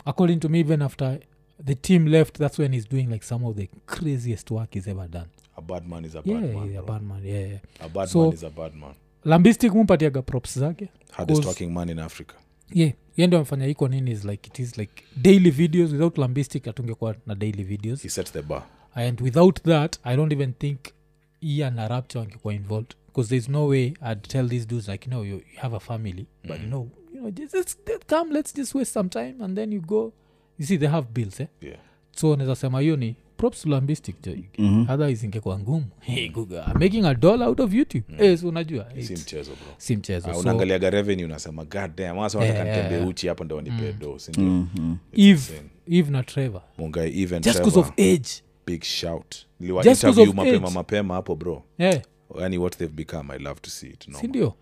according 0.04 0.36
to 0.36 0.48
me 0.48 0.60
even 0.60 0.82
after 0.82 1.18
the 1.64 1.74
team 1.74 2.06
left 2.06 2.38
that's 2.38 2.58
when 2.58 2.72
he's 2.74 2.88
doing 2.88 3.06
like 3.08 3.24
some 3.26 3.46
of 3.46 3.56
the 3.56 3.68
craziest 3.86 4.50
work 4.50 4.72
he's 4.74 4.88
ever 4.88 5.08
done. 5.08 5.26
A 5.56 5.60
bad 5.60 5.88
man 5.88 6.04
is 6.04 6.14
a 6.14 6.22
yeah, 6.24 6.40
man 6.40 6.62
he's 6.64 6.72
bro. 6.72 6.82
bad 6.82 7.02
man 7.02 7.24
yeah, 7.26 7.48
yeah. 7.48 7.58
a 7.80 7.88
bad 7.88 8.08
So- 8.08 8.24
man 8.24 8.32
is 8.34 8.42
a 8.44 8.50
bad 8.50 8.74
man. 8.74 8.94
Lambistic 9.24 9.72
mumpatiaga 9.72 10.22
props 10.22 10.58
zake? 10.58 10.88
Hardest 11.10 11.44
working 11.44 11.72
man 11.72 11.88
in 11.88 11.98
africa. 11.98 12.34
Yeah 12.72 12.92
ye 13.16 13.26
ndio 13.26 13.38
amefanya 13.38 13.66
iko 13.66 13.88
nini 13.88 14.10
is 14.10 14.24
like 14.24 14.48
it 14.50 14.58
is 14.58 14.78
like 14.78 15.04
daily 15.16 15.50
videos. 15.50 15.92
Without 15.92 16.18
lambistic 16.18 16.68
atungekuwa 16.68 17.16
na 17.26 17.34
daily 17.34 17.62
videos. 17.64 18.02
He 18.02 18.08
sets 18.08 18.32
the 18.32 18.42
bar. 18.42 18.62
And 18.94 19.20
without 19.20 19.62
that 19.62 19.98
i 20.04 20.16
don't 20.16 20.32
even 20.32 20.52
think 20.52 20.78
ian 21.40 21.74
na 21.74 21.88
rapture 21.88 22.20
angekuwa 22.24 22.54
involved 22.54 22.94
because 23.08 23.28
there's 23.28 23.48
no 23.48 23.66
way 23.66 23.94
i'd 24.02 24.22
tell 24.22 24.48
these 24.48 24.66
dudes 24.66 24.88
like 24.88 25.06
you 25.06 25.10
know 25.10 25.24
you, 25.24 25.36
you 25.36 25.58
have 25.60 25.76
a 25.76 25.80
family 25.80 26.26
but 26.44 26.60
you 26.60 26.66
know 26.68 26.88
you 27.14 27.20
know 27.20 27.30
just, 27.30 27.52
just 27.54 28.06
come 28.06 28.32
let's 28.34 28.54
just 28.54 28.74
waste 28.74 28.92
some 28.92 29.08
time 29.08 29.34
and 29.44 29.56
then 29.56 29.72
you 29.72 29.80
go 29.80 30.12
you 30.58 30.66
see 30.66 30.78
they 30.78 30.88
have 30.88 31.06
bills 31.12 31.40
eh? 31.40 31.46
yeah. 31.62 31.78
So 32.16 32.36
naweza 32.36 32.56
sema 32.56 32.80
hiyo 32.80 32.96
ni 32.96 33.16
props 33.36 33.62
to 33.62 33.68
lambistic 33.68 34.16
Mhm. 34.58 34.80
otherwise 34.90 35.26
ingekuwa 35.26 35.58
ngumu. 35.58 35.86
Hey, 36.00 36.28
Google, 36.28 36.56
I'm 36.66 36.78
making 36.78 37.04
a 37.04 37.14
dollar 37.14 37.48
out 37.48 37.60
of 37.60 37.74
youtube. 37.74 38.04
Mm. 38.08 38.16
eh, 38.24 38.38
so 38.38 38.48
unajua. 38.48 38.86
Si 39.00 39.12
mchezo 39.12 39.50
bro. 39.50 39.74
si 39.76 39.96
mchezo. 39.96 40.28
Uh, 40.28 40.34
so 40.34 40.40
unaangaliaga 40.40 40.90
revenue 40.90 41.24
unasema 41.24 41.64
god 41.64 41.96
damn 41.96 42.18
wasa 42.18 42.44
Yeah, 42.44 42.58
wataka 42.58 42.94
yeah, 42.94 43.08
uchi 43.08 43.28
hapo 43.28 43.44
ndo 43.44 43.56
wanipe 43.56 43.92
do 43.92 44.18
sindio 44.18 44.44
Mhm. 44.44 44.96
It's 45.12 45.50
eve 45.50 45.62
eve 45.90 46.10
na 46.10 46.22
trevor. 46.22 46.62
Munga 46.78 47.04
even 47.04 47.42
just 47.42 47.58
because 47.58 47.78
of 47.78 47.90
age. 47.90 48.28
Big 48.66 48.82
shout. 48.84 49.36
Niliwa 49.60 49.84
interview 49.84 50.32
mapema 50.32 50.66
age. 50.66 50.74
mapema 50.74 51.14
hapo 51.14 51.36
bro. 51.36 51.62
Yeah. 51.78 52.02
Yani 52.40 52.58
what 52.58 52.76
they've 52.78 52.94
become 52.94 53.32
i 53.34 53.38
love 53.38 53.60
to 53.60 53.70
see 53.70 53.86
it 53.86 54.08
no 54.08 54.18
sindio 54.18 54.54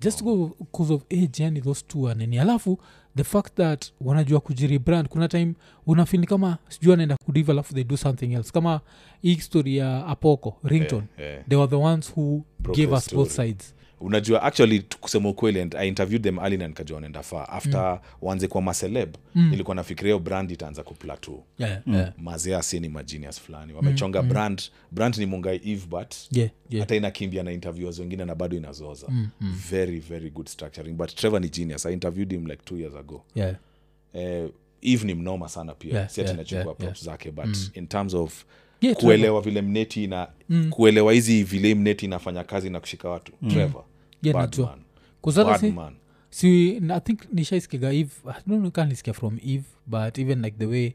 just 0.00 0.24
because 0.24 0.92
of 0.94 1.02
age 1.10 1.42
yani 1.42 1.60
those 1.60 1.84
two 1.88 2.08
anini 2.08 2.38
alafu 2.38 2.78
the 3.16 3.24
fact 3.24 3.54
that 3.56 3.92
wanajua 4.00 4.40
kujiribrand 4.40 5.08
kuna 5.08 5.28
time 5.28 5.54
unafili 5.86 6.26
kama 6.26 6.58
sijui 6.68 6.92
anaenda 6.92 7.16
kudiv 7.24 7.50
alafu 7.50 7.74
they 7.74 7.84
do 7.84 7.96
something 7.96 8.32
else. 8.32 8.52
Kama 8.52 8.80
hii 9.22 9.36
story 9.36 9.76
ya 9.76 10.06
apoko 10.06 10.56
rington 10.64 11.02
eh. 11.16 11.44
they 11.48 11.58
were 11.58 11.70
the 11.70 11.76
ones 11.76 12.12
who 12.16 12.42
Broke 12.58 12.80
gave 12.82 12.96
us 12.96 13.06
us 13.06 13.14
both 13.14 13.30
story. 13.30 13.48
sides 13.48 13.74
unajua 14.00 14.42
actually 14.42 14.84
kusema 15.00 15.28
ukweli 15.28 15.60
and 15.60 15.74
i 15.76 15.88
interviewed 15.88 16.22
them 16.22 16.38
early 16.38 16.56
na 16.56 16.68
nikajua 16.68 16.94
wanaenda 16.94 17.22
faa 17.22 17.48
after 17.48 17.80
mm. 17.92 17.98
wanze 18.22 18.48
kwa 18.48 18.62
maseleb 18.62 19.14
mm. 19.34 19.50
nilikuwa 19.50 19.74
nafikiria 19.74 20.08
hiyo 20.08 20.18
brand 20.18 20.50
itaanza 20.50 20.82
kuplateau 20.82 21.44
yeah, 21.58 21.82
yeah, 21.86 22.12
mazea 22.18 22.62
si 22.62 22.80
ni 22.80 22.88
magenius 22.88 23.40
fulani 23.40 23.72
wamechonga 23.72 24.22
mm. 24.22 24.28
brand 24.28 24.62
brand 24.90 25.16
ni 25.16 25.26
mungai 25.26 25.60
eve 25.64 25.86
but 25.86 26.14
yeah, 26.30 26.50
yeah. 26.70 26.80
hata 26.82 26.94
inakimbia 26.96 27.42
na 27.42 27.52
interviewers 27.52 27.98
wengine 27.98 28.24
na 28.24 28.34
bado 28.34 28.56
inazoza 28.56 29.06
mm, 29.08 29.28
mm. 29.40 29.54
very 29.70 29.98
very 30.00 30.30
good 30.30 30.46
structuring 30.48 30.92
but 30.92 31.14
trevor 31.14 31.40
ni 31.40 31.48
genius 31.48 31.86
i 31.86 31.92
interviewed 31.92 32.32
him 32.32 32.46
like 32.46 32.62
two 32.64 32.76
years 32.78 32.94
ago 32.96 33.24
yeah. 33.34 33.54
eh, 34.12 34.48
eve 34.82 35.06
ni 35.06 35.14
mnoma 35.14 35.48
sana 35.48 35.74
pia 35.74 35.94
Yeah, 35.94 36.10
siatinachukua 36.10 36.58
yeah, 36.58 36.74
yeah, 36.80 36.82
yeah, 36.82 37.04
zake 37.04 37.30
but 37.30 37.56
in 37.76 37.86
terms 37.86 38.14
of 38.14 38.44
Yeah, 38.80 38.96
kuelewa 38.96 39.40
vile 39.40 39.62
mneti 39.62 40.06
na 40.06 40.28
mm. 40.48 40.70
kuelewa 40.70 41.12
hizi 41.12 41.42
vile 41.44 41.74
mneti 41.74 42.04
inafanya 42.04 42.44
kazi 42.44 42.70
na 42.70 42.80
kushika 42.80 43.08
watu. 43.08 43.32
Mm. 43.42 43.50
trevor 43.50 43.84
Yeah, 44.22 44.34
si- 46.30 46.80
i 46.90 47.00
think 47.00 47.20
nishaiskiga 47.32 47.92
eve 47.92 48.10
nisikia 48.86 49.12
from 49.14 49.38
eve 49.46 49.64
but 49.86 50.18
even 50.18 50.42
like 50.42 50.56
the 50.58 50.66
way 50.66 50.92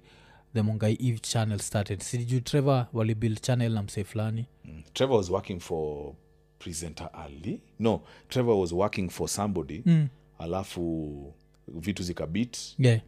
the 0.53 0.61
mongai 0.61 0.97
eve 0.99 1.19
channel 1.19 1.59
started. 1.59 1.99
Siju 2.01 2.39
trevor 2.41 2.87
walibuild 2.93 3.41
channel 3.41 3.71
na 3.71 3.83
msee 3.83 4.03
fulani. 4.03 4.45
Mm. 4.65 4.83
trevor 4.93 5.17
was 5.17 5.29
working 5.29 5.59
for 5.59 6.13
presenter 6.59 7.09
ali. 7.13 7.61
No 7.79 8.01
trevor 8.29 8.55
was 8.55 8.71
working 8.71 9.09
for 9.09 9.27
somebody. 9.29 9.81
Mm. 9.85 10.07
alafu 10.39 11.33
vitu 11.67 12.03
zikabit 12.03 12.57
yeah 12.79 13.01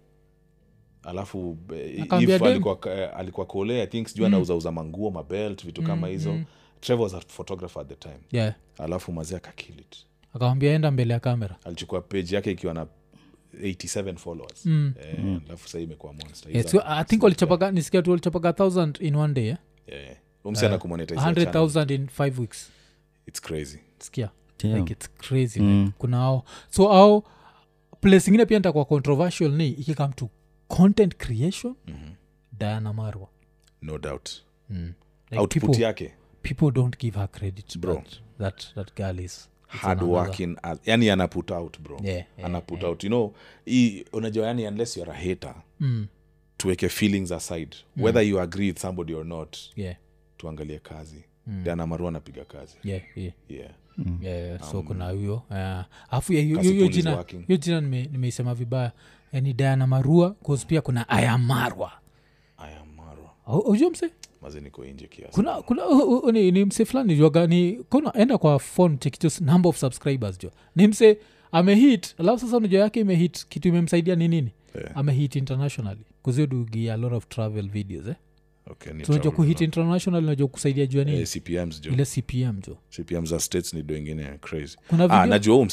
alafu 1.05 1.57
eh, 1.75 2.05
alikuwa, 2.11 2.79
eh, 2.85 3.09
alikuwa 3.15 3.45
kole 3.45 3.81
i 3.83 3.87
think 3.87 4.07
sijui 4.07 4.25
anauzauza 4.25 4.71
manguo 4.71 5.11
mabelt 5.11 5.65
vitu 5.65 5.83
kama 5.83 6.07
hizo. 6.07 6.39
trevor 6.81 7.03
was 7.03 7.13
a 7.13 7.19
photographer 7.27 7.81
at 7.81 7.87
the 7.87 7.95
time. 7.95 8.19
Yeah. 8.31 8.53
Alafu 8.77 9.11
mazi 9.11 9.35
akakilit 9.35 9.95
akawambia 10.33 10.73
enda 10.73 10.91
mbele 10.91 11.13
ya 11.13 11.19
kamera 11.19 11.55
alichukua 11.63 12.01
page 12.01 12.35
yake 12.35 12.51
ikiwa 12.51 12.73
na 12.73 12.87
87 13.61 14.15
followers. 14.15 14.65
Mm. 14.65 14.93
Eh, 15.01 15.39
alafu 15.47 15.69
sahii 15.69 15.83
imekuwa 15.83 16.13
monster. 16.13 16.51
Yeah, 16.51 16.67
so 16.67 16.81
i 16.85 17.03
think 17.03 17.23
walichapaga 17.23 17.71
nisikia 17.71 18.01
tu 18.01 18.09
walichapaga 18.09 18.49
1000 18.51 19.05
in 19.07 19.15
one 19.15 19.33
day 19.33 19.55
eh? 19.87 20.17
umsiana 20.43 20.77
kumonetize 20.77 21.19
100000 21.21 21.93
in 21.93 22.05
5 22.05 22.39
weeks. 22.39 22.69
It's 23.27 23.41
crazy. 23.41 23.77
Sikia? 23.99 24.29
Damn. 24.63 24.75
like 24.77 24.93
it's 24.93 25.09
crazy 25.17 25.59
Mm. 25.59 25.81
like, 25.83 25.93
kuna 25.97 26.17
ao 26.23 26.43
so 26.69 26.91
ao 26.93 27.23
place 28.01 28.27
ingine 28.31 28.45
pia 28.45 28.57
nitakuwa 28.59 28.85
controversial 28.85 29.51
ni 29.51 29.67
ikikam 29.67 30.13
to 30.13 30.29
content 30.67 31.15
creation 31.17 31.75
Mhm. 31.87 32.11
diana 32.59 32.93
marwa. 32.93 33.27
No 33.81 33.97
doubt. 33.97 34.29
Mm. 34.69 34.93
like 35.31 35.41
output 35.41 35.61
people, 35.63 35.81
yake? 35.83 36.11
people 36.41 36.71
don't 36.71 36.97
give 36.99 37.19
her 37.19 37.27
credit 37.31 37.77
Bro. 37.77 37.95
that, 37.95 38.19
that, 38.39 38.73
that 38.75 38.95
girl 38.95 39.19
is 39.19 39.49
hard 39.67 40.01
working 40.03 40.57
as, 40.63 40.79
yani 40.85 41.09
ana 41.09 41.27
put 41.27 41.51
out 41.51 41.79
bro. 41.79 41.97
Yeah, 42.03 42.15
yeah, 42.37 42.45
ana 42.45 42.61
put 42.61 42.83
out. 42.83 43.03
You 43.03 43.09
know 43.09 43.33
hii 43.65 44.05
unajua 44.13 44.47
yani 44.47 44.67
unless 44.67 44.97
you're 44.97 45.11
a 45.13 45.15
hater 45.17 45.55
Mm, 45.79 46.07
tuweke 46.57 46.89
feelings 46.89 47.31
aside. 47.31 47.75
Whether 47.97 48.23
you 48.23 48.39
agree 48.41 48.67
with 48.67 48.79
somebody 48.79 49.13
or 49.13 49.25
not 49.25 49.57
yeah, 49.75 49.95
tuangalie 50.37 50.79
kazi. 50.79 51.23
Mm. 51.47 51.63
dana 51.63 51.87
maru 51.87 52.07
anapiga 52.07 52.45
kazi. 52.45 52.77
Yeah, 52.83 53.01
yeah. 53.15 53.33
yeah. 53.49 53.71
Yeah, 54.21 54.61
so 54.71 54.81
kuna 54.81 55.09
huyo. 55.09 55.35
Uh, 55.49 55.83
afu 56.09 56.33
ya 56.33 56.41
hiyo- 56.41 56.87
jina 57.57 57.81
nime- 57.81 58.09
nimeisema 58.11 58.53
vibaya 58.55 58.91
Eh, 59.35 59.43
ni 59.43 59.53
diana 59.53 59.87
marua 59.87 60.35
cause 60.45 60.65
pia 60.65 60.81
kuna 60.81 61.09
ayamarwa 61.09 61.91
aya 62.57 62.83
ujua 63.65 63.89
mse 63.89 64.09
maze 64.41 64.61
niko 64.61 64.85
inje 64.85 65.07
kiasi. 65.07 65.31
Kuna 65.33 65.61
kuna 65.61 65.85
uh, 65.87 66.23
uh, 66.23 66.31
ni, 66.31 66.51
ni 66.51 66.65
mse 66.65 66.85
fulani 66.85 67.31
ni 67.47 67.83
kuna 67.89 68.13
enda 68.13 68.37
kwa 68.37 68.59
phone 68.59 68.97
chekicho 68.97 69.31
number 69.45 69.69
of 69.69 69.77
subscribers 69.77 70.39
jo 70.39 70.51
ni 70.75 70.87
mse 70.87 71.17
amehit 71.51 72.15
alafu 72.19 72.45
sasa 72.45 72.57
unajua 72.57 72.81
yake 72.81 72.99
imehit 72.99 73.45
kitu 73.47 73.67
imemsaidia 73.67 74.15
ni 74.15 74.27
nini? 74.27 74.51
Yeah. 74.75 74.97
amehit 74.97 75.35
internationally. 75.35 76.01
Kuziodugia 76.21 76.93
a 76.93 76.97
lot 76.97 77.15
of 77.15 77.27
travel 77.27 77.69
videos 77.69 78.07
eh? 78.07 78.15
okay, 78.71 78.93
ni 78.93 79.05
so 79.05 79.31
kuhit 79.31 79.61
international 79.61 80.23
najua 80.23 80.47
kusaidia 80.47 80.85
jua 80.85 81.03
nini? 81.03 81.17
Eh, 81.21 81.27
ile 81.85 82.05
cpm 82.05 82.59
jo 82.67 82.77
cpm 82.89 83.25
za 83.25 83.39
states 83.39 83.73
ni 83.73 83.83
do 83.83 83.97
ingine 83.97 84.37
crazy. 84.41 84.77
Ah, 85.09 85.25
najua 85.25 85.55
huu 85.55 85.67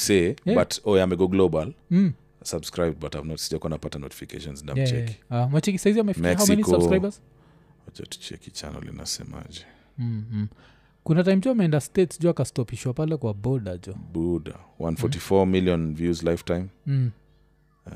Yeah. 0.45 0.59
but 0.59 0.81
oh, 0.85 1.01
amego 1.01 1.29
global. 1.29 1.73
Mm. 1.91 2.13
Subscribed 2.45 3.01
but 3.01 3.15
I've 3.15 3.29
not 3.29 3.39
sijakuwa 3.39 3.71
napata 3.71 3.99
notifications 3.99 4.65
yeah, 4.65 4.79
yeah, 4.79 4.93
namcheki 4.93 5.19
yeah. 5.31 5.47
Uh, 5.47 5.53
subscribers? 6.65 7.23
Wacha 7.87 8.07
tucheki 8.07 8.51
channel 8.51 8.89
inasemaje. 8.89 9.67
Mm-hmm. 9.99 10.49
kuna 11.05 11.25
time 11.25 11.37
jo 11.37 11.51
ameenda 11.51 11.81
states 11.81 12.21
jo 12.21 12.31
akastopishwa 12.31 12.93
pale 12.95 13.17
kwa 13.17 13.35
boda 13.35 13.77
jo. 13.77 13.95
Buda 14.13 14.55
144 14.81 15.47
million 15.47 15.95
views 15.95 16.23
lifetime. 16.23 16.67
Mm. 16.87 17.11
uh, 17.87 17.93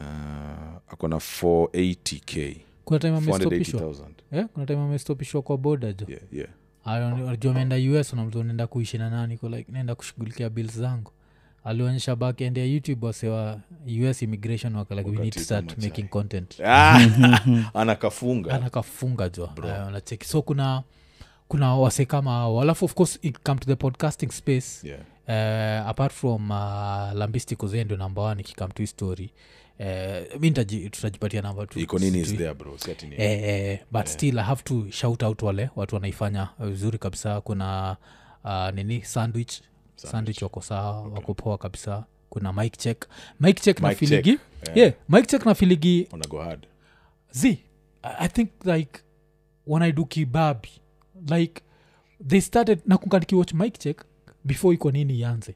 akona 0.88 1.16
480k 1.16 2.56
kuna 2.84 2.98
time 2.98 3.16
amestopishwa 3.16 3.80
480000 3.80 4.04
eh? 4.32 4.46
kuna 4.54 4.66
time 4.66 4.80
amestopishwa 4.80 5.42
kwa 5.42 5.58
boda 5.58 5.92
jo. 5.92 6.06
Yeah, 6.08 6.22
yeah. 6.32 7.50
ameenda 7.50 8.00
us 8.00 8.12
unamtu 8.12 8.44
naenda 8.44 8.66
kuishi 8.66 8.98
na 8.98 9.10
nani 9.10 9.38
ko 9.38 9.48
like 9.48 9.72
naenda 9.72 9.94
kushughulikia 9.94 10.50
bills 10.50 10.78
zangu 10.78 11.12
alionyesha 11.66 12.16
back 12.16 12.40
end 12.40 12.58
ya 12.58 12.64
youtube 12.64 13.06
wasewa 13.06 13.60
us 14.10 14.22
immigration 14.22 14.76
waka 14.76 14.94
like 14.94 15.10
we 15.10 15.16
need 15.16 15.32
to 15.34 15.40
start 15.40 15.78
making 15.78 16.08
content. 16.08 16.60
Ah, 16.64 17.00
anakafunga. 17.74 18.54
Anakafunga 18.54 19.30
Eh, 20.12 20.18
so 20.24 20.42
kuna 20.42 20.82
kuna 21.48 21.74
wase 21.74 22.04
kama 22.04 22.30
hao. 22.30 22.62
Alafu 22.62 22.84
of 22.84 22.94
course 22.94 23.18
it 23.22 23.38
come 23.44 23.60
to 23.60 23.66
the 23.66 23.74
podcasting 23.74 24.30
space. 24.32 24.84
Yeah. 24.84 25.00
uh, 25.28 25.88
apart 25.88 26.12
from 26.12 26.50
uh, 26.50 27.12
lambisti 27.14 27.56
kozendo 27.56 27.96
namba 27.96 28.22
one 28.22 28.40
ikikam 28.40 28.72
to 28.72 28.86
story. 28.86 29.32
Uh, 29.80 30.40
mi 30.40 30.50
tutajipatia 30.50 31.42
namba 31.42 31.66
tu 31.66 31.78
but 31.80 32.00
nini 32.00 32.20
is 32.20 32.28
sijui. 32.28 32.38
there 32.38 32.54
bro? 32.54 32.78
Si 32.78 32.90
ati 32.90 33.06
ni 33.06 33.16
eh, 33.18 33.78
but 33.90 34.06
still 34.06 34.38
i 34.38 34.42
have 34.42 34.62
to 34.64 34.90
shout 34.90 35.22
out 35.22 35.42
wale 35.42 35.70
watu 35.76 35.94
wanaifanya 35.94 36.48
vizuri 36.60 36.98
kabisa. 36.98 37.40
Kuna 37.40 37.96
uh, 38.44 38.70
nini? 38.74 39.02
Sandwich 39.02 39.60
sandwich 39.96 40.42
wako 40.42 40.60
sawa 40.62 41.02
wako 41.02 41.34
poa 41.34 41.58
kabisa. 41.58 42.04
Kuna 42.30 42.52
mike 42.52 42.76
check. 42.76 43.06
Mike 43.40 43.60
check 43.62 43.80
na 43.80 43.88
check, 43.88 43.98
filigi. 43.98 44.30
yeah. 44.66 44.76
yeah, 44.76 44.92
mike 45.08 45.26
check 45.26 45.46
na 45.46 45.54
filigi. 45.54 46.08
Wanna 46.12 46.26
go 46.28 46.42
hard. 46.42 46.66
Z 47.30 47.58
I- 48.02 48.28
think 48.28 48.50
like 48.64 49.00
when 49.66 49.82
i 49.82 49.92
do 49.92 50.04
kibabi 50.04 50.68
like 51.30 51.62
they 52.28 52.40
started 52.40 52.80
nakunganikiwatch 52.86 53.52
mike 53.54 53.78
check 53.78 54.04
before 54.44 54.74
iko 54.74 54.90
nini 54.90 55.18
ianze. 55.20 55.54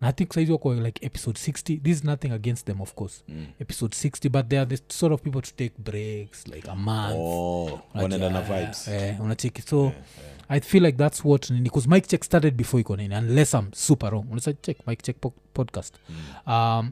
Na 0.00 0.08
i 0.08 0.12
think 0.12 0.32
saizi 0.32 0.52
wako 0.52 0.74
like 0.74 1.06
episode 1.06 1.38
60 1.38 1.80
this 1.82 1.96
is 1.98 2.04
nothing 2.04 2.30
against 2.32 2.66
them 2.66 2.80
of 2.80 2.94
course. 2.94 3.24
Mm. 3.28 3.46
episode 3.60 3.94
60 3.94 4.28
but 4.28 4.48
they 4.48 4.58
are 4.58 4.76
the 4.76 4.94
sort 4.94 5.12
of 5.14 5.22
people 5.22 5.42
to 5.42 5.50
take 5.56 5.74
breaks 5.78 6.46
like 6.46 6.68
a 6.70 6.74
month. 6.74 7.14
Oh, 7.18 7.80
like, 7.94 8.18
yeah, 8.18 8.88
yeah, 8.88 9.20
unacheki. 9.20 9.62
So 9.62 9.84
yeah, 9.84 9.92
so 9.92 10.33
i 10.48 10.60
feel 10.60 10.84
like 10.84 10.98
that's 10.98 11.24
what 11.24 11.50
nini 11.50 11.68
bcause 11.70 11.88
mike 11.88 12.06
check 12.08 12.24
started 12.24 12.54
before 12.54 12.80
iko 12.80 12.96
nini 12.96 13.14
unless 13.14 13.54
i'm 13.54 13.72
super 13.72 14.10
wrong. 14.10 14.24
Unaweza 14.24 14.52
check 14.52 14.86
mike 14.86 15.02
check 15.02 15.16
po- 15.20 15.34
podcast. 15.52 15.94
Um, 16.46 16.90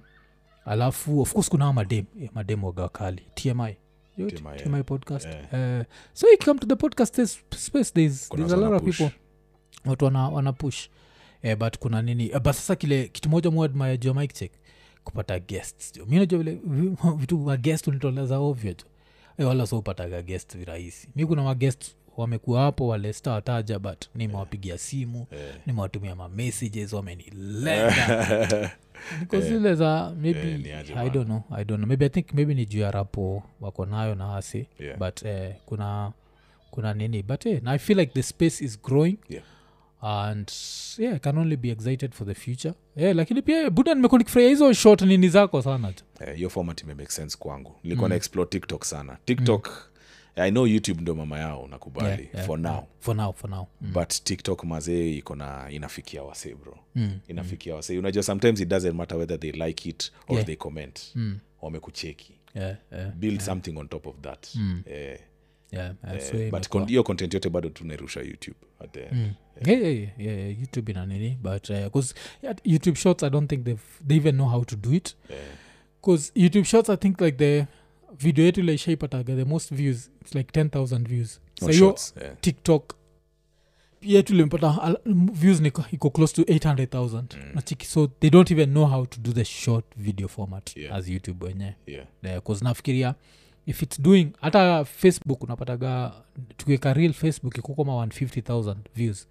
alafu 0.64 1.20
of 1.20 1.32
course 1.32 1.50
kuna 1.50 1.72
madem 1.72 2.04
eh, 2.22 2.30
madem 2.34 2.64
wagawakali 2.64 3.22
tmi 3.34 3.76
Yo, 4.16 4.30
TMI, 4.30 4.48
yeah. 4.72 4.84
Podcast. 4.84 5.26
Yeah. 5.26 5.80
Uh, 5.80 5.84
so 6.12 6.28
you 6.28 6.36
come 6.38 6.60
to 6.60 6.66
the 6.66 6.76
podcast 6.76 7.14
there's 7.14 7.38
space 7.56 7.90
there's, 7.92 8.28
there's 8.28 8.52
a 8.52 8.56
lot 8.56 8.74
of 8.74 8.84
people. 8.84 9.10
Watu 9.84 10.04
wana, 10.04 10.28
wana 10.28 10.52
push. 10.52 10.88
Eh, 11.42 11.56
but 11.56 11.78
kuna 11.78 12.02
nini 12.02 12.24
eh, 12.26 12.40
but 12.40 12.52
sasa 12.52 12.76
kile 12.76 13.08
kitu 13.08 13.28
moja 13.28 13.50
muadmaya 13.50 13.96
jua 13.96 14.14
mike 14.14 14.34
check 14.34 14.52
kupata 15.04 15.38
guests. 15.40 15.92
Mi 16.06 16.16
najua 16.18 16.38
vile 16.38 16.58
vitu 17.20 17.38
magest 17.38 17.86
unitoleza 17.88 18.38
ovyo 18.38 18.72
jo 18.72 18.84
eh, 19.38 19.46
wala 19.48 19.66
so 19.66 19.78
upataga 19.78 20.22
guest 20.22 20.56
virahisi. 20.58 21.08
Mi 21.16 21.26
kuna 21.26 21.42
magest 21.42 21.96
wamekuwa 22.16 22.62
hapo 22.62 22.88
wale 22.88 23.12
sta 23.12 23.32
wataja 23.32 23.78
but 23.78 24.04
nimewapigia 24.14 24.78
simu 24.78 25.26
yeah. 25.32 25.54
nimewatumia 25.66 26.16
mamessages 26.16 26.92
wamenilenda 26.92 28.70
niko 29.20 29.40
zile 29.40 29.74
za 29.74 30.14
maybe 30.20 30.68
yeah, 30.68 30.96
i 30.96 31.10
don't 31.10 31.26
know 31.26 31.42
i 31.50 31.64
don't 31.64 31.78
know. 31.78 31.88
Maybe 31.88 32.06
i 32.06 32.08
think 32.08 32.32
maybe 32.34 32.54
ni 32.54 32.66
juu 32.66 32.80
ya 32.80 32.90
rapo 32.90 33.42
wako 33.60 33.86
nayo 33.86 34.14
na 34.14 34.26
hasi 34.26 34.66
Yeah. 34.78 34.98
but 34.98 35.22
eh, 35.22 35.54
kuna 35.66 36.12
kuna 36.70 36.94
nini 36.94 37.22
but 37.22 37.46
eh, 37.46 37.62
i 37.66 37.78
feel 37.78 37.98
like 37.98 38.12
the 38.12 38.22
space 38.22 38.64
is 38.64 38.82
growing. 38.82 39.16
Yeah. 39.28 39.44
and 40.02 40.52
yeah 40.98 41.18
can 41.18 41.38
only 41.38 41.56
be 41.56 41.70
excited 41.70 42.12
for 42.12 42.26
the 42.26 42.34
future. 42.34 42.74
Yeah, 42.96 43.16
lakini 43.16 43.42
pia 43.42 43.70
buda 43.70 43.94
nimekuwa 43.94 44.18
nikifurahia 44.18 44.50
hizo 44.50 44.72
short 44.72 45.02
nini 45.02 45.28
zako 45.28 45.62
sana 45.62 45.92
hiyo 46.34 46.48
Eh, 46.48 46.50
format 46.50 46.82
imemake 46.82 47.10
sense 47.10 47.36
kwangu. 47.38 47.74
Nilikuwa 47.84 48.08
na 48.08 48.14
explore 48.14 48.48
tiktok 48.50 48.84
sana. 48.84 49.16
Tiktok 49.24 49.91
i 50.36 50.50
know 50.50 50.66
youtube 50.66 51.00
ndo 51.00 51.14
mama 51.14 51.38
yao 51.38 51.68
nakubali. 51.70 52.08
Yeah, 52.22 52.34
yeah, 52.34 52.46
for 52.46 52.58
now. 52.58 52.84
For 53.00 53.16
now 53.16 53.32
for 53.32 53.50
now. 53.50 53.66
Mm. 53.80 53.92
but 53.92 54.08
tiktok 54.24 54.64
mazee 54.64 55.16
iko 55.16 55.34
na 55.36 55.70
inafikia 55.70 56.22
wase 56.22 56.54
bro. 56.54 56.78
Mm. 56.94 57.18
inafikia 57.28 57.74
wase 57.74 57.98
unajua 57.98 58.22
sometimes 58.22 58.60
it 58.60 58.68
doesn't 58.68 58.94
matter 58.96 59.18
whether 59.18 59.40
they 59.40 59.52
like 59.52 59.88
it 59.88 60.12
or 60.28 60.34
Yeah. 60.34 60.46
they 60.46 60.56
comment. 60.56 61.00
Mm. 61.14 61.38
wamekucheki. 61.62 62.32
Yeah, 62.54 62.76
yeah, 62.92 63.10
build 63.14 63.40
something 63.40 63.76
on 63.78 63.88
top 63.88 64.06
of 64.06 64.14
that. 64.20 64.54
Mm. 64.54 64.82
eh, 64.86 65.18
yeah, 65.72 65.94
yeah, 66.04 66.16
eh, 66.34 66.50
but 66.50 66.66
imekuwa- 66.66 66.86
hiyo 66.88 67.02
content 67.02 67.34
yote 67.34 67.48
bado 67.50 67.68
tunairusha 67.68 68.20
youtube 68.20 68.56
at 68.80 68.92
the 68.92 69.00
end. 69.00 69.12
Mm. 69.12 69.32
Yeah, 69.66 69.82
yeah, 69.82 69.94
yeah, 69.96 70.08
yeah, 70.20 70.38
yeah, 70.38 70.60
youtube 70.60 70.92
ina 70.92 71.06
nini? 71.06 71.38
But 71.42 71.68
because 71.70 72.14
youtube 72.64 72.96
shorts 72.98 73.22
i 73.22 73.30
don't 73.30 73.50
think 73.50 73.64
they 73.64 74.16
even 74.16 74.34
know 74.34 74.48
how 74.48 74.64
to 74.64 74.76
do 74.76 74.92
it. 74.94 75.16
Eh, 75.30 75.36
because 76.00 76.32
youtube 76.34 76.64
shorts 76.64 76.90
i 76.90 76.96
think 76.96 77.20
like 77.20 77.38
the 77.38 77.66
video 78.18 78.44
yetu 78.44 78.60
ile 78.60 78.74
ishaipataga 78.74 79.36
the 79.36 79.44
most 79.44 79.74
views 79.74 80.10
its 80.22 80.34
like 80.34 80.60
10000 80.60 81.08
views 81.08 81.40
no 81.60 81.66
so 81.66 81.72
hiyo 81.72 81.78
shorts, 81.86 82.14
eh. 82.22 82.32
tiktok 82.40 82.94
yetu 84.02 84.34
limepata 84.34 84.96
views 85.32 85.60
niko 85.60 85.84
iko 85.92 86.10
close 86.10 86.34
to 86.34 86.42
800000 86.42 87.22
Mm. 87.36 87.54
nachiki 87.54 87.86
so 87.86 88.06
they 88.06 88.30
don't 88.30 88.50
even 88.50 88.70
know 88.70 88.86
how 88.86 89.06
to 89.06 89.20
do 89.20 89.32
the 89.32 89.44
short 89.44 89.84
video 89.96 90.28
format 90.28 90.76
Yeah. 90.76 90.94
as 90.96 91.08
youtube 91.08 91.46
wenyewe 91.46 91.74
yeah. 91.86 92.06
bcause 92.40 92.64
nafikiria 92.64 93.14
if 93.66 93.82
its 93.82 94.00
doing 94.00 94.28
hata 94.40 94.84
facebook 94.84 95.42
unapataga 95.42 96.12
tukiweka 96.56 96.94
real 96.94 97.12
facebook 97.12 97.58
iko 97.58 97.74
kama 97.74 97.92
150000 98.06 98.76
views 98.94 99.28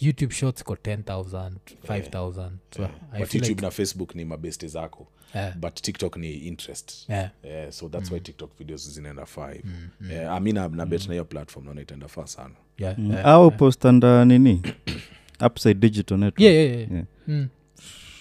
youtube 0.00 0.32
shots 0.32 0.64
ko 0.64 0.74
10000 0.74 1.50
5000 1.88 2.50
so 2.76 2.82
Eh, 2.82 2.88
I 3.12 3.18
but 3.20 3.28
feel 3.28 3.40
youtube 3.42 3.48
like, 3.48 3.62
na 3.62 3.70
facebook 3.70 4.14
ni 4.14 4.24
mabeste 4.24 4.68
zako. 4.68 5.06
Yeah, 5.34 5.56
but 5.56 5.74
tiktok 5.74 6.16
ni 6.16 6.32
interest. 6.34 7.08
Yeah, 7.08 7.30
Yeah, 7.44 7.70
so 7.72 7.88
that's 7.88 8.10
why 8.10 8.20
tiktok 8.20 8.58
videos 8.58 8.90
zinaenda 8.90 9.26
fi 9.26 9.40
mm, 9.64 9.88
mm, 10.00 10.10
Eh, 10.10 10.30
ami 10.32 10.52
na, 10.52 10.68
bet 10.68 11.00
mm. 11.02 11.06
na 11.08 11.12
hiyo 11.14 11.24
platform 11.24 11.64
naona 11.66 11.80
itaenda 11.80 12.08
faa 12.08 12.26
sana. 12.26 12.54
Yeah, 12.78 12.98
Mm. 12.98 13.10
yeah, 13.12 13.26
au 13.26 13.44
yeah. 13.46 13.58
postanda 13.58 14.24
nini? 14.24 14.62
Upside 15.46 15.74
digital 15.80 16.18
network. 16.18 16.40
Yeah, 16.40 16.54
yeah, 16.54 16.76
yeah. 16.78 16.90
Yeah. 16.92 17.04
Mm. 17.28 17.48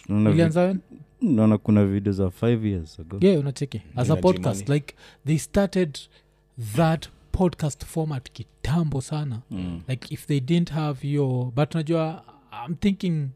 Naona 0.10 0.32
vi- 0.50 0.80
naona 1.22 1.58
kuna 1.58 1.86
video 1.86 2.14
za 2.14 2.30
five 2.32 2.66
years 2.66 3.00
ago. 3.00 3.18
Yeah 3.22 3.40
unacheki. 3.40 3.82
As 3.96 4.10
a 4.10 4.16
podcast 4.16 4.70
like 4.70 4.96
they 5.26 5.38
started 5.38 5.98
that 6.76 7.08
podcast 7.36 7.86
format 7.86 8.32
kitambo 8.32 9.02
sana. 9.02 9.42
Mm. 9.52 9.82
like 9.88 10.14
if 10.14 10.28
they 10.28 10.40
didn't 10.40 10.70
have 10.72 11.08
your 11.08 11.52
but 11.52 11.76
najua 11.76 12.24
i'm 12.66 12.76
thinking 12.76 13.30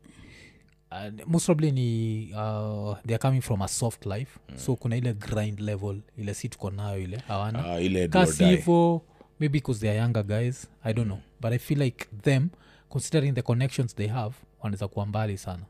uh, 0.92 1.28
most 1.28 1.46
probably 1.46 1.72
ni 1.72 2.32
uh, 2.34 2.98
theyare 3.06 3.18
coming 3.22 3.42
from 3.42 3.62
a 3.62 3.68
soft 3.68 4.06
life. 4.06 4.40
Mm. 4.50 4.58
so 4.58 4.76
kuna 4.76 4.96
ile 4.98 5.14
grind 5.14 5.60
level 5.60 6.02
ile 6.18 6.34
si 6.34 6.50
tuko 6.50 6.70
nayo 6.72 7.00
ile 7.00 7.18
hawana. 7.18 7.66
Ah, 7.66 7.82
ile 7.82 8.08
kasi 8.08 8.46
hivo 8.46 9.02
maybe 9.40 9.54
because 9.60 9.80
theyare 9.80 10.00
younger 10.00 10.24
guys 10.24 10.68
i 10.84 10.94
don't 10.94 11.08
know. 11.08 11.20
But 11.42 11.52
i 11.54 11.58
feel 11.60 11.80
like 11.82 12.06
them 12.22 12.50
considering 12.90 13.34
the 13.36 13.42
connections 13.42 13.96
they 13.96 14.08
have 14.08 14.36
wanaweza 14.62 14.88
kuwa 14.88 15.06
mbali 15.06 15.38
sana. 15.38 15.64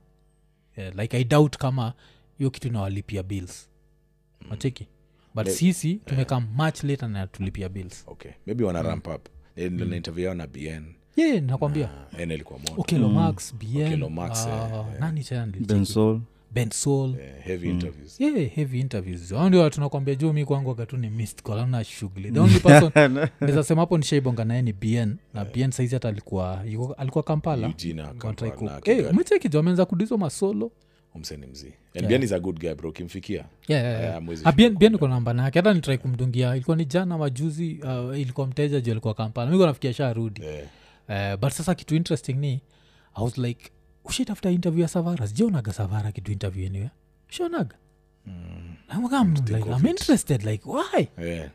Yeah, 0.77 0.95
like 0.95 1.17
i 1.17 1.23
doubt 1.23 1.57
kama 1.57 1.93
hiyo 2.37 2.49
kitu 2.49 2.67
inawalipia 2.67 3.23
bills. 3.23 3.69
Macheki 4.49 4.87
but 5.35 5.45
Le- 5.45 5.51
sisi 5.51 5.95
tumekaa 6.05 6.39
much 6.39 6.83
later 6.83 7.09
na 7.09 7.27
tulipia 7.27 7.69
bills. 7.69 8.03
Okay. 8.07 8.31
Maybe 8.47 8.63
wana 8.63 8.81
ramp 8.81 9.07
up. 9.07 9.27
Mm. 9.57 9.93
interview 9.93 10.25
yao 10.25 10.33
na 10.35 10.47
bn 10.47 10.83
yeah 11.15 11.43
nakwambia. 11.43 11.89
En 12.19 12.31
ilikuwa 12.31 12.59
moto. 12.59 12.73
Okelo 12.77 13.09
max 13.09 13.55
bn 13.55 13.81
Okelo 13.85 14.09
Max, 14.09 14.45
uh, 14.45 14.53
eh, 14.53 14.99
nani 14.99 15.23
tena 15.23 15.45
nilicheki? 15.45 15.73
bensol 15.73 16.21
ben 16.53 16.69
sol 16.71 17.15
Eh, 17.19 17.33
heavy 17.43 17.69
interviews. 17.69 18.19
Yeah, 18.21 18.51
heavy 18.51 18.79
interviews. 18.79 19.31
Au 19.31 19.47
ndio 19.49 19.69
tunakwambia 19.69 20.15
juu 20.15 20.33
mi 20.33 20.45
kwangu 20.45 20.69
wakati 20.69 20.97
ni 20.97 21.09
missed 21.09 21.41
call 21.43 21.59
amna 21.59 21.83
shughuli. 21.83 22.31
The 22.31 22.39
only 22.39 22.59
person 22.69 22.91
naweza 23.41 23.63
sema 23.63 23.81
hapo 23.81 23.97
nishaibonga 23.97 24.45
naye 24.45 24.61
ni 24.61 24.73
bn 24.73 25.15
na 25.33 25.45
bn 25.45 25.71
saizi 25.71 25.95
hata 25.95 26.09
alikuwa 26.09 26.63
yuko- 26.65 26.93
alikuwa 26.93 27.23
kampala. 27.23 27.67
Eugene 27.67 28.01
na 28.01 28.13
Kampala 28.13 28.51
na 28.51 28.57
ku- 28.57 28.89
Eh, 28.89 29.07
Kigali. 29.39 29.57
ameanza 29.59 29.85
kudizo 29.85 30.17
masolo 30.17 30.71
umseni 31.15 31.47
mzii 31.47 31.73
and 31.97 32.07
bien 32.07 32.23
is 32.23 32.31
a 32.31 32.39
good 32.39 32.59
guy 32.59 32.73
bro. 32.73 32.91
Kimfikia 32.91 33.45
Yeah, 33.67 33.83
yeah, 33.83 34.03
eh, 34.03 34.31
yeah. 34.31 34.47
Ah, 34.47 34.51
bien 34.51 34.93
iko 34.93 35.07
namba 35.07 35.33
nake 35.33 35.59
hata 35.59 35.73
nitrai 35.73 35.97
kumdungia. 35.97 36.55
Ilikuwa 36.55 36.77
ni 36.77 36.85
jana 36.85 37.17
majuzi 37.17 37.79
uh, 37.83 38.19
ilikuwa 38.19 38.47
mteja 38.47 38.81
juu 38.81 38.91
alikuwa 38.91 39.13
kampala. 39.13 39.51
Miko 39.51 39.65
nafikia 39.65 39.93
sha 39.93 40.13
rudi 40.13 40.41
Eh, 40.45 40.67
uh, 41.33 41.39
but 41.39 41.51
sasa 41.51 41.75
kitu 41.75 41.95
interesting 41.95 42.33
ni 42.33 42.61
i 43.15 43.23
was 43.23 43.37
like 43.37 43.71
ushitafuta 44.05 44.51
interview 44.51 44.81
ya 44.81 44.87
savara? 44.87 45.27
Sijaonaga 45.27 45.73
savara 45.73 46.11
kitu 46.11 46.31
interview 46.31 46.65
anyway. 46.67 46.89
Ushaonaga? 47.29 47.75
Mm, 48.25 48.75
I'm, 48.91 49.33
like, 49.47 49.69
I'm 49.69 49.85
interested 49.87 50.43
like 50.43 50.63
why? 50.69 51.07
Eh. 51.17 51.49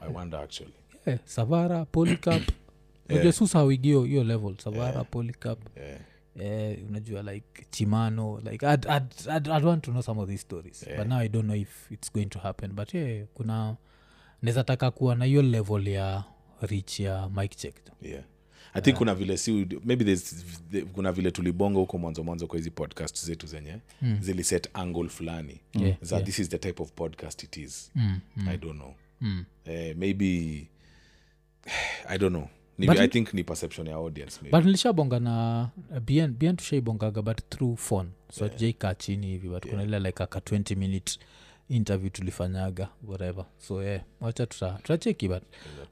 i 0.00 0.12
wonder 0.14 0.40
actually. 0.40 0.74
Yeah, 1.06 1.18
savara 1.24 1.84
polycap 1.84 2.42
unajua 3.08 3.32
susawigio 3.32 4.04
hiyo 4.04 4.24
level. 4.24 4.54
Savara 4.58 5.04
polycap 5.04 5.58
eh. 5.76 5.98
Eh, 6.40 6.78
unajua 6.88 7.22
like 7.22 7.66
chimano 7.70 8.40
like 8.50 8.66
I'd, 8.66 8.84
I'd, 8.86 9.12
I'd, 9.36 9.46
I'd 9.48 9.64
want 9.64 9.84
to 9.84 9.90
know 9.90 10.02
some 10.02 10.20
of 10.20 10.28
these 10.28 10.40
stories 10.42 10.82
Yeah. 10.86 10.98
but 10.98 11.08
now 11.08 11.18
i 11.18 11.28
don't 11.28 11.44
know 11.44 11.56
if 11.56 11.90
it's 11.92 12.12
going 12.12 12.26
to 12.26 12.38
happen. 12.38 12.72
But 12.72 12.94
yeah, 12.94 13.26
kuna 13.34 13.76
naweza 14.42 14.64
taka 14.64 14.90
kuwa 14.90 15.14
na 15.14 15.24
hiyo 15.24 15.42
level 15.42 15.88
ya 15.88 16.24
rich 16.60 17.00
ya 17.00 17.28
mike 17.28 17.54
check 17.56 17.74
yeah. 18.02 18.24
I 18.74 18.80
think 18.82 18.96
kuna 18.96 19.14
vile 19.14 19.36
si 19.36 19.52
maybe 19.84 20.04
there's, 20.04 20.44
the- 20.70 20.82
kuna 20.82 21.12
vile 21.12 21.30
tulibonga 21.30 21.78
huko 21.78 21.98
mwanzo 21.98 22.24
mwanzo 22.24 22.46
kwa 22.46 22.56
hizi 22.58 22.70
podcast 22.70 23.24
zetu 23.24 23.46
zenye 23.46 23.76
mm. 24.02 24.18
ziliset 24.20 24.68
angle 24.74 25.08
fulani. 25.08 25.60
Yeah, 25.72 25.96
za 26.00 26.20
this 26.20 26.38
is 26.38 26.48
the 26.48 26.58
type 26.58 26.82
of 26.82 26.92
podcast 26.92 27.42
it 27.42 27.56
is. 27.56 27.90
Mm, 27.94 28.20
mm, 28.36 28.48
i 28.48 28.58
don't 28.58 28.76
know. 28.78 28.94
Mm. 29.20 29.44
uh, 29.66 29.96
maybe 29.96 30.26
i 32.08 32.18
don't 32.18 32.36
know 32.36 32.48
ni, 32.78 32.86
But- 32.86 32.98
i 33.00 33.08
think 33.08 33.34
ni 33.34 33.44
perception 33.44 33.86
ya 33.86 33.94
audience 33.96 34.38
maybe. 34.42 34.56
but 34.56 34.64
nilishabonga 34.66 35.20
na 35.20 35.68
bn 36.06 36.26
bn 36.26 36.56
tushaibongaga 36.56 37.22
but 37.22 37.40
through 37.50 37.76
phone. 37.76 38.08
So 38.32 38.44
yeah. 38.44 38.56
tujaikaa 38.56 38.94
chini 38.94 39.26
hivi 39.26 39.48
but 39.48 39.66
kuna 39.70 39.82
ile 39.82 39.98
like 39.98 40.22
aka 40.22 40.38
20 40.38 40.76
minute 40.76 41.18
interview 41.68 42.10
tulifanyaga 42.10 42.88
whatever. 43.08 43.44
So 43.58 43.82
yeah 43.82 44.02
wacha 44.20 44.44
tuta- 44.46 45.28
but 45.28 45.42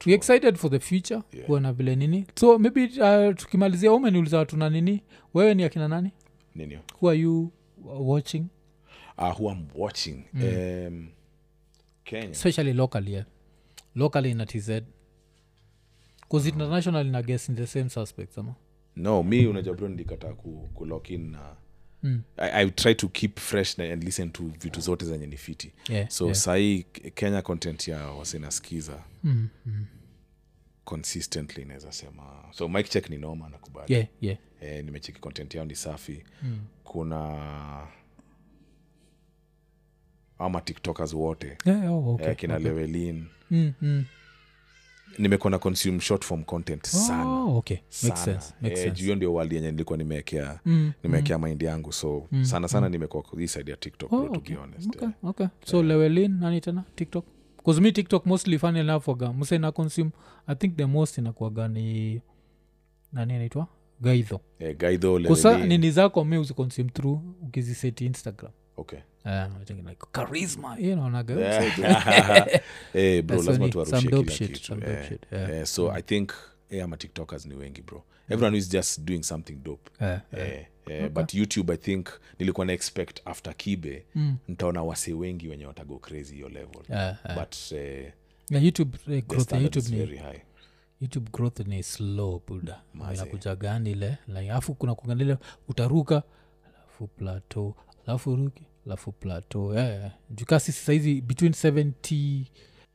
we 0.05 0.13
excited 0.13 0.55
for 0.55 0.71
the 0.71 0.79
future 0.79 1.21
Yeah. 1.33 1.45
kuona 1.45 1.73
vile 1.73 1.95
nini. 1.95 2.25
So 2.35 2.59
maybe 2.59 2.83
uh, 2.83 3.35
tukimalizia 3.35 3.93
umeniuliza 3.93 4.37
watu 4.37 4.57
na 4.57 4.69
nini? 4.69 5.03
Wewe 5.33 5.53
ni 5.53 5.63
akina 5.63 5.87
nani? 5.87 6.11
Nini? 6.55 6.79
who 7.01 7.09
are 7.09 7.19
you 7.19 7.51
uh, 7.85 8.09
watching? 8.09 8.45
Uh, 9.17 9.39
who 9.39 9.51
i'm 9.51 9.65
watching? 9.75 10.23
Um, 10.33 11.07
kenya. 12.03 12.29
Especially 12.29 12.73
locally 12.73 13.13
yeah. 13.13 13.25
locally 13.95 14.31
in 14.31 14.45
tz 14.45 14.69
bcause 16.29 16.49
international 16.49 17.07
ina 17.07 17.21
guess 17.23 17.49
in 17.49 17.55
the 17.55 17.67
same 17.67 17.89
suspects 17.89 18.37
ama 18.37 18.55
no 18.95 19.23
mi 19.23 19.47
unajabro 19.47 19.87
nilikataa 19.87 20.33
ku, 20.33 20.69
ku 20.73 20.85
lock 20.85 21.09
in 21.09 21.31
na 21.31 21.55
Mm. 22.03 22.21
I, 22.37 22.63
i 22.63 22.69
try 22.71 22.95
to 22.95 23.07
keep 23.07 23.39
fresh 23.39 23.77
na- 23.77 23.93
and 23.93 24.03
listen 24.03 24.31
to 24.31 24.43
vitu 24.43 24.79
zote 24.81 25.05
zenye 25.05 25.27
ni 25.27 25.37
fiti 25.37 25.73
yeah, 25.89 26.09
so 26.09 26.25
yeah. 26.25 26.35
sahii 26.37 26.83
kenya 27.13 27.41
content 27.41 27.87
ya 27.87 28.07
wasinaskiza 28.07 29.03
Mm, 29.23 29.47
mm. 29.65 29.85
consistently 30.83 31.65
naweza 31.65 31.91
sema 31.91 32.23
so 32.51 32.67
mike 32.69 32.89
check 32.89 33.09
ni 33.09 33.17
noma 33.17 33.49
nakubali 33.49 33.93
yeah, 33.93 34.07
yeah. 34.21 34.37
e, 34.61 34.81
nimecheki 34.83 35.19
content 35.19 35.55
yao 35.55 35.65
ni 35.65 35.75
safi 35.75 36.23
Mm. 36.43 36.59
kuna 36.83 37.87
ama 40.39 40.61
tiktokers 40.61 41.13
wote 41.13 41.57
Yeah, 41.65 41.93
oh, 41.93 42.13
okay, 42.13 42.31
e, 42.31 42.35
kina 42.35 42.55
okay. 42.55 42.65
lewelin 42.67 43.25
Mm, 43.51 43.73
mm. 43.81 44.05
Nimekuwa 45.17 45.51
na 45.51 45.59
consume 45.59 45.99
short 45.99 46.25
form 46.25 46.43
content 46.43 46.85
sana 46.87 47.25
Oh, 47.29 47.57
okay. 47.57 47.77
Makes 47.77 47.99
sana. 48.01 48.15
sense. 48.17 48.53
Makes 48.61 48.79
Eh, 48.79 48.83
sense. 48.85 48.97
juu 48.99 49.03
hiyo 49.03 49.15
ndio 49.15 49.33
wali 49.33 49.55
yenye 49.55 49.71
nilikuwa 49.71 49.97
nimewekea 49.97 50.59
Mm, 50.65 50.91
nimewekea 51.03 51.37
maindi 51.37 51.65
yangu 51.65 51.93
so 51.93 52.27
sana 52.41 52.67
sana 52.67 52.89
nimekuwa 52.89 53.23
kwa 53.23 53.39
hii 53.39 53.47
side 53.47 53.71
ya 53.71 53.77
tiktok 53.77 54.13
Oh, 54.13 54.17
bro, 54.19 54.29
to 54.29 54.39
okay. 54.39 54.55
be 54.55 54.61
honest 54.61 54.87
okay, 54.95 55.01
yeah. 55.01 55.13
okay. 55.23 55.47
so 55.65 55.83
lewelin 55.83 56.39
nani 56.39 56.61
tena 56.61 56.83
tiktok 56.95 57.25
bcause 57.57 57.81
mi 57.81 57.91
tiktok 57.91 58.25
mostly 58.25 58.59
fun 58.59 58.75
enough 58.75 59.07
waga 59.07 59.33
mse 59.33 59.57
na 59.57 59.71
consume 59.71 60.11
i 60.47 60.55
think 60.55 60.75
the 60.77 60.85
most 60.85 61.17
inakuaga 61.17 61.67
ni 61.67 62.21
nani 63.13 63.33
anaitwa 63.33 63.67
gaidho 64.01 64.39
yeah, 64.59 64.75
gaidho 64.75 65.19
kusa 65.19 65.57
nini 65.65 65.91
zako 65.91 66.25
mi 66.25 66.37
uziconsume 66.37 66.89
through 66.89 67.19
ukiziseti 67.41 68.05
instagram 68.05 68.51
okay. 68.77 68.99
Thinking 69.65 69.87
like 69.87 70.05
charisma 70.13 70.77
you 70.79 70.93
know, 70.95 71.09
naga- 71.09 71.35
bro 73.25 73.41
So 75.65 75.85
yeah. 75.85 75.95
i 75.97 76.01
think 76.01 76.31
eh, 76.69 76.83
ama 76.83 76.97
tiktokers 76.97 77.45
ni 77.45 77.55
wengi 77.55 77.81
bro. 77.81 78.03
Everyone 78.29 78.57
is 78.57 78.69
just 78.69 79.01
doing 79.01 79.23
something 79.23 79.53
dope. 79.63 79.91
Eh, 80.01 80.19
Eh, 80.33 80.65
okay. 80.85 81.09
but 81.09 81.33
youtube 81.33 81.73
i 81.73 81.77
think 81.77 82.07
nilikuwa 82.39 82.65
na 82.65 82.73
expect 82.73 83.21
after 83.25 83.55
kibe 83.57 84.05
Mm. 84.15 84.37
ntaona 84.47 84.83
wase 84.83 85.13
wengi 85.13 85.47
wenye 85.47 85.65
watago 85.65 85.99
crazy 85.99 86.35
hiyo 86.35 86.49
level. 86.49 86.81
Eh, 86.89 87.15
eh. 87.29 87.35
but 87.39 87.55
eh, 87.71 88.11
Yeah, 88.49 88.63
youtube 88.65 88.97
eh, 89.11 89.23
growth 89.27 89.51
ya 89.51 89.57
youtube 89.59 89.89
ni 89.89 89.97
very 89.97 90.17
high. 90.17 90.39
Youtube 91.01 91.31
growth 91.33 91.59
ni 91.59 91.83
slow 91.83 92.41
buda. 92.47 92.81
Inakuja 93.13 93.55
gani 93.55 93.91
ile 93.91 94.17
like, 94.27 94.51
afu 94.51 94.73
kuna 94.73 94.95
kuganile 94.95 95.37
utaruka 95.67 96.23
alafu 96.75 97.07
plateau 97.07 97.75
alafu 98.07 98.35
ruki 98.35 98.63
alafu 98.85 99.11
plateau 99.11 99.73
yeah, 99.73 100.11
jukaa 100.29 100.59
sisi 100.59 100.85
saizi 100.85 101.21
between 101.21 101.51
70 101.51 102.45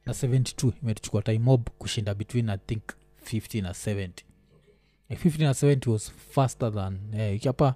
na 0.06 0.12
72 0.12 0.72
imetuchukua 0.82 1.22
timob 1.22 1.68
kushinda 1.78 2.14
between 2.14 2.48
i 2.50 2.58
think 2.66 2.82
50 3.32 3.62
na 3.62 3.70
70 3.70 4.10
Like 5.10 5.28
50 5.28 5.42
na 5.42 5.50
70 5.52 5.90
was 5.90 6.12
faster 6.12 6.72
than 6.74 6.98
yeah, 7.14 7.34
ikiapa 7.36 7.74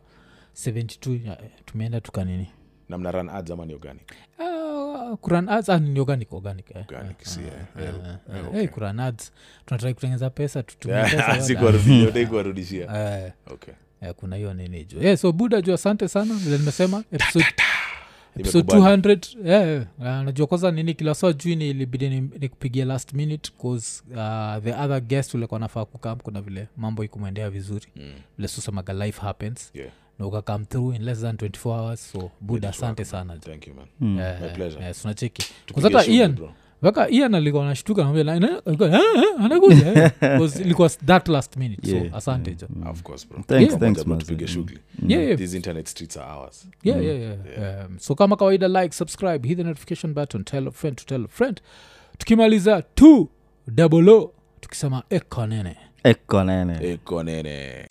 72 0.55 1.25
yeah, 1.25 1.39
tumeenda 1.65 2.01
tukanini 2.01 2.49
na 2.89 2.99
mna 2.99 3.11
run 3.11 3.29
ads 3.29 3.51
ama 3.51 3.67
ni 3.67 3.75
organic 3.75 4.13
Uh, 4.39 5.19
kuran 5.19 5.49
ads 5.49 5.69
ah, 5.69 5.79
ni 5.79 6.01
organic 6.01 6.33
organic 6.33 6.71
eh. 6.71 6.77
Organic, 6.89 7.17
Ah, 7.23 7.25
si, 7.25 7.41
eh, 7.41 7.47
ah, 7.77 7.83
eh, 7.83 7.89
ah, 8.05 8.09
eh, 8.09 8.45
ah. 8.45 8.49
okay. 8.49 8.63
Eh, 8.63 8.69
kuran 8.71 9.01
ads 9.01 9.33
tunatrai 9.67 9.95
kutengeza 9.95 10.31
pesa 10.31 10.63
tutumie 10.63 11.03
pesa 11.11 11.41
Si 11.43 11.53
yote. 11.53 11.57
kuwarudishia, 11.57 12.09
utaki 12.09 12.27
kuwarudishia 12.31 12.85
Eh, 13.25 13.33
okay 13.47 13.75
eh, 13.75 13.79
kuna 14.13 14.37
hiyo 14.37 14.55
nini 14.55 14.85
juu? 14.85 15.01
Yeah, 15.03 15.19
so 15.19 15.33
buda 15.33 15.61
juu 15.63 15.75
asante 15.75 16.09
sana. 16.09 16.35
Vile 16.35 16.59
nimesema 16.59 17.05
episode, 17.13 17.45
episode 18.37 18.65
Nimekubali. 18.65 18.97
200 19.03 19.49
yeah, 19.49 19.87
uh, 19.99 20.05
najua 20.07 20.47
kwanza 20.47 20.71
nini 20.71 20.95
kila 20.95 21.15
saa 21.15 21.33
juu 21.33 21.55
ni 21.55 21.71
ilibidi 21.71 22.09
ni- 22.11 22.31
last 22.85 23.13
minute 23.13 23.53
cause 23.63 24.03
uh, 24.11 24.65
the 24.65 24.73
other 24.75 25.01
guest 25.01 25.35
ulikuwa 25.35 25.61
nafaa 25.61 25.85
kukam 25.85 26.19
kuna 26.19 26.41
vile 26.41 26.69
mambo 26.77 27.05
ikumwendea 27.05 27.51
vizuri. 27.51 27.87
Mm, 27.97 28.13
vile 28.37 28.49
susemaga 28.49 28.93
life 28.93 29.21
happens. 29.21 29.71
Yeah. 29.75 29.91
na 30.19 30.27
ukakam 30.27 30.65
through 30.65 30.95
in 30.97 31.03
less 31.03 31.21
than 31.21 31.37
24 31.37 31.69
hours. 31.81 32.13
So 32.13 32.31
buda 32.41 32.69
asante 32.69 33.05
sana. 33.05 33.37
Thank 33.37 33.67
you 33.67 33.75
man. 33.75 33.87
Mm. 34.01 34.19
Eh, 34.19 34.41
My 34.43 34.49
pleasure. 34.49 34.87
eh, 34.87 34.95
ian. 36.09 36.33
bro. 36.33 36.53
Mpaka 36.85 37.11
ian 37.11 37.35
alikuwa 37.35 37.65
nashtuka 37.67 38.03
naambia, 38.05 38.25
"Na- 38.25 38.41
na- 38.41 38.63
alikuwa, 38.67 38.93
"Ah, 38.93 38.99
ah, 38.99 39.45
anakuja 39.45 39.87
eh." 39.93 40.11
Because 40.21 40.63
ilikuwa 40.63 40.89
that 40.89 41.29
last 41.29 41.57
minute 41.57 41.91
Yeah, 41.91 42.11
so 42.11 42.17
asante 42.17 42.55
jo 42.55 42.67
of 42.91 43.03
course 43.03 43.29
bro. 43.29 43.43
Thanks, 43.47 43.75
Pamoja, 43.79 44.05
thanks, 44.05 44.25
tupige 44.27 44.47
shughuli. 44.47 44.79
Yeah, 45.09 45.25
yeah. 45.25 45.39
these 45.39 45.57
internet 45.57 45.87
streets 45.89 46.17
are 46.17 46.31
ours. 46.41 46.67
Yeah, 46.83 47.05
yeah, 47.05 47.21
yeah. 47.21 47.87
Um, 47.87 47.99
so 47.99 48.15
kama 48.15 48.37
kawaida 48.37 48.69
like 48.69 48.95
subscribe 48.95 49.49
hit 49.49 49.57
the 49.59 49.65
notification 49.65 50.15
button 50.15 50.45
tell 50.45 50.69
a 50.69 50.71
friend 50.71 50.97
to 50.97 51.05
tell 51.05 51.25
a 51.25 51.29
friend. 51.29 51.61
Tukimaliza 52.19 52.83
t 52.95 53.27
double 53.69 54.11
o 54.11 54.33
tukisema 54.61 55.03
ekonene 55.11 55.77
ekonene 56.05 56.89
ekonene 56.93 57.87